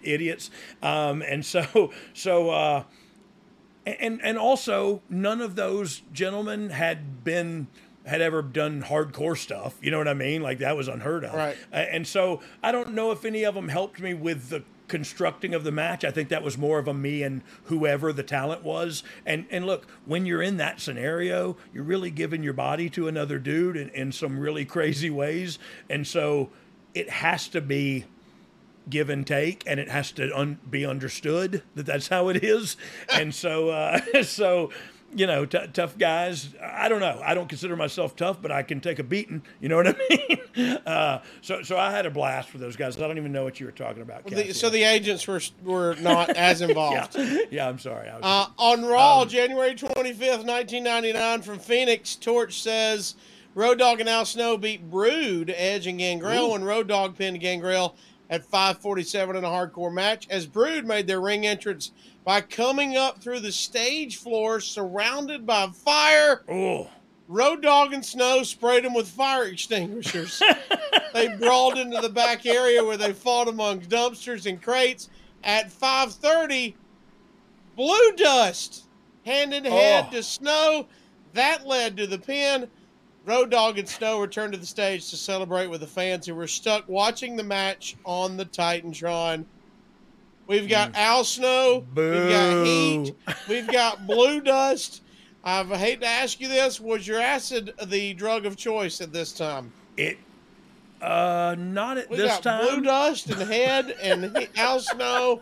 [0.04, 0.52] idiots.
[0.82, 2.50] Um, and so, so.
[2.50, 2.84] Uh,
[3.86, 7.68] and and also none of those gentlemen had been
[8.06, 9.76] had ever done hardcore stuff.
[9.82, 10.42] You know what i mean?
[10.42, 11.34] Like that was unheard of.
[11.34, 11.58] Right.
[11.72, 15.64] And so i don't know if any of them helped me with the constructing of
[15.64, 16.04] the match.
[16.06, 19.04] I think that was more of a me and whoever the talent was.
[19.26, 23.40] And and look when you're in that scenario you're really giving your body to another
[23.40, 25.60] dude in, in some really crazy ways.
[25.90, 26.50] And so
[26.94, 28.06] it has to be
[28.90, 32.78] give and take, and it has to un- be understood that that's how it is.
[33.10, 34.72] And so, uh, so
[35.16, 36.50] you know, t- tough guys.
[36.62, 37.22] I don't know.
[37.26, 39.42] I don't consider myself tough, but I can take a beating.
[39.62, 39.96] You know what I
[40.58, 40.78] mean?
[40.86, 42.98] Uh, so, so I had a blast with those guys.
[42.98, 44.26] I don't even know what you were talking about.
[44.26, 47.16] The, so the agents were were not as involved.
[47.18, 47.68] yeah, yeah.
[47.70, 48.08] I'm sorry.
[48.10, 53.16] Was, Uh, on Raw, January 25th, 1999, from Phoenix, Torch says
[53.54, 57.96] Road Dogg and Al Snow beat Brood, Edge, and Gangrel, and Road Dogg pinned Gangrel
[58.30, 61.92] at 547 in a hardcore match as Brood made their ring entrance
[62.26, 66.44] by coming up through the stage floor surrounded by fire.
[66.50, 66.90] oh,
[67.28, 70.42] Road Dogg and Snow sprayed them with fire extinguishers.
[71.14, 75.10] they brawled into the back area where they fought among dumpsters and crates.
[75.44, 76.76] At 5:30,
[77.76, 78.84] Blue Dust
[79.26, 80.16] hand in hand Oh.
[80.16, 80.88] to Snow.
[81.34, 82.68] That led to the pin.
[83.26, 86.48] Road Dogg and Snow returned to the stage to celebrate with the fans who were
[86.48, 89.46] stuck watching the match on the Titantron.
[90.48, 91.86] We've got Al Snow.
[91.96, 93.16] We've got Head.
[93.50, 95.02] We've got Blue Dust.
[95.44, 99.32] I hate to ask you this: Was your acid the drug of choice at this
[99.32, 99.72] time?
[99.98, 100.18] it.
[101.02, 102.66] Uh, not at We this got time.
[102.68, 105.42] Blue Dust and Head and he- Al Snow.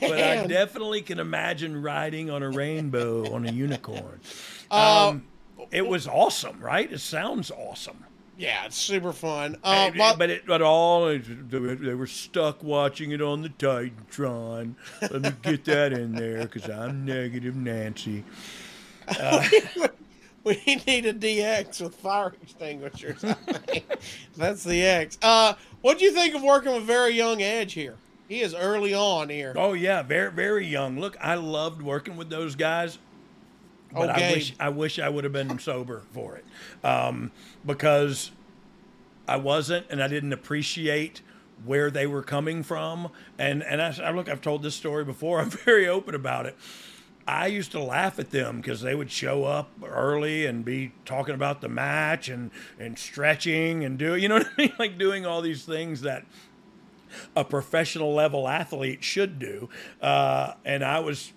[0.00, 4.20] but I definitely can imagine riding on a rainbow on a unicorn.
[4.70, 5.24] Uh, Um,
[5.70, 6.90] it was awesome, right?
[6.90, 8.04] It sounds awesome.
[8.38, 9.56] Yeah, it's super fun.
[9.62, 14.74] Uh, And- but but it, but all they were, stuck watching it on the Titantron.
[15.02, 18.24] Let me get that in there because I'm negative Nancy.
[19.06, 19.46] Uh,
[20.44, 23.22] we need a DX with fire extinguishers.
[24.36, 25.18] That's the X.
[25.22, 27.96] Uh, what do you think of working with very young Edge here?
[28.28, 29.52] He is early on here.
[29.56, 30.98] oh yeah, very very young.
[30.98, 32.98] Look, I loved working with those guys.
[33.92, 36.44] But I wish I wish I would have been sober for it,
[36.84, 37.30] um,
[37.64, 38.30] because
[39.28, 41.20] I wasn't, and I didn't appreciate
[41.64, 43.10] where they were coming from.
[43.38, 45.40] And and I, I look, I've told this story before.
[45.42, 46.56] I'm very open about it.
[47.26, 51.34] I used to laugh at them because they would show up early and be talking
[51.34, 55.24] about the match and and stretching and do you know what I mean, like doing
[55.24, 56.24] all these things that
[57.36, 59.68] a professional level athlete should do.
[60.00, 61.32] Uh, and I was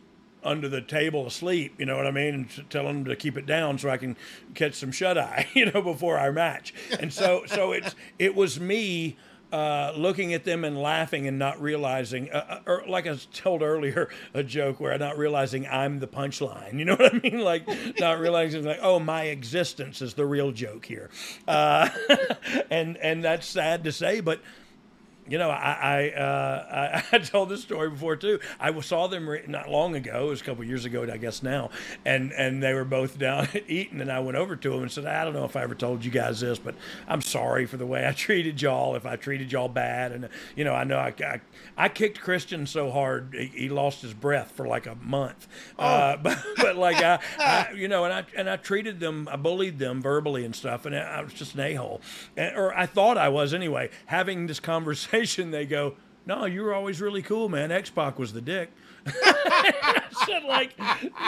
[0.46, 3.46] under the table asleep, you know what I mean, and telling them to keep it
[3.46, 4.16] down so I can
[4.54, 6.74] catch some shut eye, you know, before our match.
[7.00, 9.18] And so, so it's it was me.
[9.52, 13.62] Uh, looking at them and laughing and not realizing, uh, uh, or like I told
[13.62, 16.74] earlier, a joke where I'm not realizing I'm the punchline.
[16.80, 17.40] You know what I mean?
[17.40, 17.66] Like
[18.00, 21.10] not realizing, like, oh, my existence is the real joke here,
[21.48, 21.88] uh,
[22.70, 24.42] and and that's sad to say, but
[25.28, 28.40] you know, I I, uh, I I told this story before too.
[28.60, 30.28] I saw them re- not long ago.
[30.28, 31.70] It was a couple years ago, I guess now,
[32.06, 34.92] and and they were both down at eating, and I went over to them and
[34.92, 36.76] said, I don't know if I ever told you guys this, but
[37.08, 38.96] I'm sorry for the way I treated y'all.
[38.96, 41.42] If I treated y'all bad, and you know, I know I I,
[41.78, 45.48] I kicked Christian so hard he, he lost his breath for like a month.
[45.78, 49.36] Uh, but but like I, I you know, and I and I treated them, I
[49.36, 52.02] bullied them verbally and stuff, and I was just an a hole,
[52.38, 53.90] or I thought I was anyway.
[54.08, 57.72] Having this conversation, they go, "No, you were always really cool, man.
[57.72, 58.72] X Pac was the dick."
[59.08, 60.74] I said, like,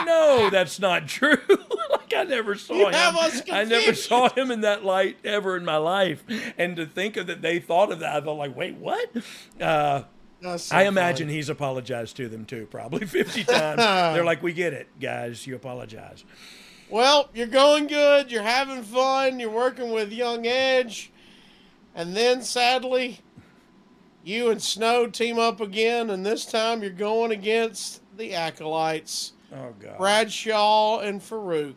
[0.04, 1.38] no, that's not true.
[1.90, 3.16] like, I never saw You him.
[3.52, 6.24] I never saw him in that light ever in my life.
[6.56, 9.08] And to think of that they thought of that, I thought, like, wait, what?
[9.60, 10.02] Uh,
[10.56, 11.36] so I imagine funny.
[11.36, 13.78] he's apologized to them too, probably 50 times.
[14.14, 15.46] They're like, we get it, guys.
[15.46, 16.24] You apologize.
[16.90, 18.32] Well, you're going good.
[18.32, 19.38] You're having fun.
[19.38, 21.12] You're working with Young Edge.
[21.94, 23.20] And then, sadly,
[24.24, 26.10] you and Snow team up again.
[26.10, 29.96] And this time you're going against the Acolytes Oh, God.
[29.96, 31.74] Bradshaw and Faarooq.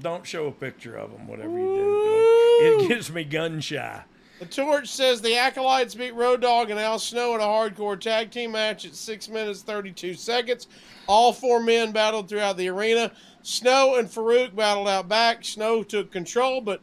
[0.00, 2.82] Don't show a picture of them, whatever you do.
[2.84, 4.02] It gives me gun shy.
[4.40, 8.32] The Torch says the Acolytes beat Road Dogg and Al Snow in a hardcore tag
[8.32, 10.66] team match at 6 minutes 32 seconds.
[11.06, 13.12] All four men battled throughout the arena.
[13.42, 15.44] Snow and Faarooq battled out back.
[15.44, 16.80] Snow took control, but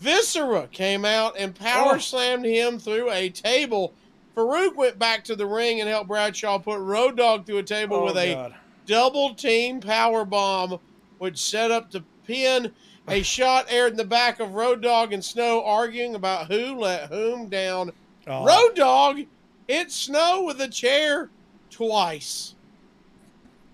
[0.00, 1.98] Viscera came out and power Oh.
[1.98, 3.94] slammed him through a table.
[4.36, 7.96] Faarooq went back to the ring and helped Bradshaw put Road Dogg through a table
[7.96, 8.54] Oh, with a God.
[8.86, 10.78] double team power bomb,
[11.18, 12.72] which set up to pin.
[13.08, 17.08] A shot aired in the back of Road Dogg and Snow arguing about who let
[17.08, 17.92] whom down.
[18.26, 18.44] Oh.
[18.44, 19.20] Road Dogg
[19.66, 21.30] hit Snow with a chair
[21.70, 22.54] twice.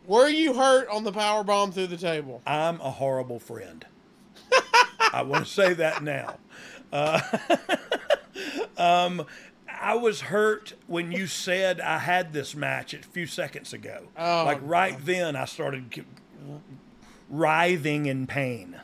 [0.06, 2.40] Were you hurt on the power bomb through the table?
[2.46, 3.84] I'm a horrible friend.
[5.12, 6.38] I want to say that now.
[6.92, 7.20] Uh,
[8.78, 9.26] um,
[9.80, 14.04] I was hurt when you said I had this match a few seconds ago.
[14.16, 16.04] Oh, like right then, I started
[17.30, 18.80] writhing in pain.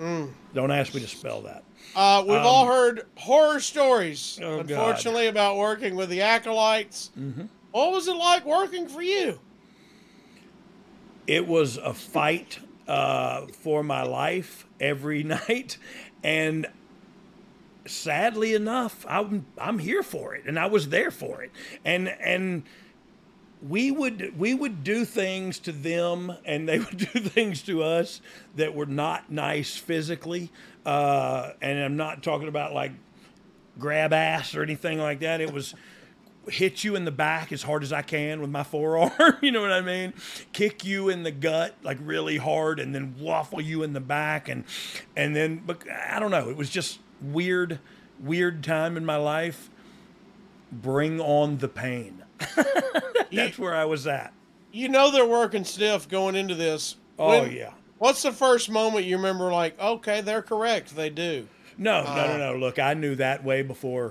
[0.00, 0.32] Mm.
[0.54, 1.64] Don't ask me to spell that.
[1.94, 4.70] Uh, we've Um, all heard horror stories, Oh, God.
[4.70, 7.10] unfortunately, about working with the acolytes.
[7.18, 7.48] Mhm.
[7.72, 9.40] What was it like working for you?
[11.26, 15.76] it was a fight uh, for my life every night,
[16.22, 16.64] and
[17.86, 21.50] sadly enough, I'm I'm here for it, and I was there for it,
[21.84, 22.64] and and
[23.66, 28.20] we would we would do things to them, and they would do things to us
[28.56, 30.50] that were not nice physically,
[30.84, 32.92] uh, and I'm not talking about like
[33.78, 35.40] grab ass or anything like that.
[35.40, 35.74] It was
[36.48, 39.10] hit you in the back as hard as I can with my forearm.
[39.42, 40.12] you know what I mean?
[40.52, 44.48] Kick you in the gut like really hard, and then waffle you in the back,
[44.48, 44.64] and
[45.16, 46.50] and then but I don't know.
[46.50, 47.78] It was just weird,
[48.20, 49.70] weird time in my life.
[50.72, 52.22] Bring on the pain.
[53.32, 54.32] That's where I was at.
[54.72, 56.96] You know they're working stiff going into this.
[57.18, 57.72] Oh When- yeah.
[57.98, 59.50] What's the first moment you remember?
[59.50, 60.94] Like, okay, they're correct.
[60.94, 61.48] They do.
[61.78, 62.58] No, no, Uh, no, no.
[62.58, 64.10] Look, I knew that way before uh,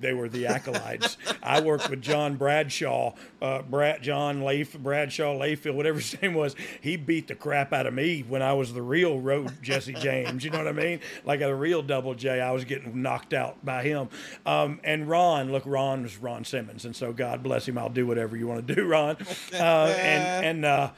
[0.00, 1.16] they were the acolytes.
[1.42, 6.54] I worked with John Bradshaw, uh, Brad John Leif Bradshaw Layfield, whatever his name was.
[6.80, 10.44] He beat the crap out of me when I was the real road Jesse James.
[10.44, 11.00] You know what I mean?
[11.24, 14.08] Like a real Double J, I was getting knocked out by him.
[14.46, 17.78] Um, and Ron, look, Ron was Ron Simmons, and so God bless him.
[17.78, 19.16] I'll do whatever you want to do, Ron.
[19.52, 20.90] Uh, and and uh,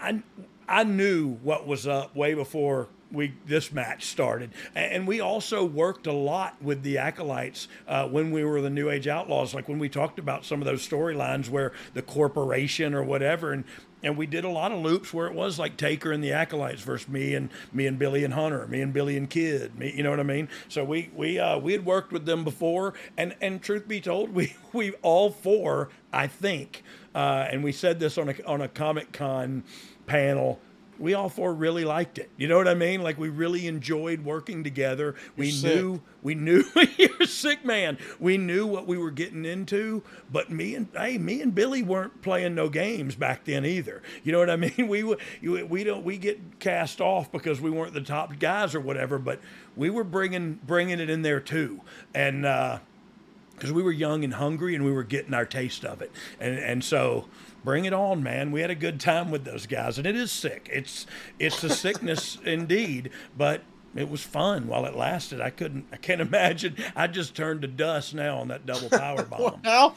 [0.00, 0.22] I
[0.68, 6.06] I knew what was up way before we this match started, and we also worked
[6.06, 9.54] a lot with the acolytes uh, when we were the New Age Outlaws.
[9.54, 13.64] Like when we talked about some of those storylines where the corporation or whatever, and
[14.02, 16.82] and we did a lot of loops where it was like Taker and the acolytes
[16.82, 20.02] versus me and me and Billy and Hunter, me and Billy and Kid, me, you
[20.02, 20.48] know what I mean?
[20.68, 24.30] So we we uh, we had worked with them before, and and truth be told,
[24.34, 26.82] we we all four, I think,
[27.14, 29.64] uh, and we said this on a on a Comic Con
[30.06, 30.60] panel
[31.00, 32.30] we all four really liked it.
[32.36, 33.02] You know what I mean?
[33.02, 35.14] Like we really enjoyed working together.
[35.36, 35.74] we sick.
[35.74, 36.62] knew we knew
[36.98, 37.98] you're a sick man.
[38.20, 42.20] We knew what we were getting into, but me and hey, me and Billy weren't
[42.20, 44.02] playing no games back then either.
[44.22, 44.88] You know what I mean?
[44.88, 45.02] We
[45.42, 49.40] we don't we get cast off because we weren't the top guys or whatever, but
[49.76, 51.80] we were bringing bringing it in there too.
[52.14, 52.80] And uh
[53.54, 56.10] because we were young and hungry and we were getting our taste of it.
[56.38, 57.26] And and so
[57.64, 58.50] bring it on, man.
[58.50, 60.68] We had a good time with those guys, and it is sick.
[60.72, 61.06] It's
[61.38, 63.62] it's a sickness indeed, but
[63.94, 65.40] it was fun while it lasted.
[65.40, 66.76] I couldn't I can't imagine.
[66.96, 69.60] I just turned to dust now on that double power bomb.
[69.64, 69.94] Well,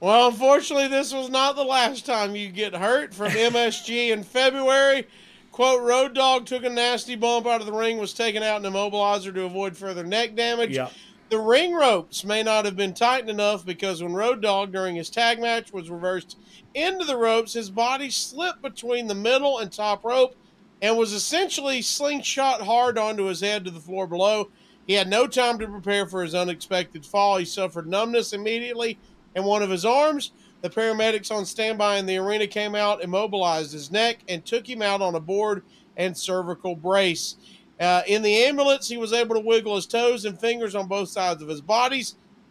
[0.00, 5.06] well, unfortunately, this was not the last time you get hurt from MSG in February.
[5.52, 8.72] Quote, Road Dogg took a nasty bump out of the ring, was taken out in
[8.72, 10.70] immobilizer to avoid further neck damage.
[10.70, 10.88] Yeah.
[11.28, 15.10] The ring ropes may not have been tightened enough because when Road Dogg during his
[15.10, 16.36] tag match, was reversed
[16.74, 20.36] into the ropes, his body slipped between the middle and top rope
[20.82, 24.50] and was essentially slingshot hard onto his head to the floor below.
[24.86, 27.36] He had no time to prepare for his unexpected fall.
[27.36, 28.98] He suffered numbness immediately
[29.34, 30.32] in one of his arms.
[30.62, 34.82] The paramedics on standby in the arena came out, immobilized his neck, and took him
[34.82, 35.62] out on a board
[35.96, 37.36] and cervical brace.
[37.78, 41.08] Uh, in the ambulance, he was able to wiggle his toes and fingers on both
[41.08, 41.62] sides of his.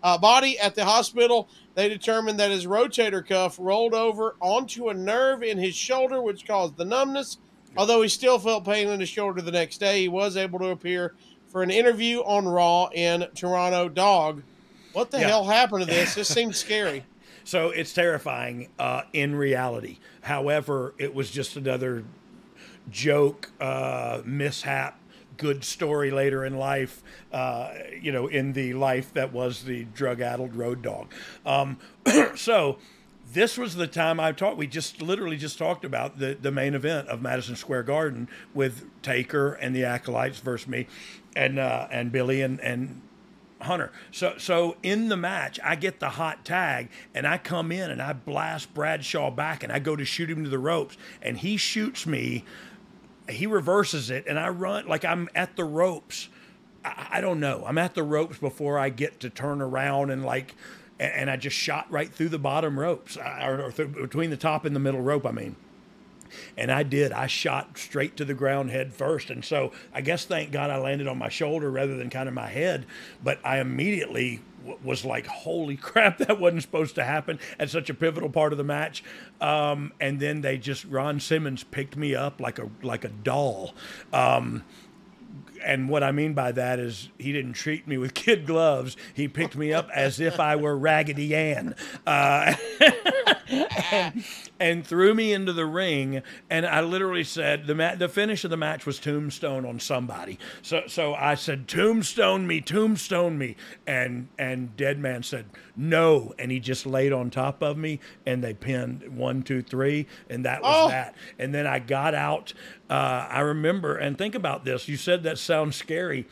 [0.02, 4.94] Uh, body at the hospital, they determined that his rotator cuff rolled over onto a
[4.94, 7.38] nerve in his shoulder, which caused the numbness.
[7.78, 10.72] Although he still felt pain in his shoulder the next day, he was able to
[10.72, 11.16] appear
[11.50, 13.88] for an interview on Raw in Toronto.
[13.88, 14.44] Dog,
[14.92, 15.30] what the Yeah.
[15.30, 16.16] hell happened to this?
[16.16, 17.06] This seems scary.
[17.46, 19.98] So it's terrifying uh, in reality.
[20.22, 22.04] However, it was just another
[22.92, 24.99] joke, uh, mishap,
[25.40, 27.02] good story later in life,
[27.34, 31.12] uh, you know, in the life that was the drug addled road dog.
[31.46, 31.80] Um,
[32.36, 32.78] so
[33.34, 34.58] this was the time I talked.
[34.58, 38.86] We just literally just talked about the, the main event of Madison Square Garden with
[39.02, 40.88] Taker and the Acolytes versus me
[41.36, 43.02] and, uh, and Billy and, and
[43.62, 43.92] Hunter.
[44.12, 48.02] So so in the match, I get the hot tag and I come in and
[48.02, 51.58] I blast Bradshaw back and I go to shoot him to the ropes and he
[51.58, 52.46] shoots me.
[53.30, 56.30] He reverses it and I run like I'm at the ropes.
[56.84, 57.64] I, I don't know.
[57.66, 60.56] I'm at the ropes before I get to turn around and like
[61.02, 64.66] and, I just shot right through the bottom ropes or, or through, between the top
[64.66, 65.26] and the middle rope.
[65.26, 65.56] I mean.
[66.58, 67.12] And I did.
[67.12, 69.30] I shot straight to the ground head first.
[69.30, 72.36] And so I guess thank God I landed on my shoulder rather than kind of
[72.36, 72.86] my head.
[73.24, 77.90] But I immediately w- was like, holy crap, that wasn't supposed to happen at such
[77.90, 79.04] a pivotal part of the match.
[79.42, 83.74] Um, and then they just, Ron Simmons picked me up like a, like a doll.
[84.14, 84.64] Um,
[85.64, 88.96] and what I mean by that is he didn't treat me with kid gloves.
[89.14, 91.76] He picked me up as if I were Raggedy Ann.
[92.06, 92.54] Uh,
[93.50, 94.24] and,
[94.60, 96.22] and threw me into the ring.
[96.50, 100.38] And I literally said the ma- the finish of the match was tombstone on somebody.
[100.62, 103.56] So so I said tombstone me, tombstone me,
[103.88, 105.46] and and Dead Man said
[105.76, 110.08] no, and he just laid on top of me, and they pinned one, two, three,
[110.30, 110.90] and that was Oh.
[110.90, 111.16] that.
[111.38, 112.54] And then I got out.
[112.90, 114.88] Uh, I remember, and think about this.
[114.88, 116.26] You said that sounds scary.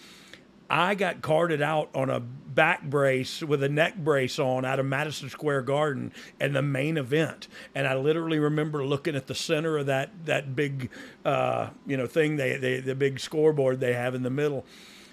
[0.70, 4.86] I got carted out on a back brace with a neck brace on out of
[4.86, 7.48] Madison Square Garden and the main event.
[7.74, 10.90] And I literally remember looking at the center of that that big
[11.24, 14.66] uh, you know thing they, they the big scoreboard they have in the middle,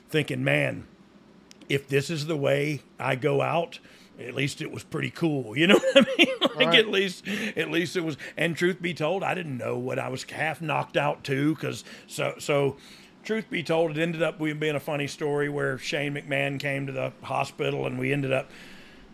[0.08, 0.86] thinking, man,
[1.68, 3.78] if this is the way I go out,
[4.20, 5.56] at least it was pretty cool.
[5.56, 6.28] You know what I mean?
[6.56, 6.78] like Right.
[6.78, 7.24] at least
[7.56, 10.60] at least it was and truth be told, I didn't know what I was half
[10.60, 12.76] knocked out too, because so so
[13.24, 16.92] truth be told, it ended up being a funny story where Shane McMahon came to
[16.92, 18.50] the hospital and we ended up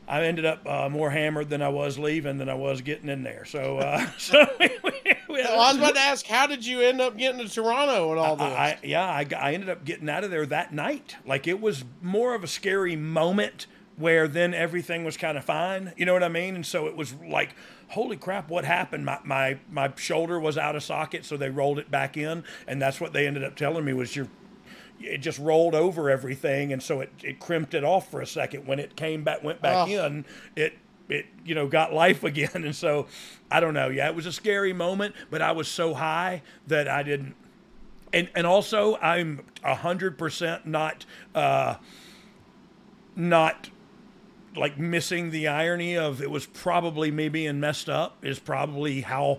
[0.09, 3.23] I ended up uh, more hammered than I was leaving than I was getting in
[3.23, 3.45] there.
[3.45, 4.91] So, uh, so we, we,
[5.29, 8.11] we Well, I was about to ask, how did you end up getting to Toronto
[8.11, 8.45] and all this?
[8.45, 11.15] I, I yeah, I, I ended up getting out of there that night.
[11.25, 13.69] Like it was more of a scary moment
[14.01, 15.93] where then everything was kind of fine.
[15.97, 16.55] You know what I mean?
[16.57, 17.55] And so it was like,
[17.89, 19.05] holy crap, what happened?
[19.05, 22.81] My my my shoulder was out of socket, so they rolled it back in, and
[22.83, 24.27] that's what they ended up telling me was your
[25.03, 28.67] it just rolled over everything, and so it, it crimped it off for a second.
[28.67, 30.07] When it came back, went back Oh.
[30.07, 30.25] in,
[30.57, 30.75] it
[31.09, 33.07] it you know got life again, and so
[33.51, 33.89] I don't know.
[33.89, 37.35] Yeah, it was a scary moment, but I was so high that I didn't.
[38.13, 41.77] And and also I'm a hundred percent not uh,
[43.17, 43.71] not
[44.57, 49.39] like missing the irony of it was probably me being messed up is probably how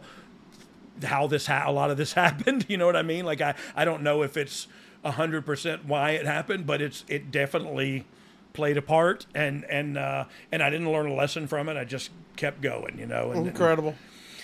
[1.04, 3.54] how this ha- a lot of this happened you know what i mean like i
[3.76, 4.68] i don't know if it's
[5.04, 8.06] 100% why it happened but it's it definitely
[8.54, 11.84] played a part and and uh and i didn't learn a lesson from it i
[11.84, 13.96] just kept going you know and, Incredible.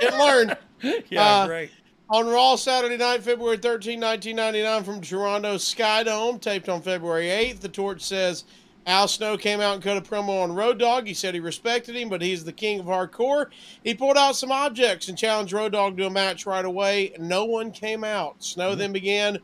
[0.01, 0.49] Didn't learn.
[0.49, 0.57] ha
[1.09, 1.71] yeah Uh, great
[2.13, 7.61] On Raw Saturday night, February 13, 1999, from Toronto's Sky Dome, taped on February 8th,
[7.61, 8.43] the torch says
[8.85, 11.07] Al Snow came out and cut a promo on Road Dogg.
[11.07, 13.47] He said he respected him, but he's the king of hardcore.
[13.83, 17.15] He pulled out some objects and challenged Road Dogg to a match right away.
[17.17, 18.43] No one came out.
[18.43, 18.77] Snow mm-hmm.
[18.77, 19.39] then began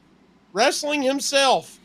[0.54, 1.79] wrestling himself,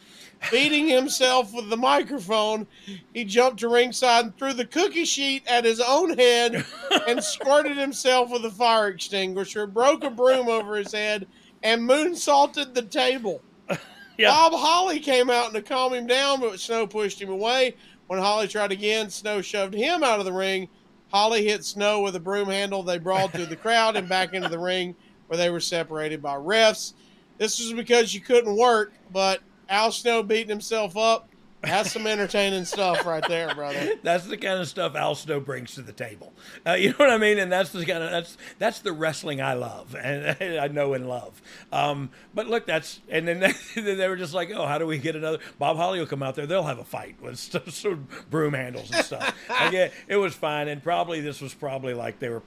[0.51, 2.67] beating himself with the microphone.
[3.13, 6.65] He jumped to ringside and threw the cookie sheet at his own head
[7.09, 11.27] and squirted himself with a fire extinguisher, broke a broom over his head,
[11.63, 13.43] and moonsaulted the table.
[13.69, 17.77] Bob Holly came out to calm him down, but Snow pushed him away.
[18.07, 20.69] When Holly tried again, Snow shoved him out of the ring.
[21.11, 22.83] Holly hit Snow with a broom handle.
[22.83, 24.95] They brawled through the crowd and back into the ring
[25.27, 26.93] where they were separated by refs.
[27.39, 29.41] This was because you couldn't work, but
[29.75, 31.29] Al Snow beating himself up.
[31.63, 33.95] That's some entertaining stuff right there, brother.
[34.03, 36.33] That's the kind of stuff Al Snow brings to the table.
[36.65, 37.39] Uh, you know what I mean?
[37.39, 41.09] And that's the kind of that's that's the wrestling I love and, I know and
[41.09, 41.41] love.
[41.73, 43.41] Um, but look, that's and then
[43.75, 45.39] they, they were just like, oh, how do we get another?
[45.59, 46.47] Bob Holly will come out there.
[46.47, 49.35] They'll have a fight with some broom handles and stuff.
[49.49, 52.43] it, it was fine, and probably this was probably like they were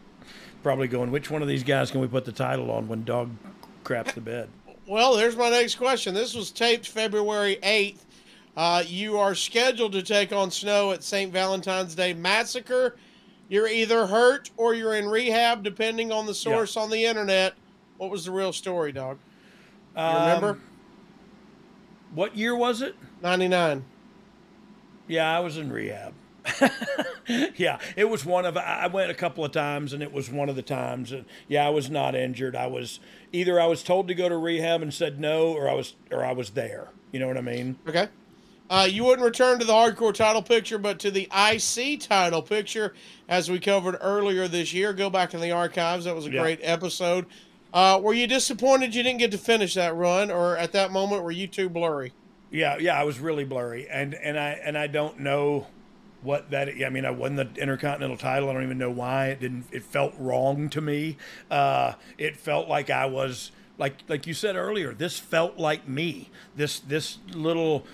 [0.61, 3.31] probably going, which one of these guys can we put the title on when dog
[3.83, 4.49] craps the bed?
[4.87, 6.13] Well, there's my next question.
[6.13, 7.99] This was taped February 8th.
[8.55, 11.31] Uh, you are scheduled to take on Snow at St.
[11.31, 12.95] Valentine's Day Massacre.
[13.49, 17.53] You're either hurt or you're in rehab, depending on the source on the internet.
[17.97, 19.19] What was the real story, dog?
[19.95, 20.49] You remember?
[20.51, 20.61] Um,
[22.13, 22.95] What year was it?
[23.21, 23.83] 99.
[25.07, 26.13] Yeah, I was in rehab.
[27.55, 30.49] yeah, it was one of I went a couple of times and it was one
[30.49, 31.11] of the times.
[31.11, 32.55] And yeah, I was not injured.
[32.55, 32.99] I was
[33.31, 36.23] either I was told to go to rehab and said no or I was or
[36.25, 36.89] I was there.
[37.11, 37.77] You know what I mean?
[37.87, 38.07] Okay.
[38.69, 42.93] Uh, you wouldn't return to the hardcore title picture, but to the IC title picture,
[43.29, 44.91] as we covered earlier this year.
[44.91, 46.03] Go back in the archives.
[46.03, 46.41] That was a Yeah.
[46.41, 47.25] great episode.
[47.73, 51.23] Uh, were you disappointed you didn't get to finish that run, or at that moment
[51.23, 52.11] were you too blurry?
[52.51, 55.67] Yeah, yeah, I was really blurry, and and I and I don't know
[56.27, 56.69] what that.
[56.85, 58.49] I mean, I won the Intercontinental title.
[58.49, 59.65] I don't even know why it didn't.
[59.71, 61.17] It felt wrong to me.
[61.49, 64.93] Uh, it felt like I was like like you said earlier.
[64.93, 66.29] This felt like me.
[66.55, 67.87] This this little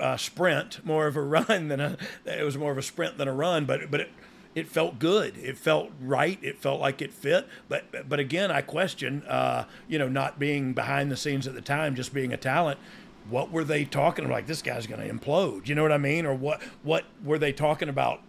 [0.00, 1.96] uh, sprint, more of a run than a.
[2.26, 4.10] It was more of a sprint than a run, but but it.
[4.54, 5.36] It felt good.
[5.36, 6.38] It felt right.
[6.42, 7.46] It felt like it fit.
[7.68, 11.60] But but again, I question, uh, you know, not being behind the scenes at the
[11.60, 12.80] time, just being a talent
[13.28, 14.34] what were they talking about?
[14.34, 15.68] Like this guy's going to implode.
[15.68, 16.26] You know what I mean?
[16.26, 18.20] Or what what were they talking about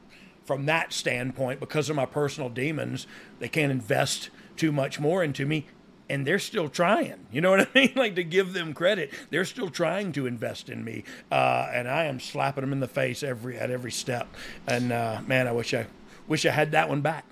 [0.45, 1.60] from that standpoint?
[1.60, 3.07] Because of my personal demons,
[3.40, 5.68] they can't invest too much more into me,
[6.10, 7.28] and they're still trying.
[7.32, 7.94] You know what I mean?
[7.95, 12.06] Like to give them credit, they're still trying to invest in me, uh, and I
[12.06, 14.28] am slapping them in the face every at every step.
[14.68, 15.88] And uh, man, I wish I
[16.28, 17.26] wish I had that one back.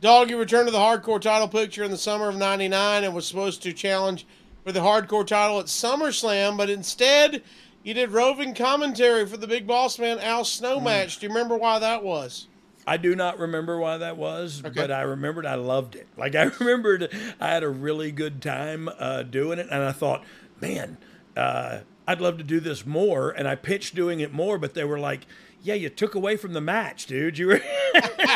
[0.00, 3.26] Dog, you returned to the hardcore title picture in the summer of 99 and was
[3.26, 4.26] supposed to challenge
[4.64, 7.42] for the hardcore title at SummerSlam, but instead
[7.82, 11.18] you did roving commentary for the big boss man Al Snow match.
[11.18, 12.48] Do you remember why that was?
[12.86, 16.08] I do not remember why that was, but I remembered I loved it.
[16.16, 17.10] Like I remembered
[17.40, 20.24] I had a really good time uh, doing it, and I thought,
[20.60, 20.96] man,
[21.36, 23.30] uh, I'd love to do this more.
[23.30, 25.26] And I pitched doing it more, but they were like,
[25.64, 27.36] yeah, you took away from the match, dude.
[27.38, 27.60] You were,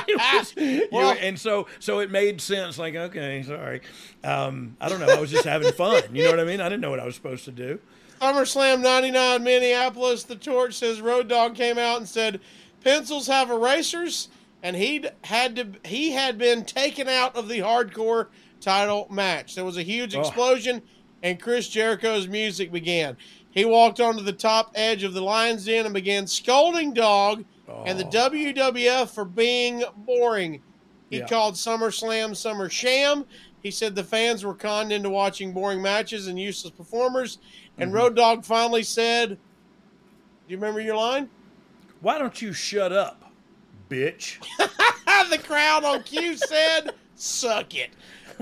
[0.09, 2.79] was- you were- and so so it made sense.
[2.79, 3.83] Like, okay, sorry.
[4.25, 5.07] Um, I don't know.
[5.09, 6.03] I was just having fun.
[6.13, 6.61] You know what I mean?
[6.61, 7.79] I didn't know what I was supposed to do.
[8.21, 12.41] SummerSlam 99 Minneapolis, the torch says Road Dogg came out and said
[12.83, 14.29] pencils have erasers
[14.63, 18.27] and he'd had to he had been taken out of the hardcore
[18.61, 19.55] title match.
[19.55, 20.21] There was a huge Oh.
[20.21, 20.83] explosion
[21.23, 23.17] and Chris Jericho's music began.
[23.59, 27.45] He walked onto the top edge of the lion's den and began scolding Dog
[27.87, 30.63] and the WWF for being boring.
[31.11, 31.27] He Yeah.
[31.27, 33.27] called SummerSlam Summer Sham.
[33.61, 37.39] He said the fans were conned into watching boring matches and useless performers.
[37.77, 37.95] And Mhm.
[37.97, 39.37] Road Dogg finally said, "Do
[40.47, 41.29] you remember your line?"
[42.01, 43.33] Why don't you shut up,
[43.91, 44.37] bitch?
[45.31, 47.91] the crowd on cue said, "Suck it."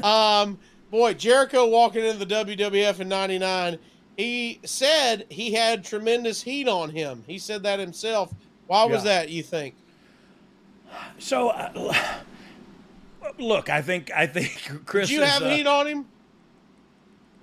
[0.04, 0.58] Um,
[0.90, 3.78] boy, Jericho walking into the WWF in '99,
[4.16, 7.24] he said he had tremendous heat on him.
[7.26, 8.32] He said that himself.
[8.66, 9.20] Why was Yeah.
[9.20, 9.28] that?
[9.30, 9.74] You think?
[11.18, 11.94] So, uh,
[13.38, 15.08] look, I think I think Chris.
[15.08, 16.06] Did you is, have uh, heat on him?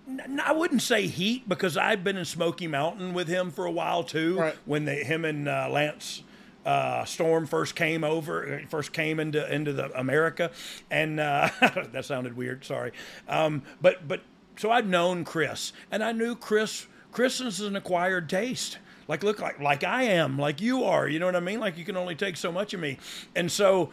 [0.08, 3.72] n- I wouldn't say heat because I've been in Smoky Mountain with him for a
[3.72, 4.52] while too.
[4.66, 6.24] When they, him and uh, Lance
[6.66, 10.52] uh, Storm first came over, uh, first came into into the America,
[10.90, 11.50] and uh,
[11.92, 12.66] that sounded weird.
[12.66, 12.92] Sorry,
[13.28, 14.22] um, but but
[14.56, 16.88] so I'd known Chris, and I knew Chris.
[17.12, 18.80] Chris is an acquired taste.
[19.08, 21.08] Like look like like I am, like you are.
[21.08, 21.60] You know what I mean?
[21.60, 22.98] Like you can only take so much of me,
[23.36, 23.92] and so.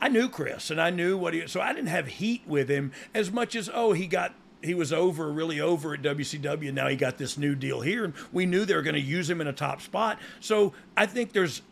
[0.00, 2.92] I knew Chris and I knew what he so I didn't have heat with him
[3.14, 6.96] as much as oh he got he was over really over at WCW now he
[6.96, 9.46] got this new deal here and we knew they were going to use him in
[9.46, 11.62] a top spot so I think there's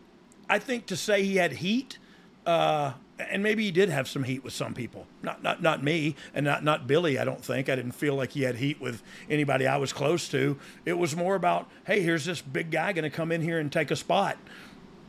[0.48, 1.98] I think to say he had heat
[2.46, 2.92] uh
[3.30, 6.44] and maybe he did have some heat with some people not not not me and
[6.44, 9.66] not not Billy I don't think I didn't feel like he had heat with anybody
[9.66, 13.10] I was close to it was more about hey here's this big guy going to
[13.10, 14.36] come in here and take a spot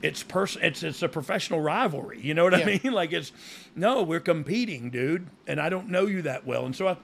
[0.03, 2.19] it's pers- it's it's a professional rivalry.
[2.21, 2.81] You know what I mean?
[2.93, 3.31] Like it's
[3.75, 6.97] no, we're competing, dude, and I don't know you that well, and so I.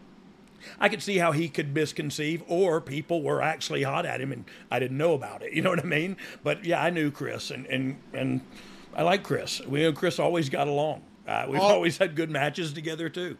[0.77, 4.43] I could see how he could misconceive, or people were actually hot at him and
[4.69, 5.53] I didn't know about it.
[5.59, 6.17] You know what I mean?
[6.43, 8.41] But yeah, I knew Chris, and and and
[8.95, 9.61] I like Chris.
[9.65, 11.01] We and Chris always got along.
[11.27, 13.37] Uh, we've All- always had good matches together too.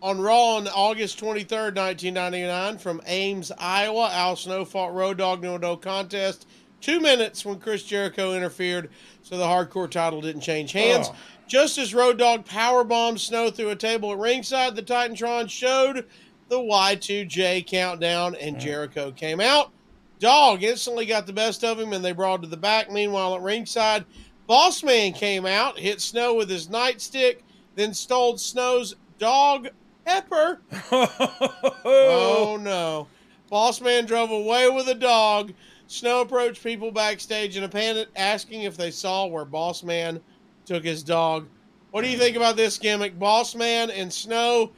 [0.00, 5.56] On Raw on August 23rd, 1999, from Ames, Iowa, Al Snow fought Road Dogg no
[5.56, 6.46] no contest.
[6.80, 8.90] Two minutes when Chris Jericho interfered,
[9.22, 11.08] so the hardcore title didn't change hands.
[11.10, 11.16] Oh.
[11.46, 16.06] Just as Road Dogg powerbombed Snow through a table at ringside, the Titantron showed
[16.48, 19.70] the Y2J countdown, and Jericho came out.
[20.18, 22.90] Dog instantly got the best of him, and they brought him to the back.
[22.90, 24.04] Meanwhile, at ringside,
[24.46, 27.38] Boss Man came out, hit Snow with his nightstick,
[27.74, 29.68] then stole Snow's dog
[30.04, 30.60] pepper.
[30.92, 33.06] oh no.
[33.48, 35.52] Boss Man drove away with a dog.
[35.86, 40.20] Snow approached people backstage in a panic, asking if they saw where Boss Man
[40.64, 41.46] took his dog.
[41.90, 43.18] What do you think about this gimmick?
[43.18, 44.72] Boss Man and Snow,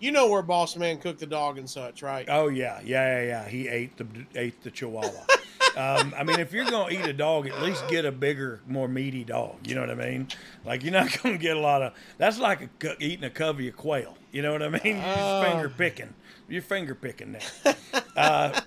[0.00, 2.26] you know where Boss Man cooked the dog and such, right?
[2.28, 3.48] Oh yeah, yeah, yeah, yeah.
[3.48, 5.26] He ate the ate the Chihuahua.
[5.76, 8.88] um, I mean, if you're gonna eat a dog, at least get a bigger, more
[8.88, 9.66] meaty dog.
[9.66, 10.28] You know what I mean?
[10.64, 11.92] Like you're not gonna get a lot of.
[12.18, 14.16] That's like a, eating a covey of quail.
[14.32, 14.96] You know what I mean?
[14.96, 15.42] You're Oh.
[15.46, 16.14] finger picking.
[16.48, 17.74] You're finger picking there.
[18.16, 18.60] uh,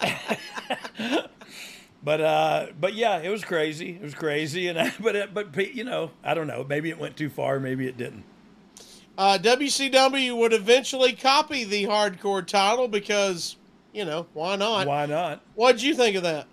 [2.02, 3.90] but uh, but yeah, it was crazy.
[3.90, 6.64] It was crazy, and I, but it, but you know, I don't know.
[6.68, 7.60] Maybe it went too far.
[7.60, 8.24] Maybe it didn't.
[9.18, 13.56] Uh, WCW would eventually copy the hardcore title because,
[13.92, 14.86] you know, why not?
[14.86, 15.42] Why not?
[15.54, 16.46] What'd you think of that?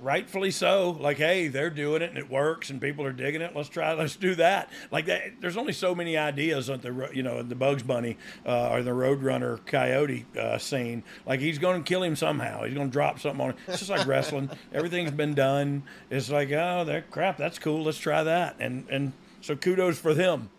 [0.00, 0.96] rightfully so.
[1.00, 3.54] Like, hey, they're doing it and it works and people are digging it.
[3.54, 3.92] Let's try.
[3.94, 4.70] Let's do that.
[4.90, 5.40] Like that.
[5.40, 8.90] There's only so many ideas on the you know the Bugs Bunny uh, or the
[8.90, 11.02] Roadrunner Coyote uh, scene.
[11.26, 12.64] Like he's going to kill him somehow.
[12.64, 13.56] He's going to drop something on him.
[13.66, 14.50] It's just like wrestling.
[14.72, 15.82] Everything's been done.
[16.10, 17.36] It's like oh, that crap.
[17.36, 17.84] That's cool.
[17.84, 18.56] Let's try that.
[18.60, 20.50] And and so kudos for them.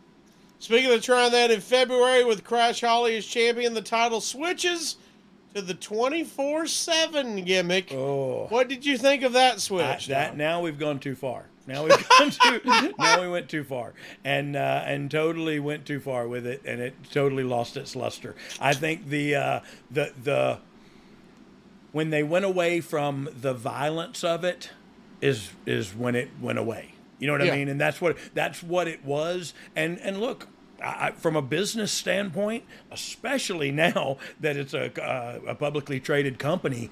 [0.61, 4.97] Speaking of trying that in February with Crash Holly as champion, the title switches
[5.60, 7.91] to the 24 7 gimmick.
[7.94, 8.48] Oh.
[8.49, 10.07] What did you think of that I- switch?
[10.07, 11.45] that now we've gone too far.
[11.68, 12.94] Now we've gone too.
[12.98, 16.81] now we went too far, and uh, and totally went too far with it, and
[16.81, 18.36] it totally lost its luster.
[18.60, 19.60] I think the uh,
[19.91, 20.60] the the
[21.91, 24.72] when they went away from the violence of it
[25.22, 26.94] is is when it went away.
[27.19, 27.53] You know what Yeah.
[27.53, 27.68] I mean?
[27.69, 29.53] And that's what that's what it was.
[29.76, 30.48] And and look,
[30.81, 36.89] I, from a business standpoint, especially now that it's a uh, a publicly traded company,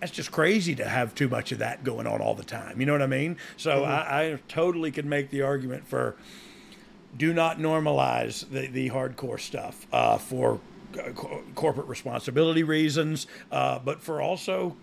[0.00, 2.80] that's just crazy to have too much of that going on all the time.
[2.80, 3.36] You know what I mean?
[3.56, 3.86] So Mhm.
[3.88, 6.16] I, I totally could make the argument for
[7.16, 10.60] do not normalize the, the hardcore stuff uh, for
[10.92, 14.76] co- corporate responsibility reasons, uh, but for also,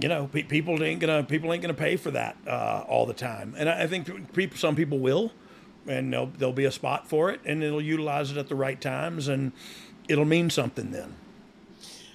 [0.00, 3.12] you know, pe- people ain't gonna people ain't gonna pay for that uh, all the
[3.14, 5.32] time, and I, I think people, some people will,
[5.86, 8.80] and there'll, there'll be a spot for it, and it'll utilize it at the right
[8.80, 9.52] times, and
[10.08, 11.14] it'll mean something then.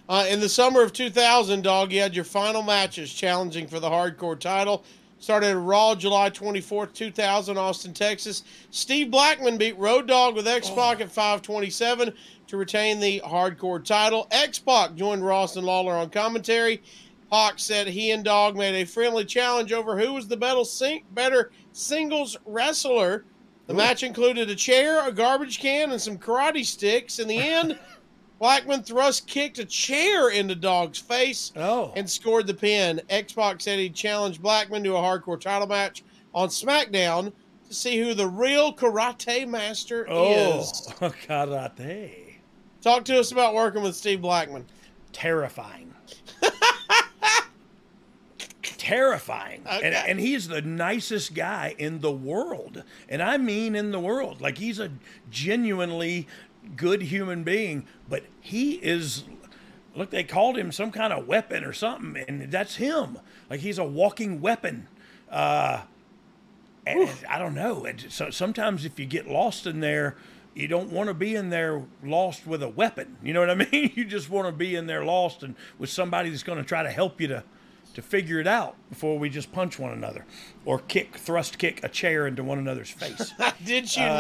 [0.09, 3.89] Uh, in the summer of 2000, Dog, you had your final matches challenging for the
[3.89, 4.83] hardcore title.
[5.19, 8.43] Started at Raw July 24th, 2000, Austin, Texas.
[8.69, 12.13] Steve Blackman beat Road Dogg with X Pac at 527
[12.47, 14.27] to retain the hardcore title.
[14.31, 16.81] X Pac joined Ross and Lawler on commentary.
[17.31, 22.37] Hawk said he and Dog made a friendly challenge over who was the better singles
[22.45, 23.25] wrestler.
[23.67, 27.19] The match included a chair, a garbage can, and some karate sticks.
[27.19, 27.77] In the end,
[28.39, 31.91] Blackman thrust kicked a chair into Dog's face oh.
[31.95, 33.01] and scored the pin.
[33.09, 36.03] X Pac said he challenged Blackman to a hardcore title match
[36.33, 37.33] on SmackDown
[37.67, 40.71] to see who the real karate master Oh, is.
[40.99, 42.35] karate.
[42.81, 44.65] Talk to us about working with Steve Blackman.
[45.11, 45.93] Terrifying.
[48.87, 49.63] Terrifying.
[49.69, 50.05] And, Okay.
[50.07, 52.83] and he's the nicest guy in the world.
[53.09, 54.39] And I mean in the world.
[54.41, 54.91] Like he's a
[55.29, 56.27] genuinely
[56.75, 59.23] good human being, but he is
[59.95, 63.17] look, they called him some kind of weapon or something, and that's him.
[63.49, 64.87] Like he's a walking weapon.
[65.29, 65.81] Uh
[66.85, 67.83] and I don't know.
[67.83, 70.15] And so sometimes if you get lost in there,
[70.55, 73.17] you don't want to be in there lost with a weapon.
[73.21, 73.91] You know what I mean?
[73.95, 76.83] You just want to be in there lost and with somebody that's going to try
[76.83, 77.43] to help you to
[77.97, 80.23] to figure it out before we just punch one another
[80.65, 83.33] or kick thrust kick a chair into one another's face.
[83.65, 84.17] Did you Uh,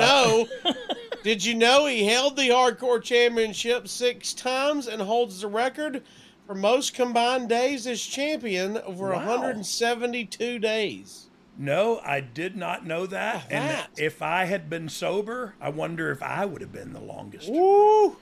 [0.65, 0.73] know?
[1.23, 6.01] did you know he held the hardcore championship six times and holds the record
[6.47, 9.27] for most combined days as champion over Wow.
[9.27, 11.27] 172 days?
[11.55, 13.43] No, I did not know that.
[13.45, 13.89] Oh, and that.
[13.95, 17.47] if I had been sober, I wonder if I would have been the longest.
[17.51, 18.15] Woo!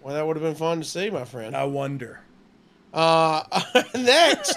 [0.00, 1.54] Well, that would have been fun to see, my friend.
[1.54, 2.20] I wonder.
[2.92, 3.42] Uh,
[3.96, 4.56] next,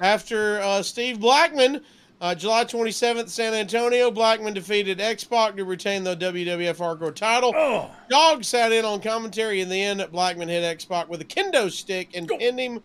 [0.00, 1.82] after uh, Steve Blackman,
[2.20, 7.52] uh, July 27th, San Antonio, Blackman defeated X Pac to retain the WWF Hardcore title.
[7.56, 7.90] Oh.
[8.10, 10.04] Dog sat in on commentary in the end.
[10.10, 12.82] Blackman hit X Pac with a kendo stick and pinned him.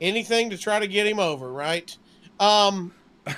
[0.00, 1.96] Anything to try to get him over, right?
[2.40, 2.92] Um,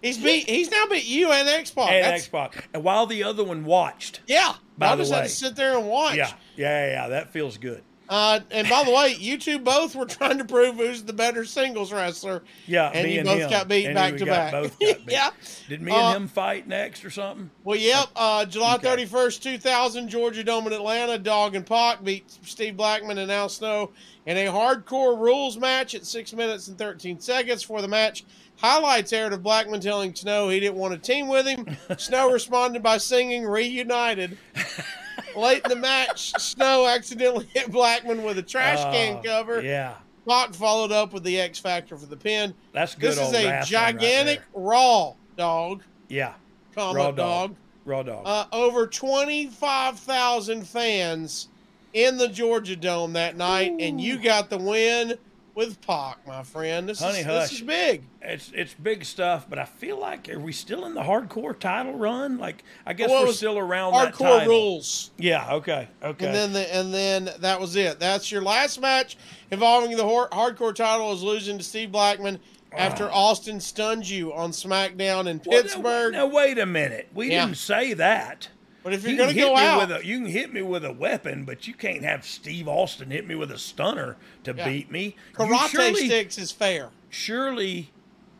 [0.00, 0.48] he's beat.
[0.48, 1.90] He's now beat you and X Pac.
[1.90, 2.68] and X Pac.
[2.72, 4.20] And while the other one watched.
[4.28, 5.26] Yeah, By I the just had way.
[5.26, 6.16] to sit there and watch.
[6.16, 7.82] Yeah, yeah, yeah, that feels good.
[8.12, 11.46] Uh, and by the way, you two both were trying to prove who's the better
[11.46, 12.42] singles wrestler.
[12.66, 13.48] Yeah, and you and both him.
[13.50, 14.52] got beat And back to back.
[14.52, 15.10] Both got beat.
[15.10, 15.30] yeah.
[15.68, 17.50] Did me Uh, and him fight next or something?
[17.64, 18.08] Well, yep.
[18.14, 21.16] Uh, July thirty first, two thousand, Georgia Dome in Atlanta.
[21.18, 23.92] Dog and Pac beat Steve Blackman and Al Snow
[24.26, 27.62] in a hardcore rules match at six minutes and thirteen seconds.
[27.62, 28.24] For the match,
[28.56, 31.66] highlights aired of Blackman telling Snow he didn't want to team with him.
[31.96, 34.36] Snow responded by singing "Reunited."
[35.36, 39.62] Late in the match, Snow accidentally hit Blackman with a trash can Oh, cover.
[39.62, 39.94] Yeah,
[40.28, 42.54] Pac followed up with the X Factor for the pin.
[42.72, 44.40] that's good This is a wrestling right gigantic.
[44.54, 46.34] Raw dog, Yeah,
[46.74, 47.16] comma raw dog.
[47.16, 47.56] dog.
[47.84, 48.22] Raw dog.
[48.24, 51.48] Uh, over 25,000 fans
[51.94, 55.14] in the Georgia Dome that night, and you got the win
[55.54, 56.88] with Pac, my friend.
[56.88, 57.42] This, Honey is, hush.
[57.50, 58.04] this is big.
[58.20, 61.94] It's it's big stuff, but I feel like are we still in the hardcore title
[61.94, 62.38] run?
[62.38, 65.10] Like I guess Well, we're still around Hardcore rules.
[65.18, 65.54] Yeah.
[65.54, 65.88] Okay.
[66.02, 66.26] Okay.
[66.26, 67.98] And then the, and then that was it.
[68.00, 69.16] That's your last match
[69.50, 72.38] involving the hor- hardcore title is losing to Steve Blackman
[72.74, 75.42] after Austin stunned you on SmackDown in Ah.
[75.44, 76.12] Well, now- Pittsburgh.
[76.14, 77.08] Now, wait a minute.
[77.12, 77.44] We Yeah.
[77.44, 78.48] didn't say that.
[78.82, 80.62] But if you're You gonna can hit go out- with a, you can hit me
[80.62, 84.54] with a weapon, but you can't have Steve Austin hit me with a stunner to
[84.56, 84.68] Yeah.
[84.68, 85.16] beat me.
[85.34, 86.90] Karate surely, sticks is fair.
[87.08, 87.90] Surely,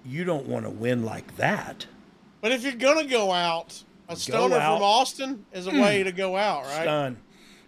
[0.04, 1.86] you don't want to win like that.
[2.40, 4.78] But if you're gonna go out, a stunner out.
[4.78, 5.80] from Austin is a hmm.
[5.80, 6.82] way to go out, right?
[6.82, 7.16] Stun.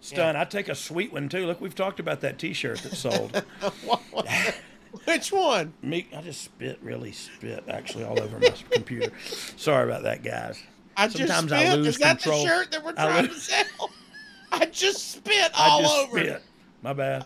[0.01, 0.35] Stun.
[0.35, 1.47] I take a sweet one too.
[1.47, 3.43] Look, we've talked about that T-shirt that sold.
[5.05, 5.73] Which one?
[5.81, 9.11] Me, I just spit, really spit, actually, all over my computer.
[9.57, 10.61] Sorry about that, guys.
[10.97, 11.71] I just Sometimes spit.
[11.71, 12.43] I lose Is that control.
[12.43, 13.89] the shirt that we're I trying to sell?
[14.51, 16.19] I just spit I all just over.
[16.19, 16.41] spit.
[16.81, 17.25] My bad.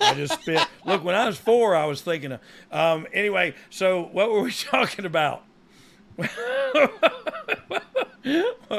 [0.00, 0.60] I just spit.
[0.84, 2.40] Look, when I was four, I was thinking of.
[2.72, 5.44] Um, anyway, so what were we talking about?
[6.16, 6.30] what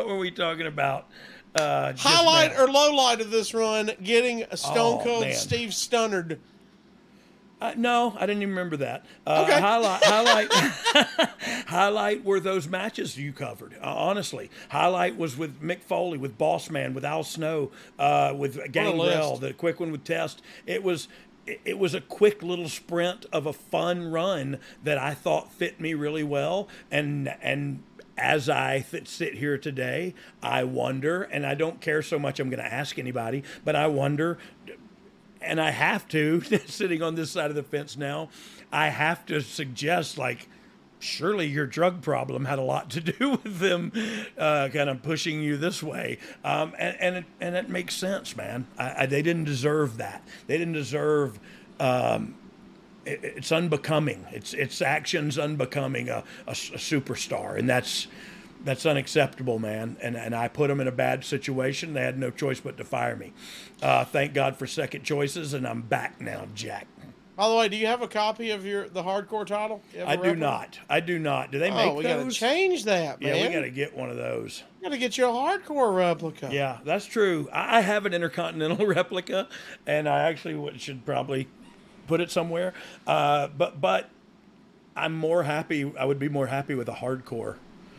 [0.07, 1.07] were we talking about?
[1.55, 2.64] Uh, Highlight now?
[2.64, 5.34] or low light of this run: getting a Stone Oh, Cold man.
[5.35, 6.39] Steve stunnered.
[7.60, 9.06] Uh, no, I didn't even remember that.
[9.26, 9.60] Uh, Okay.
[9.60, 10.52] Highlight, highlight,
[11.68, 13.74] highlight were those matches you covered.
[13.82, 18.72] Uh, honestly, highlight was with Mick Foley, with Boss Man, with Al Snow, uh, with
[18.72, 20.42] Gangrel, the quick one with Test.
[20.66, 21.08] It was.
[21.48, 25.80] it- It was a quick little sprint of a fun run that I thought fit
[25.80, 27.84] me really well, and and
[28.18, 30.14] as I th- sit here today,
[30.44, 32.40] I wonder, and I don't care so much.
[32.42, 34.38] I'm going to ask anybody, but I wonder
[35.48, 38.30] and I have to, sitting on this side of the fence now,
[38.72, 40.48] I have to suggest like,
[40.99, 43.91] surely your drug problem had a lot to do with them
[44.38, 46.18] uh, kind of pushing you this way.
[46.44, 48.68] Um, and and it, and it makes sense, man.
[48.78, 50.28] I, I, they didn't deserve that.
[50.48, 51.40] They didn't deserve.
[51.80, 52.36] Um,
[53.06, 54.26] it, it's unbecoming.
[54.32, 58.07] It's it's actions unbecoming a a superstar, and that's
[58.68, 59.98] that's unacceptable, man.
[60.02, 61.94] And and I put them in a bad situation.
[61.94, 63.34] They had no choice but to fire me.
[63.81, 66.88] Uh, thank God for second choices, and I'm back now, Jack.
[67.38, 69.81] By the way, do you have a copy of your the hardcore title?
[69.94, 70.80] You have a I do not.
[70.89, 71.52] I do not.
[71.52, 73.35] Do they make Oh, we gotta change that, man.
[73.35, 74.64] Yeah, we got to get one of those.
[74.81, 76.49] Gotta get you a hardcore replica.
[76.52, 77.48] Yeah, that's true.
[77.53, 79.48] I I have an intercontinental replica,
[79.85, 81.48] and I actually should probably
[82.07, 82.73] put it somewhere.
[83.06, 84.10] Uh, but but
[84.95, 85.94] I'm more happy.
[85.98, 87.57] I would be more happy with a hardcore.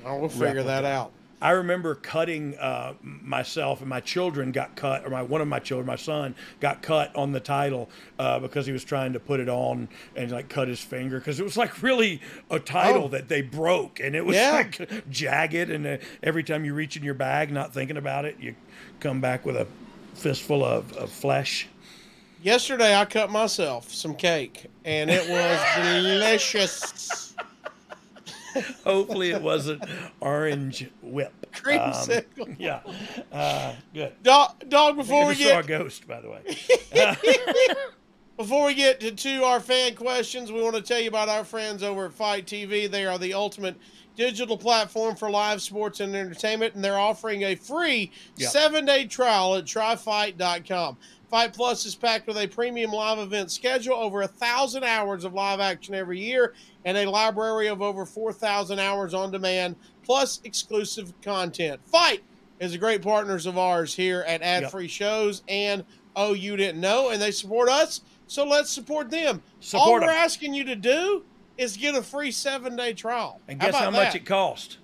[0.09, 1.13] Oh, we'll figure that out.
[1.41, 5.61] I remember cutting uh, myself and my children got cut, or my one of my
[5.61, 9.39] children, my son, got cut on the title uh, because he was trying to put
[9.39, 12.21] it on and like cut his finger because it was like really
[12.51, 13.09] a title Oh.
[13.09, 14.51] that they broke and it was Yeah.
[14.51, 18.37] like jagged and uh, every time you reach in your bag not thinking about it,
[18.41, 18.57] you
[18.99, 19.69] come back with a
[20.15, 21.69] fistful of, of flesh.
[22.43, 27.35] Yesterday, I cut myself some cake, and it was delicious.
[28.85, 29.83] Hopefully, it wasn't
[30.21, 31.33] orange whip.
[31.67, 32.81] Um, yeah,
[33.33, 34.13] uh, good.
[34.23, 36.43] Dog, dog before we just saw a get ghost, by the way.
[38.37, 41.43] Before we get to, to our fan questions, we want to tell you about our
[41.43, 42.89] friends over at Fite TV.
[42.89, 43.75] They are the ultimate
[44.15, 48.51] digital platform for live sports and entertainment, and they're offering a free Yep.
[48.51, 50.97] seven day trial at tryfite.com.
[51.31, 55.35] Fite Plus is packed with a premium live event schedule, over a thousand hours of
[55.35, 61.13] live action every year, and a library of over 4,000 hours on demand, plus exclusive
[61.21, 61.81] content.
[61.85, 62.23] Fite
[62.61, 65.85] is a great partners of ours here at Ad Free Shows and
[66.17, 69.37] Oh You Didn't Know, and they support us, so let's support them.
[69.37, 71.25] All Support we're asking you to do
[71.59, 73.41] is get a free seven day trial.
[73.49, 74.23] And guess how, about much that?
[74.23, 74.79] it cost?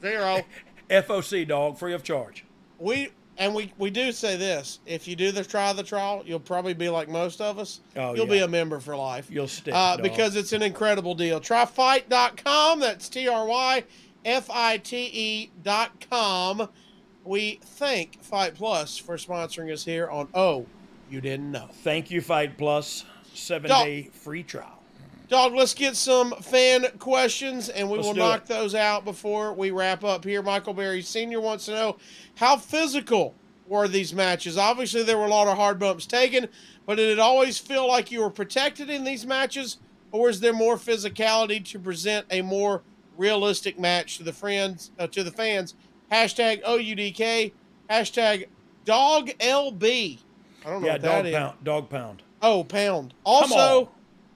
[0.00, 0.46] Zero.
[0.90, 2.44] FOC dog, free of charge.
[2.78, 3.10] We
[3.40, 6.74] and we we do say this: if you do the try the trial, you'll probably
[6.74, 7.80] be like most of us.
[7.96, 9.30] Oh, you'll be a member for life.
[9.30, 11.40] You'll stick uh, because it's an incredible deal.
[11.40, 12.80] Tryfite.com.
[12.80, 13.84] That's T R Y
[14.24, 16.68] F I T E dot com.
[17.24, 20.66] We thank Fite Plus for sponsoring us here on Oh,
[21.10, 21.68] you didn't know.
[21.82, 23.04] Thank you, Fite Plus.
[23.32, 23.84] Seven Dog.
[23.84, 24.79] day free trial.
[25.30, 28.46] Dog, let's get some fan questions and we Let's will knock it.
[28.48, 30.42] those out before we wrap up here.
[30.42, 31.40] Michael Berry Sr.
[31.40, 31.96] wants to know
[32.34, 33.34] how physical
[33.68, 34.58] were these matches?
[34.58, 36.48] Obviously, there were a lot of hard bumps taken,
[36.84, 39.78] but did it always feel like you were protected in these matches,
[40.10, 42.82] or is there more physicality to present a more
[43.16, 45.76] realistic match to the friends, uh, to the fans?
[46.10, 47.52] Hashtag OUDK,
[47.88, 48.46] hashtag
[48.84, 50.18] Dog LB.
[50.66, 51.34] I don't know Yeah, what dog that is.
[51.36, 51.56] pound.
[51.62, 52.22] Dog pound.
[52.42, 53.14] Oh, pound.
[53.22, 53.90] Also.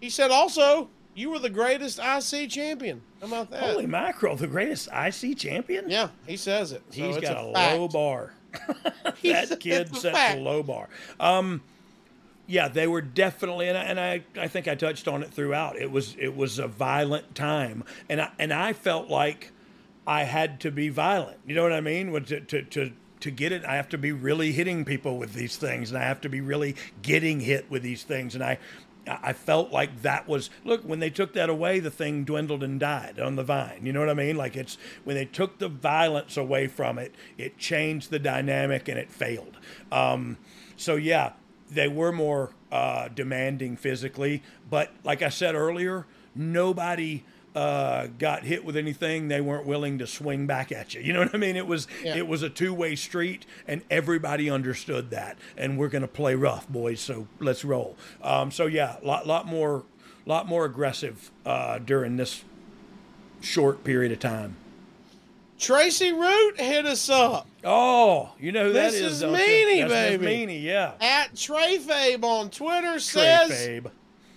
[0.05, 3.01] He said also you were the greatest IC champion.
[3.21, 3.63] How about that?
[3.63, 5.89] Holy mackerel, the greatest IC champion?
[5.89, 6.83] Yeah, he says it.
[6.91, 7.79] So He's got a, fact.
[7.79, 8.35] low bar.
[9.23, 10.39] That kid a sets fact.
[10.39, 10.91] a low bar.
[11.19, 11.63] Um,
[12.47, 15.77] yeah, they were definitely, and I, and I, I think I touched on it throughout.
[15.77, 19.53] It was, it was a violent time, and I, and I felt like
[20.07, 21.39] I had to be violent.
[21.47, 22.13] You know what I mean?
[22.13, 25.57] To, to, to, to get it, I have to be really hitting people with these
[25.57, 28.59] things, and I have to be really getting hit with these things, and I.
[29.07, 32.81] I felt like that was look when they took that away, the thing dwindled and
[32.81, 33.81] died on the vine.
[33.85, 34.37] You know what I mean?
[34.37, 38.99] Like it's when they took the violence away from it, it changed the dynamic and
[38.99, 39.59] it failed.
[39.93, 40.39] Um,
[40.77, 41.33] so yeah,
[41.71, 47.25] they were more uh, demanding physically, but like I said earlier, nobody
[47.55, 51.01] uh, got hit with anything they weren't willing to swing back at you.
[51.01, 51.57] You know what I mean?
[51.57, 52.17] It was Yeah.
[52.17, 55.39] it was a two way street, and everybody understood that.
[55.57, 57.01] And we're gonna play rough, boys.
[57.01, 57.97] So let's roll.
[58.23, 59.85] Um, so yeah, lot lot more
[60.27, 62.45] lot more aggressive uh, during this
[63.41, 64.57] short period of time.
[65.59, 67.47] Tracy Root hit us up.
[67.63, 69.35] Oh, you know who that This is, is don't?
[69.37, 70.27] Meanie, baby.
[70.27, 70.93] Meanie, yeah.
[71.01, 73.91] At Trey Fabe on Twitter Trey says Fabe.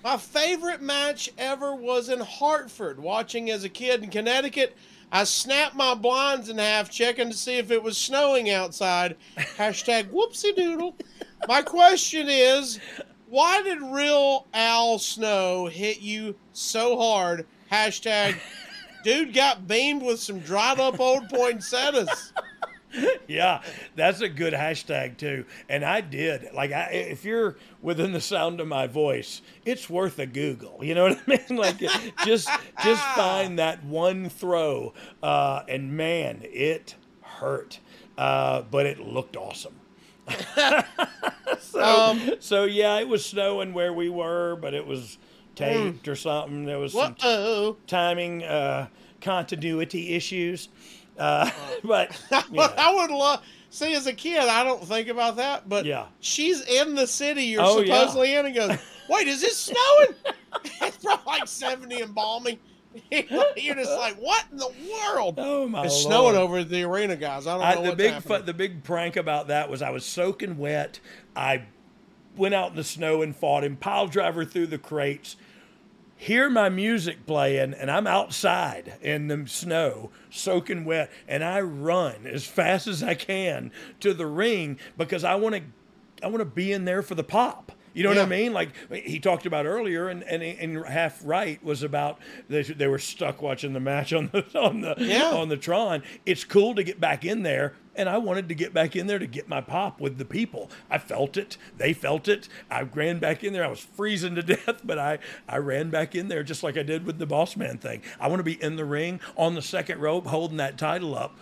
[0.08, 2.98] My favorite match ever was in Hartford.
[2.98, 4.74] Watching as a kid in Connecticut,
[5.12, 9.18] I snapped my blinds in half, checking to see if it was snowing outside.
[9.58, 10.96] Hashtag whoopsie doodle.
[11.50, 12.80] My question is,
[13.28, 17.46] why did real Al Snow hit you so hard?
[17.70, 18.38] Hashtag
[19.04, 22.32] dude got beamed with some dried up old poinsettias.
[23.28, 23.62] yeah,
[23.96, 25.46] that's a good hashtag too.
[25.70, 26.50] And I did.
[26.54, 30.80] Like, I, if you're within the sound of my voice, it's worth a Google.
[30.84, 31.58] You know what I mean?
[31.60, 31.78] Like,
[32.26, 32.50] just
[32.84, 37.80] just find that one throw, uh, and man, it hurt,
[38.18, 39.76] uh, but it looked awesome.
[41.60, 45.18] so, Um, so yeah, it was snowing where we were, but it was
[45.56, 46.66] taped or something.
[46.66, 47.78] There was some Uh-oh.
[47.88, 48.88] timing, uh,
[49.22, 50.70] continuity issues.
[51.18, 51.50] Uh,
[51.84, 52.12] but
[52.52, 52.74] you know.
[52.78, 53.42] I would love.
[53.70, 56.06] See, as a kid, I don't think about that, but Yeah.
[56.22, 57.98] she's in the city you're Oh, yeah.
[58.00, 58.78] supposedly in, and goes,
[59.10, 60.16] "Wait, is it snowing?"
[60.82, 62.60] it's probably like seventy and balmy.
[63.12, 64.72] you're just like, "What in the
[65.14, 66.08] world?" Oh my It's Lord.
[66.08, 67.46] snowing over at the arena, guys.
[67.46, 68.38] I don't know the what's big happening.
[68.40, 71.00] fu- the big prank about that was I was soaking wet.
[71.36, 71.64] I
[72.36, 75.36] went out in the snow and fought him, pile driver through the crates,
[76.18, 82.26] hear my music playing, and I'm outside in the snow, soaking wet, and I run
[82.26, 83.72] as fast as I can
[84.02, 85.62] to the ring because I want to,
[86.24, 87.72] I want to be in there for the pop.
[87.94, 88.54] You know what I mean?
[88.54, 93.00] Like he talked about earlier, and, and, and half right was about they, they were
[93.00, 95.32] stuck watching the match on the on the Yeah.
[95.32, 96.04] on the Tron.
[96.24, 99.20] It's cool to get back in there, and I wanted to get back in there
[99.20, 100.70] to get my pop with the people.
[100.90, 101.58] I felt it.
[101.78, 102.48] They felt it.
[102.72, 103.66] I ran back in there.
[103.66, 105.20] I was freezing to death, but I
[105.50, 108.02] I ran back in there just like I did with the Boss Man thing.
[108.20, 111.36] I want to be in the ring on the second rope, holding that title up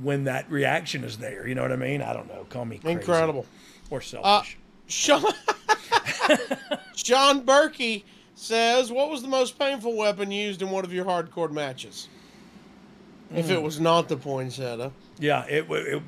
[0.00, 1.46] when that reaction is there.
[1.48, 2.02] You know what I mean?
[2.02, 2.46] I don't know.
[2.48, 3.46] Call me crazy Incredible.
[3.90, 4.58] or Uh, selfish.
[4.88, 5.22] Sean,
[6.94, 8.04] Sean Berkey
[8.34, 12.08] says, "What was the most painful weapon used in one of your hardcore matches?
[13.34, 13.62] If it Mm.
[13.62, 16.02] was not the poinsettia, Yeah, it, it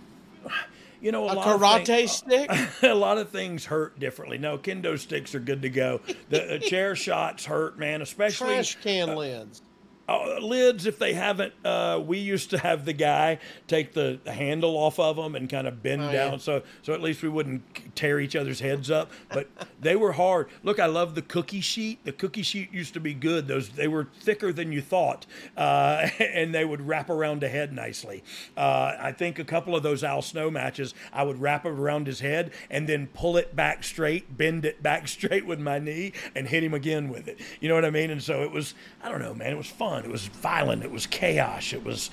[1.01, 2.51] you know, a, a lot of karate things- stick."
[2.83, 4.39] a lot of things hurt differently.
[4.39, 6.01] No, kendo sticks are good to go.
[6.29, 9.63] The, the chair shots hurt, man, especially Trash can lids.
[10.09, 14.77] Uh, lids if they haven't uh, we used to have the guy take the, handle
[14.77, 16.39] off of them and kind of bend Oh, down yeah.
[16.39, 19.49] so so at least we wouldn't tear each other's heads up but
[19.81, 20.49] they were hard.
[20.63, 22.05] Look i love the cookie sheet.
[22.05, 23.49] The cookie sheet used to be good.
[23.49, 25.27] Those they were thicker than you thought
[25.57, 28.23] uh, and they would wrap around the head nicely.
[28.57, 32.07] Uh, i think a couple of those al snow matches i would wrap it around
[32.07, 36.13] his head and then pull it back straight bend it back straight with my knee
[36.35, 37.39] and hit him again with it.
[37.61, 38.11] You know what i mean?
[38.11, 40.91] And so it was i don't know man it was fun it was violent it
[40.91, 42.11] was chaos it was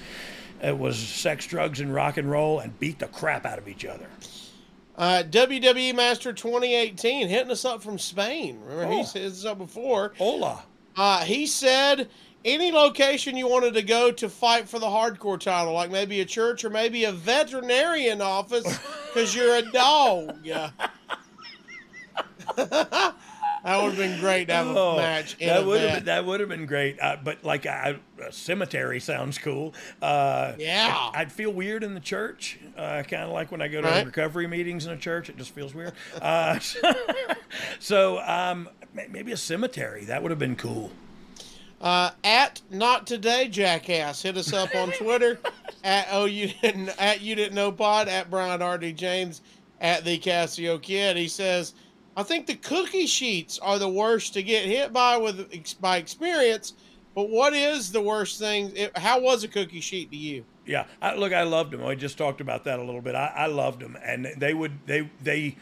[0.62, 3.86] it was sex drugs and rock and roll and beat the crap out of each
[3.86, 4.08] other
[4.98, 8.62] Uh, WWE Master 2018 hitting us up from Spain.
[8.66, 8.98] Remember, Oh.
[9.00, 10.14] he's hit us up before.
[10.18, 10.64] Hola.
[10.96, 12.08] Uh, he said
[12.46, 16.26] any location you wanted to go to fight for the hardcore title, like maybe a
[16.26, 18.80] church or maybe a veterinarian office,
[19.14, 20.38] because you're a dog.
[23.66, 25.38] That would have been great to have a Oh, match.
[25.40, 27.00] That would have been, that would have been great.
[27.02, 29.74] Uh, but like a, a cemetery sounds cool.
[30.02, 30.96] Uh, Yeah.
[31.14, 33.88] I'd, I'd feel weird in the church, uh, kind of like when I go to
[33.88, 34.06] Right.
[34.06, 35.30] recovery meetings in a church.
[35.30, 35.94] It just feels weird.
[36.22, 36.60] Uh,
[37.80, 38.70] so um,
[39.10, 40.92] maybe a cemetery that would have been cool.
[41.82, 45.38] Uh, at not today jackass hit us up on twitter
[45.84, 49.42] at oh you didn't at you didn't know pod at brian rd james
[49.82, 51.74] at the casio kid he says
[52.16, 55.50] i think the cookie sheets are the worst to get hit by with
[55.82, 56.74] by experience
[57.14, 60.86] but what is the worst thing it, how was a cookie sheet to you Yeah,
[61.02, 61.86] I, look, I loved them.
[61.86, 63.14] I just talked about that a little bit.
[63.14, 65.56] I, I loved them, and they would they they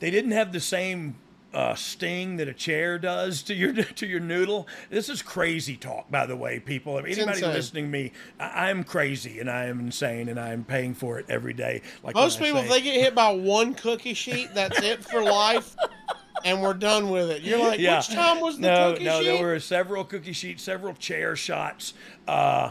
[0.00, 1.16] they didn't have the same
[1.54, 4.66] uh, sting that a chair does to your to your noodle.
[4.90, 6.98] This is crazy talk, by the way, people.
[6.98, 7.54] If anybody insane.
[7.54, 11.18] listening to me, I, I'm crazy and I am insane and I am paying for
[11.18, 11.82] it every day.
[12.02, 15.22] Like most people say- if they get hit by one cookie sheet that's it for
[15.22, 15.76] life
[16.44, 17.98] and we're done with it you're like yeah.
[17.98, 21.36] which time was the no, cookie no, sheet there were several cookie sheets, several chair
[21.36, 21.94] shots.
[22.26, 22.70] Uh,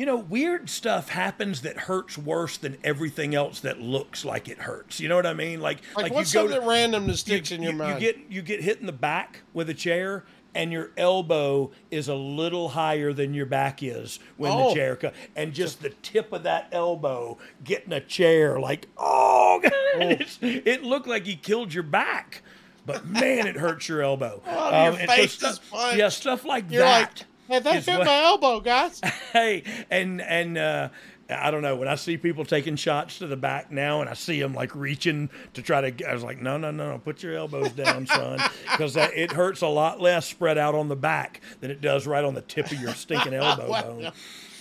[0.00, 4.56] you know, weird stuff happens that hurts worse than everything else that looks like it
[4.56, 4.98] hurts.
[4.98, 5.60] You know what I mean?
[5.60, 8.12] Like, like, what's you go something to, random that sticks in your you, mind You
[8.14, 10.24] get you get hit in the back with a chair,
[10.54, 14.70] and your elbow is a little higher than your back is when Oh.
[14.70, 19.60] the chair comes, and just the tip of that elbow getting a chair, like oh,
[19.62, 19.98] God, oh.
[19.98, 22.40] it's, it looked like he killed your back.
[22.86, 24.40] But man, it hurts your elbow.
[24.46, 25.98] Oh, your um, and so face is punched.
[25.98, 27.18] Yeah, stuff like You're that.
[27.18, 29.00] like, hey, that hit what- my elbow, guys.
[29.32, 30.88] hey, and and uh,
[31.28, 34.14] I don't know when I see people taking shots to the back now, and I
[34.14, 36.08] see them like reaching to try to.
[36.08, 38.40] I was like, no, no, no, no, put your elbows down, son,
[38.70, 42.24] because it hurts a lot less spread out on the back than it does right
[42.24, 44.12] on the tip of your stinking elbow bone.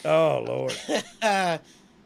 [0.06, 0.74] Oh Lord.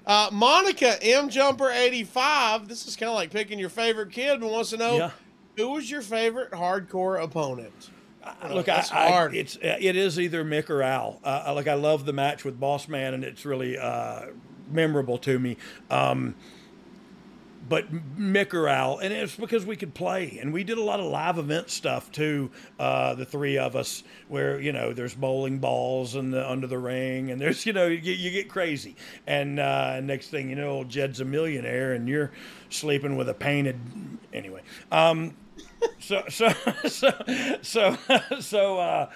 [0.06, 2.68] Uh, Monica M Jumper eighty five.
[2.68, 5.12] This is kind of like picking your favorite kid, but wants to know Yeah.
[5.58, 7.90] who was your favorite hardcore opponent.
[8.50, 11.20] Look, that's I, I, it's uh, it is either Mick or Al.
[11.24, 14.28] Uh, like I love the match with Boss Man, and it's really uh,
[14.72, 15.58] memorable to me.
[15.90, 16.36] Um,
[17.68, 21.00] but Mick or Al, and it's because we could play, and we did a lot
[21.00, 22.52] of live event stuff too.
[22.78, 26.78] Uh, the three of us, where you know there's bowling balls and the under the
[26.78, 28.96] ring, and there's you know you, get- you get crazy,
[29.28, 32.32] and uh, next thing you know, old Jed's a millionaire, and you're
[32.70, 33.80] sleeping with a painted
[34.34, 34.62] anyway.
[34.92, 35.34] Um,
[36.00, 36.50] so so
[36.88, 37.12] so
[37.62, 37.98] so
[38.40, 39.10] so uh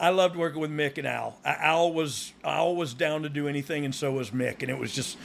[0.00, 1.38] I loved working with Mick and Al.
[1.44, 4.92] Al was Al was down to do anything, and so was Mick, and it was
[4.92, 5.16] just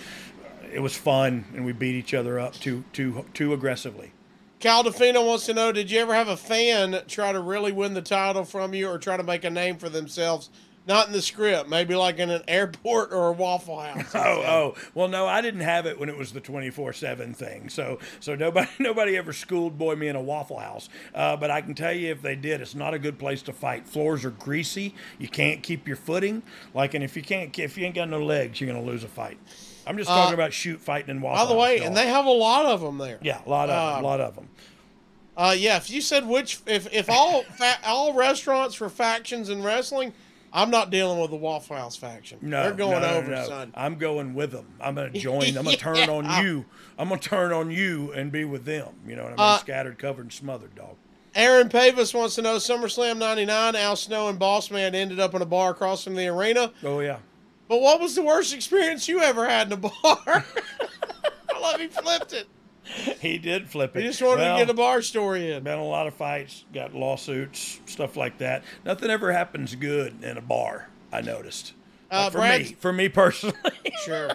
[0.71, 4.11] it was fun, and we beat each other up too too too aggressively.
[4.59, 7.95] Cal Defino wants to know: Did you ever have a fan try to really win
[7.95, 10.49] the title from you, or try to make a name for themselves
[10.87, 11.67] Not in the script.
[11.69, 14.11] Maybe like in an airport or a Waffle House.
[14.15, 17.33] Oh, oh, well, no, I didn't have it when it was the twenty four seven
[17.33, 17.67] thing.
[17.69, 20.87] So, so nobody, nobody ever schooled boy me in a Waffle House.
[21.13, 23.53] Uh, but I can tell you, if they did, it's not a good place to
[23.53, 23.85] fight.
[23.85, 24.95] Floors are greasy.
[25.19, 26.41] You can't keep your footing.
[26.73, 29.07] Like, and if you can't, if you ain't got no legs, you're gonna lose a
[29.09, 29.37] fight.
[29.85, 32.25] I'm just talking Uh, about shoot fighting in Waffle By the way, and they have
[32.25, 33.19] a lot of them there.
[33.21, 34.49] yeah, a lot of them, Um, a lot of them.
[35.35, 39.61] Uh, yeah, if you said which, if if all fa- all restaurants for factions in
[39.63, 40.11] wrestling,
[40.57, 42.39] I'm not dealing with the Waffle House faction.
[42.41, 43.45] No, they're going no, over, no.
[43.47, 43.71] son.
[43.75, 44.65] I'm going with them.
[44.81, 45.55] I'm gonna join.
[45.55, 46.41] I'm gonna turn on Yeah.
[46.41, 46.65] you.
[46.97, 48.87] I'm gonna turn on you and be with them.
[49.05, 49.39] You know what I mean?
[49.39, 50.95] Uh, Scattered, covered, and smothered, dog.
[51.35, 53.75] Aaron Pavis wants to know SummerSlam '99.
[53.75, 56.73] Al Snow and Boss Man ended up in a bar across from the arena.
[56.83, 57.19] Oh yeah.
[57.67, 59.91] But what was the worst experience you ever had in a bar?
[60.03, 62.47] I love he flipped it.
[63.21, 64.01] He did flip it.
[64.01, 65.63] He just wanted Well, to get a bar story in.
[65.63, 68.63] Been a lot of fights, got lawsuits, stuff like that.
[68.85, 70.89] Nothing ever happens good in a bar.
[71.11, 71.73] I noticed.
[72.11, 73.55] Uh, Like for Brad- me, for me personally.
[74.05, 74.31] Sure.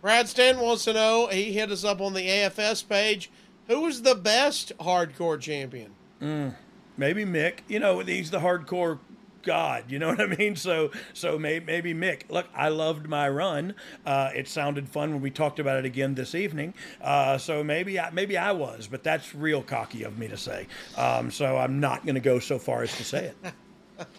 [0.00, 1.28] Brad Stanton wants to know.
[1.28, 3.30] He hit us up on the AFS page.
[3.68, 5.92] Who was the best hardcore champion?
[6.20, 6.54] Mm,
[6.96, 7.60] maybe Mick.
[7.68, 8.98] You know, he's the hardcore
[9.42, 9.84] god.
[9.88, 10.56] You know what I mean?
[10.56, 12.22] So, so maybe, maybe Mick.
[12.28, 13.74] Look, I loved my run.
[14.04, 16.74] Uh, it sounded fun when we talked about it again this evening.
[17.00, 20.66] Uh, so maybe, I, maybe I was, but that's real cocky of me to say.
[20.96, 23.36] Um, so I'm not going to go so far as to say it.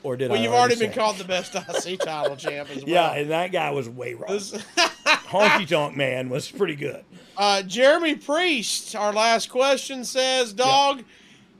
[0.03, 2.87] Or did well, I you've already been called the best IC title champ as well.
[2.87, 4.29] Yeah, and that guy was way wrong.
[4.37, 7.03] Honky Tonk Man was pretty good.
[7.35, 11.03] Uh, Jeremy Priest, our last question says, "Dog,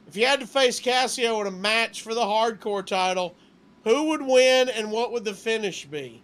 [0.08, 3.36] if you had to face Casio in a match for the hardcore title,
[3.84, 6.22] who would win and what would the finish be?"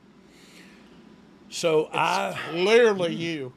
[1.49, 3.53] So I literally you.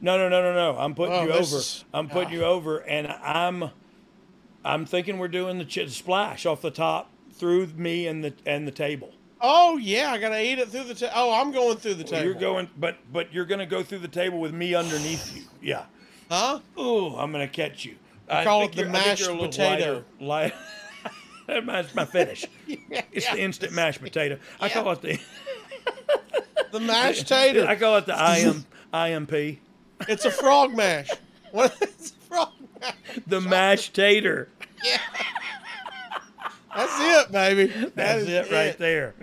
[0.00, 0.78] No, no, no, no, no.
[0.78, 1.56] I'm putting Oh, you over.
[1.56, 2.48] is- I'm putting you ah.
[2.48, 3.70] over, and I'm,
[4.64, 8.66] I'm thinking we're doing the ch- splash off the top through me and the and
[8.66, 9.12] the table.
[9.40, 11.12] Oh yeah, I gotta eat it through the table.
[11.14, 12.24] Oh, I'm going through the table.
[12.24, 15.42] You're going, but but you're going to go through the table with me underneath you.
[15.60, 15.84] Yeah.
[16.30, 16.60] Huh?
[16.76, 17.96] Oh, I'm going to catch you.
[18.28, 20.04] I call it the mashed potato.
[20.20, 20.54] Light,
[21.46, 22.44] that's my finish.
[22.68, 24.38] It's the instant mashed potato.
[24.60, 25.18] I call it the
[26.72, 27.66] the mashed tater.
[27.66, 29.58] I call it the IM, IMP.
[30.08, 31.08] It's a frog mash.
[31.52, 32.94] What is frog mash.
[33.26, 34.48] The mashed tater.
[34.84, 34.98] Yeah.
[36.74, 37.66] That's it, baby.
[37.66, 39.14] That That's is it right there.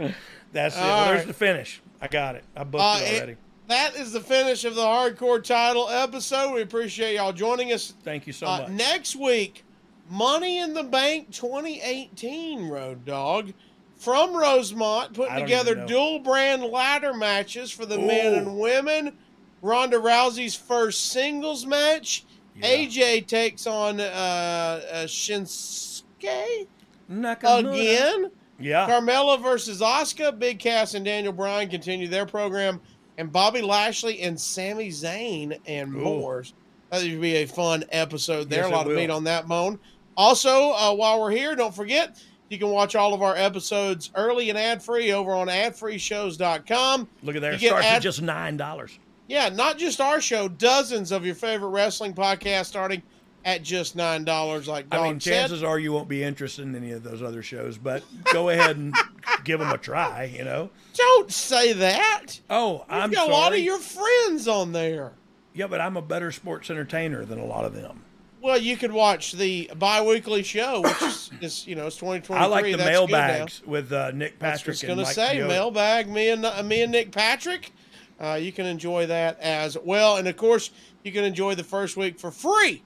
[0.51, 0.79] That's it.
[0.81, 1.81] All Well, there's the finish.
[2.01, 2.43] I got it.
[2.55, 3.35] I booked Uh, it it- already.
[3.67, 6.53] that is the finish of the hardcore title episode.
[6.53, 7.93] We appreciate y'all joining us.
[8.03, 8.69] Thank you so Uh, much.
[8.69, 9.63] Next week,
[10.09, 13.51] Money in the Bank 2018 Road Dogg
[13.95, 19.13] from Rosemont, putting together dual brand ladder matches for the men and women.
[19.61, 22.25] Ronda Rousey's first singles match.
[22.61, 26.67] AJ takes on uh, uh, Shinsuke
[27.09, 27.73] Nakamura.
[27.73, 28.31] again.
[28.59, 28.87] Yeah.
[28.87, 30.37] Carmella versus Asuka.
[30.37, 32.79] Big Cass and Daniel Bryan continue their program.
[33.17, 35.99] And Bobby Lashley and Sami Zayn and Ooh.
[35.99, 36.43] more.
[36.89, 38.63] That would be a fun episode there.
[38.63, 39.79] Yes, a lot of meat on that bone.
[40.15, 44.49] Also, uh, while we're here, don't forget you can watch all of our episodes early
[44.49, 47.07] and ad free over on adfreeshows.com.
[47.23, 48.97] Look at It starts ad- at just nine dollars.
[49.27, 53.01] Yeah, not just our show, dozens of your favorite wrestling podcasts starting
[53.45, 55.33] at just $9, like Dog I mean, said.
[55.33, 58.77] chances are you won't be interested in any of those other shows, but go ahead
[58.77, 58.93] and
[59.43, 60.25] give them a try.
[60.25, 60.69] You know.
[60.93, 62.39] Don't say that.
[62.49, 63.29] Oh, You've I'm got sorry.
[63.31, 65.11] a lot of your friends on there.
[65.53, 68.03] Yeah, but I'm a better sports entertainer than a lot of them.
[68.43, 72.35] Well, you could watch the bi-weekly show, which is, is you know, it's 2023.
[72.35, 75.37] I like the That's mailbags with uh, Nick Patrick what's and going to say.
[75.37, 75.47] Chioda.
[75.47, 77.71] Mailbag, me and uh, me and Nick Patrick.
[78.19, 80.71] Uh, you can enjoy that as well, and of course,
[81.03, 82.83] you can enjoy the first week for free.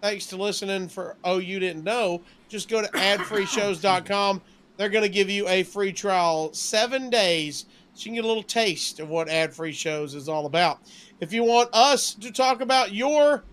[0.00, 2.22] Thanks to listening for Oh You Didn't Know.
[2.48, 4.40] Just go to adfreeshows.com.
[4.78, 8.28] They're going to give you a free trial seven days, so you can get a
[8.28, 10.78] little taste of what ad free shows is all about.
[11.20, 13.44] If you want us to talk about your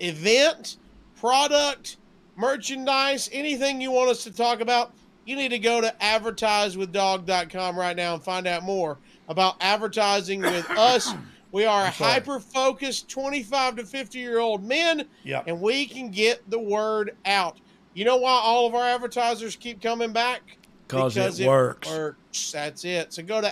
[0.00, 0.76] event,
[1.16, 1.96] product,
[2.36, 4.92] merchandise, anything you want us to talk about,
[5.26, 8.98] you need to go to advertisewithdog.com right now and find out more
[9.28, 11.12] about advertising with us.
[11.52, 15.44] We are hyper focused 25 to 50 year old men, Yep.
[15.48, 17.58] and we can get the word out.
[17.94, 20.42] You know why all of our advertisers keep coming back?
[20.88, 21.88] 'Cause it Because works.
[21.88, 22.52] works.
[22.52, 23.12] That's it.
[23.12, 23.48] So go to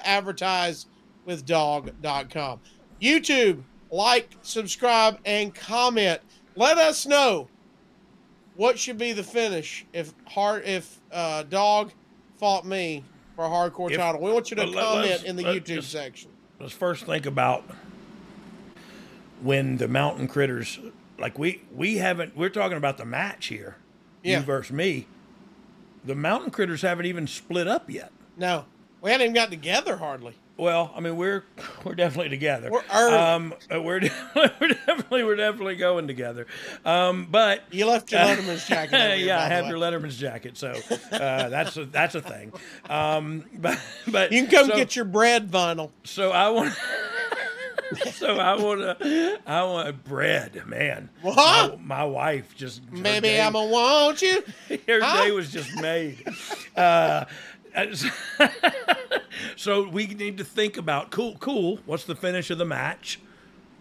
[1.26, 2.60] advertisewithdog.com.
[3.00, 6.20] YouTube, like, subscribe, and comment.
[6.56, 7.48] Let us know
[8.56, 11.92] what should be the finish if hard if uh, dog
[12.38, 13.04] fought me
[13.36, 14.20] for a hardcore If- title.
[14.20, 16.30] We want you to let- comment in the YouTube just- section.
[16.60, 17.62] Let's first think about
[19.42, 20.78] when the mountain critters,
[21.18, 22.36] like we we haven't.
[22.36, 23.76] We're talking about the match here,
[24.24, 24.40] Yeah.
[24.40, 25.06] you versus me.
[26.04, 28.10] The mountain critters haven't even split up yet.
[28.36, 28.64] No.
[29.00, 30.34] We hadn't even got together hardly.
[30.58, 31.44] Well, I mean, we're
[31.84, 32.70] we're definitely together.
[32.70, 33.16] We're early.
[33.16, 34.00] Um, uh, we're,
[34.36, 36.46] we're definitely we're definitely going together.
[36.84, 40.74] Um, but You left your Letterman's jacket here, yeah, I have your Letterman's jacket, so
[41.12, 42.52] uh, that's a, that's a thing.
[42.90, 45.90] Um, but but You can come so- get your bread vinyl.
[46.04, 46.74] So I want.
[48.12, 49.40] so I want to.
[49.46, 51.08] I want bread, man.
[51.22, 51.78] What?
[51.80, 52.82] My, my wife just.
[52.90, 54.42] Maybe day- I'ma want you.
[54.68, 55.24] Her Huh?
[55.24, 56.22] day was just made.
[56.76, 57.24] Uh,
[59.56, 61.78] so- we need to think about cool, cool.
[61.86, 63.20] What's the finish of the match?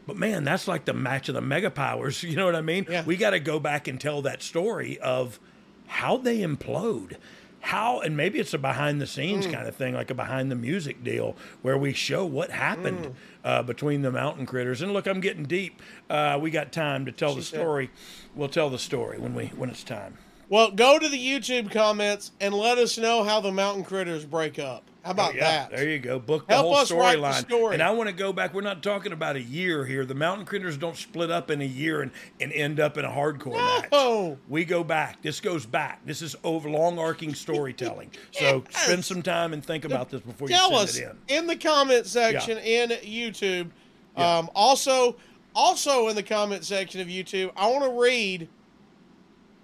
[0.05, 2.23] But man, that's like the match of the mega powers.
[2.27, 2.85] You know what I mean?
[2.89, 3.03] Yeah.
[3.03, 5.39] We got to go back and tell that story of
[5.87, 7.17] how they implode.
[7.59, 9.53] How and maybe it's a behind the scenes Mm.
[9.53, 13.13] kind of thing, like a behind the music deal, where we show what happened Mm.
[13.43, 14.81] uh, between the mountain critters.
[14.81, 15.81] And look, I'm getting deep.
[16.09, 17.89] Uh, we got time to tell the said- story.
[18.35, 20.17] We'll tell the story when we when it's time.
[20.49, 24.59] Well, go to the YouTube comments and let us know how the mountain critters break
[24.59, 24.83] up.
[25.03, 25.71] How about Oh, yeah, that?
[25.71, 26.19] There you go.
[26.19, 27.33] Book the Help whole us write the storyline.
[27.39, 27.73] story.
[27.75, 28.53] And I want to go back.
[28.53, 30.03] We're not talking about a year here.
[30.05, 32.11] The mountain critters don't split up in a year and,
[32.41, 33.85] and end up in a hardcore match.
[33.91, 34.37] No.
[34.49, 35.21] We go back.
[35.21, 36.05] This goes back.
[36.05, 38.11] This is over long arcing storytelling.
[38.33, 41.37] So spend some time and think about this before you Tell send us it in.
[41.39, 43.69] in the comment section in YouTube.
[44.17, 45.15] Um, also,
[45.55, 48.47] also in the comment section of YouTube, I want to read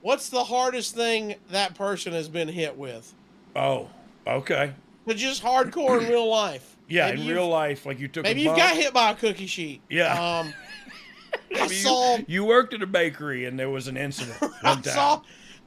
[0.03, 3.11] what's the hardest thing that person has been hit with.
[3.55, 3.89] Oh,
[4.27, 4.73] okay.
[5.07, 6.69] But just hardcore in real life.
[6.89, 8.57] Yeah, Maybe in real life, like you took Maybe bump.
[8.57, 9.81] got hit by a cookie sheet.
[9.89, 10.11] Yeah.
[10.39, 10.53] Um,
[11.55, 14.81] I you- saw you, worked at a bakery and there was an incident one I
[14.81, 15.21] saw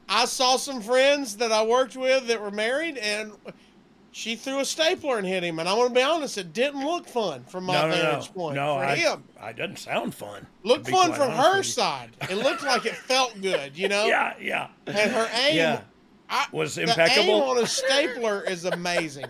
[0.08, 3.32] I saw some friends that I worked with that were married and
[4.16, 6.82] she threw a stapler and hit him and I want to be honest it didn't
[6.82, 8.76] look fun from my no, no, vantage no, point no.
[8.78, 10.46] for I, him I doesn't sound fun.
[10.62, 14.68] looked fun from her side it looked like it felt good you know Yeah, yeah.
[14.86, 15.80] and her aim Yeah.
[16.30, 17.34] I, Was the impeccable?
[17.34, 19.26] aim on a stapler is amazing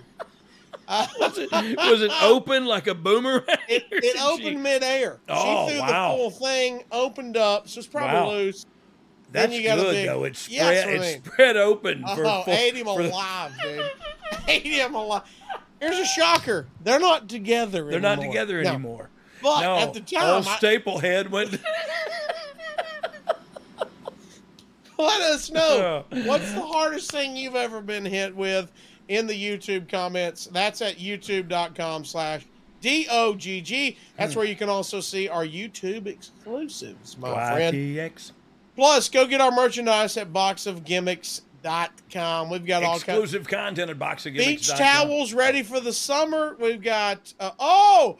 [0.88, 3.42] Uh, Was it, was it open like a boomerang?
[3.68, 6.12] it, it opened midair Oh, she threw wow.
[6.12, 8.30] the full thing opened up so it's probably Wow.
[8.30, 8.66] loose
[9.32, 10.24] That's you good big- though.
[10.24, 10.88] It's Yeah, spread.
[10.88, 11.24] I it's mean.
[11.24, 12.24] spread open for.
[12.26, 13.90] Oh, for ate him for alive, dude.
[14.48, 15.22] ate him alive.
[15.80, 16.66] Here's a shocker.
[16.82, 18.70] They're not together They're not together No.
[18.70, 19.10] anymore.
[19.42, 21.58] But no, at the time, old I- Staplehead went.
[24.98, 26.04] Let us know.
[26.24, 28.72] What's the hardest thing you've ever been hit with
[29.08, 30.46] in the YouTube comments?
[30.50, 32.46] That's at youtube.com slash
[32.80, 33.98] D-O-G-G.
[34.16, 34.38] That's Hmm.
[34.38, 37.76] where you can also see our YouTube exclusives, my friend.
[38.76, 42.50] Plus, go get our merchandise at boxofgimmicks.com.
[42.50, 46.56] We've got all kinds Exclusive content at Box of beach towels ready for the summer.
[46.60, 48.18] We've got uh, oh,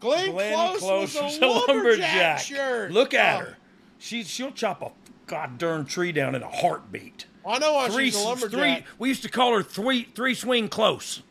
[0.00, 2.38] Glenn, Glenn Close, Close with a a lumberjack, lumberjack.
[2.40, 2.90] shirt.
[2.92, 3.56] Look at Oh, her.
[3.98, 4.90] She she'll chop a
[5.26, 7.26] god darn tree down in a heartbeat.
[7.46, 8.50] I know why three, she's a lumberjack.
[8.50, 8.84] three.
[8.98, 11.22] We used to call her three three swing close.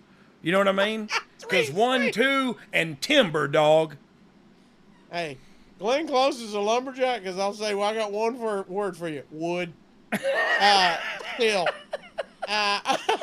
[0.42, 1.10] You know what I mean?
[1.42, 3.96] Because one, two, and timber dog.
[5.12, 5.38] Hey,
[5.82, 9.10] Glenn Close is a lumberjack because I'll say, well, I got one for, word for
[9.10, 9.74] you: wood.
[10.62, 10.98] uh,
[11.36, 11.68] still,
[12.48, 12.98] uh,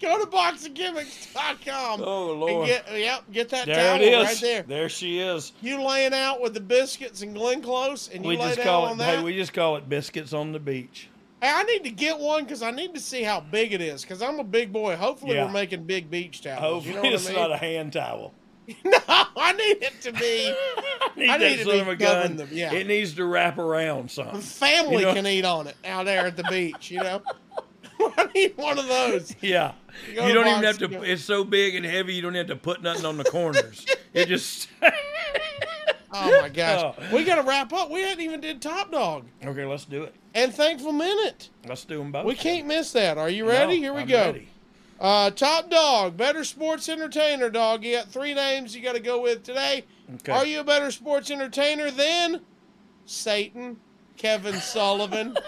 [0.00, 2.00] go to boxofgimmicks.com.
[2.04, 2.66] Oh And Lord.
[2.66, 4.24] get, yep, get that There towel it is.
[4.26, 4.62] right there.
[4.62, 5.52] There she is.
[5.60, 8.66] You laying out with the biscuits and Glenn Close, and you We lay just down
[8.66, 9.18] call on that.
[9.18, 11.08] Hey, we just call it biscuits on the beach.
[11.40, 14.02] Hey, I need to get one because I need to see how big it is.
[14.02, 14.96] Because I'm a big boy.
[14.96, 15.44] Hopefully, Yeah.
[15.46, 16.60] we're making big beach towels.
[16.60, 17.38] Hopefully, you know what it's I mean?
[17.40, 18.32] not a hand towel.
[18.84, 20.54] no, I need it to be.
[21.16, 22.36] Need I need to be gun.
[22.36, 22.48] them.
[22.52, 24.40] Yeah, It needs to wrap around something.
[24.40, 25.14] family you know?
[25.14, 26.90] can eat on it out there at the beach.
[26.90, 27.22] You know,
[28.00, 29.34] I need one of those.
[29.42, 29.72] Yeah.
[30.08, 30.84] You You, don't even have to.
[30.86, 32.14] of It's so big and heavy.
[32.14, 33.84] You don't have to put nothing on the corners.
[34.14, 34.68] it just.
[36.14, 37.14] Oh my gosh, Oh.
[37.16, 37.90] we got to wrap up.
[37.90, 40.14] We hadn't even did Top Dog Okay, let's do it.
[40.34, 41.48] and Thankful Minute.
[41.66, 42.26] Let's do them both.
[42.26, 43.16] We can't miss that.
[43.16, 43.76] Are you ready?
[43.76, 44.18] No, Here we I'm go.
[44.26, 44.48] ready.
[45.02, 47.82] Uh, top dog, better sports entertainer, dog.
[47.82, 49.84] You got three names you got to go with today.
[50.14, 50.30] Okay.
[50.30, 52.40] Are you a better sports entertainer than
[53.04, 53.78] Satan,
[54.16, 55.36] Kevin Sullivan?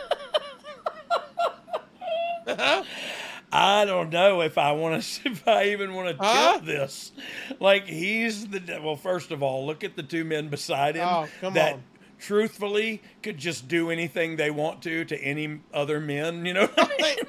[3.57, 5.31] I don't know if I want to.
[5.31, 6.55] If I even want to Huh?
[6.55, 7.13] tip this.
[7.61, 8.81] Like he's the.
[8.83, 11.07] Well, first of all, look at the two men beside him.
[11.09, 11.83] Oh, come that on.
[12.19, 16.47] Truthfully, could just do anything they want to to any other men.
[16.47, 16.67] You know.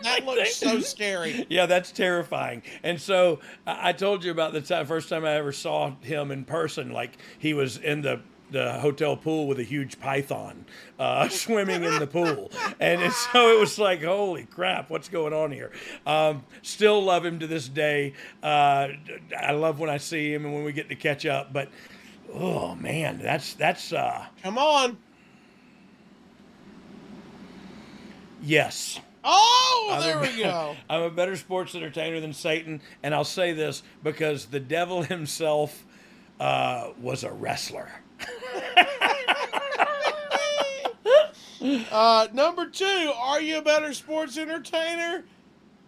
[0.03, 1.45] that looks so scary.
[1.49, 2.63] Yeah, that's terrifying.
[2.83, 6.45] And so I told you about the time, first time I ever saw him in
[6.45, 6.91] person.
[6.91, 8.21] Like he was in the
[8.51, 10.65] the hotel pool with a huge python
[10.99, 15.33] uh, swimming in the pool, and it, so it was like, holy crap, what's going
[15.33, 15.71] on here?
[16.05, 18.13] Um, still love him to this day.
[18.43, 18.89] Uh,
[19.37, 21.53] I love when I see him and when we get to catch up.
[21.53, 21.69] But
[22.37, 24.97] oh man, that's that's uh, Come on.
[28.41, 28.99] yes.
[29.27, 30.75] Oh, I'm there a, we go.
[30.89, 35.83] I'm a better sports entertainer than Satan, and I'll say this because the devil himself
[36.39, 37.89] uh, was a wrestler.
[41.91, 45.23] Uh, number two, are you a better sports entertainer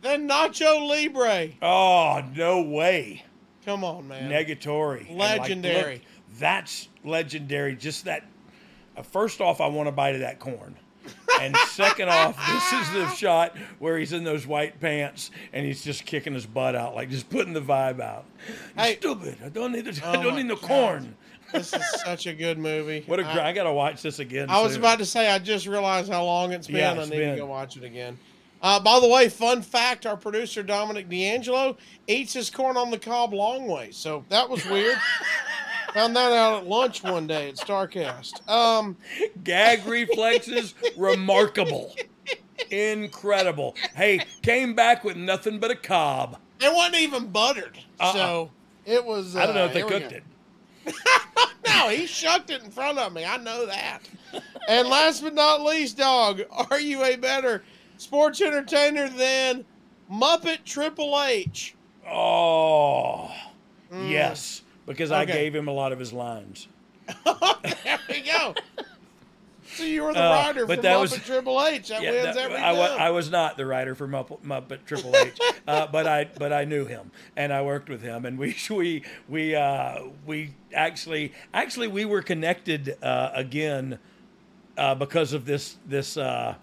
[0.02, 1.50] than Nacho Libre?
[1.62, 3.24] Oh no way!
[3.66, 4.32] Come on, man.
[4.32, 5.96] Negatory, And, like, Legendary.
[5.96, 6.02] look,
[6.40, 7.76] that's legendary.
[7.76, 8.24] Just that.
[8.96, 10.76] Uh, first off, I want a bite of that corn.
[11.40, 15.84] And second off, this is the shot where he's in those white pants and he's
[15.84, 18.26] just kicking his butt out, like just putting the vibe out.
[18.76, 18.96] Hey.
[18.98, 19.38] stupid!
[19.44, 20.68] I don't need the, Oh I don't need no God.
[20.68, 21.16] corn.
[21.54, 23.04] This is such a good movie.
[23.06, 24.50] What a I- gr- I, gotta watch this again.
[24.50, 26.76] I was about to say, I just realized how long it's been.
[26.78, 27.36] Yeah, I it's need been.
[27.36, 28.18] to go watch it again.
[28.62, 31.78] Uh, by the way, fun fact: our producer Dominic D'Angelo
[32.08, 34.98] eats his corn on the cob long way, so that was weird.
[35.98, 38.48] Found that out at lunch one day at Starcast.
[38.48, 38.98] Um,
[39.44, 41.96] gag reflexes remarkable,
[42.70, 43.76] incredible.
[43.96, 46.38] Hey, came back with nothing but a cob.
[46.62, 48.14] it wasn't even buttered, Uh-uh.
[48.14, 48.52] so
[48.86, 49.36] it was.
[49.36, 50.24] Uh, I don't know if they cooked it.
[51.68, 53.26] No, he shucked it in front of me.
[53.26, 54.00] I know that.
[54.70, 56.42] and last but not least, dog,
[56.72, 57.64] are you a better
[57.98, 59.66] sports entertainer than
[60.12, 61.76] Muppet Triple H?
[62.10, 63.30] Oh,
[64.06, 65.24] yes, because I.
[65.24, 65.34] Okay.
[65.34, 66.68] gave him a lot of his lines.
[67.26, 68.56] there we go.
[69.76, 71.90] So you were the Uh, writer for but that Muppet was- Triple H.
[71.90, 73.00] That wins that- every I, wa- time.
[73.00, 75.38] I was not the writer for Muppet, Muppet Triple H,
[75.68, 79.04] uh, but I but I knew him and I worked with him and we we
[79.30, 84.00] we uh, we actually actually we were connected uh, again
[84.78, 86.56] uh, because of this this uh,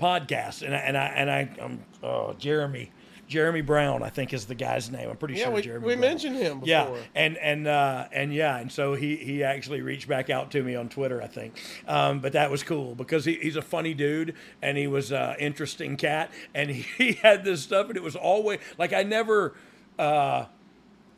[0.00, 2.90] podcast and I, and I and I um, oh, Jeremy
[3.32, 5.94] Jeremy Brown I think is the guy's name I'm pretty yeah, sure we, Jeremy we
[5.94, 6.00] Brown.
[6.00, 6.68] mentioned him before.
[6.68, 10.62] Yeah, and and uh, and yeah, and so he he actually reached back out to
[10.62, 11.54] me on Twitter, I think.
[11.88, 15.36] Um, but that was cool because he, he's a funny dude and he was an
[15.38, 19.54] interesting cat, and he, he had this stuff, and it was always like I never.
[19.98, 20.46] Uh,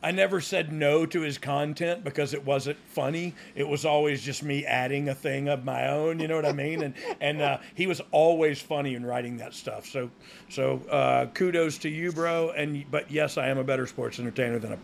[0.05, 3.33] I never said no to his content because it wasn't funny.
[3.55, 6.19] It was always just me adding a thing of my own.
[6.19, 6.83] You know what I mean?
[6.83, 9.87] And and uh, he was always funny in writing that stuff.
[9.87, 10.11] So
[10.47, 12.51] so uh, kudos to you, bro.
[12.51, 14.77] And but yes, I am a better sports entertainer than a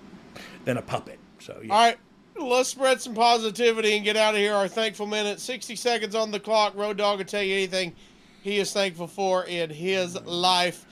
[0.66, 1.20] than a puppet.
[1.38, 1.72] So yeah.
[1.72, 1.98] All right,
[2.36, 4.56] let's spread some positivity and get out of here.
[4.56, 6.76] Our thankful minute, 60 seconds on the clock.
[6.76, 7.94] Road Dogg will tell you anything
[8.42, 10.88] he is thankful for in his life.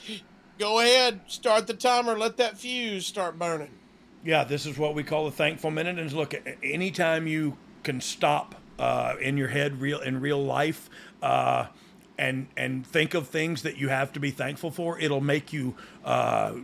[0.60, 2.15] Go ahead, start the timer.
[2.15, 3.72] Let that fuse start burning.
[4.23, 5.97] Yeah, this is what we call a thankful minute.
[5.97, 10.89] And look, anytime you can stop uh, in your head, real in real life,
[11.21, 11.67] uh,
[12.17, 15.75] and and think of things that you have to be thankful for, it'll make you.
[16.03, 16.55] Uh,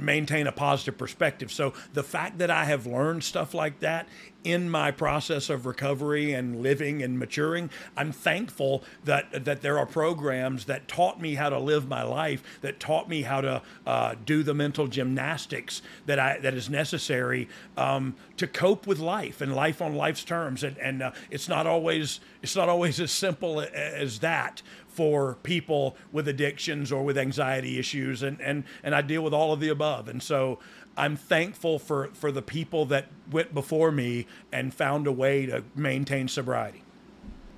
[0.00, 1.52] maintain a positive perspective.
[1.52, 4.06] So the fact that i have learned stuff like that
[4.42, 9.86] in my process of recovery and living and maturing i'm thankful that that there are
[9.86, 14.14] programs that taught me how to live my life that taught me how to uh,
[14.26, 19.54] do the mental gymnastics that i that is necessary um, to cope with life and
[19.54, 20.62] life on life's terms.
[20.62, 24.62] And and uh, it's not always it's not always as simple as that
[24.94, 29.52] for people with addictions or with anxiety issues and and and I deal with all
[29.52, 30.58] of the above and so
[30.96, 35.64] I'm thankful for for the people that went before me and found a way to
[35.74, 36.82] maintain sobriety.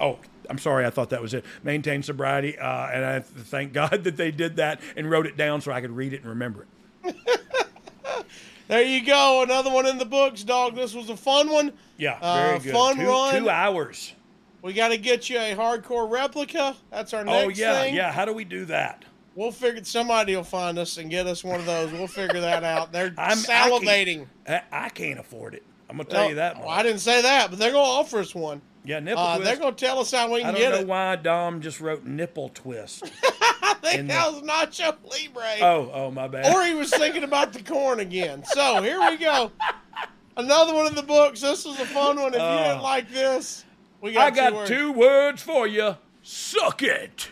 [0.00, 0.18] Oh,
[0.48, 1.44] I'm sorry, I thought that was it.
[1.62, 5.60] Maintain sobriety, uh, and I thank God that they did that and wrote it down
[5.60, 6.66] so I could read it and remember
[7.04, 7.16] it.
[8.68, 9.42] There you go.
[9.44, 10.74] Another one in the books, dog.
[10.74, 11.72] This was a fun one.
[11.98, 12.72] Yeah, Uh, very good.
[12.72, 13.40] Fun two, run.
[13.40, 14.12] two hours.
[14.62, 16.74] We got to get you a hardcore replica.
[16.90, 17.94] That's our Oh next yeah, thing.
[17.94, 18.10] yeah.
[18.12, 19.04] How do we do that?
[19.34, 19.84] We'll figure.
[19.84, 21.92] Somebody will find us and get us one of those.
[21.92, 22.90] We'll figure that out.
[22.92, 24.26] They're I'm salivating.
[24.46, 25.62] I can't, I, can't afford it.
[25.90, 26.58] I'm gonna tell No, you that.
[26.58, 28.60] well, I didn't say that, but they're to offer us one.
[28.84, 29.44] Yeah, nipple Uh, twist.
[29.50, 30.86] they're going to tell us how we I don't know it.
[30.86, 33.02] why Dom just wrote nipple twist.
[33.62, 35.56] I think in the- that was Nacho Libre.
[35.60, 36.54] oh, oh, my bad.
[36.54, 38.44] Or he was thinking about the corn again.
[38.46, 39.50] So here we go.
[40.36, 41.40] Another one in the books.
[41.40, 42.32] This was a fun one.
[42.32, 43.64] If you Uh, didn't like this,
[44.14, 44.70] got I got two words.
[44.70, 45.96] two words for you.
[46.22, 47.30] Suck it.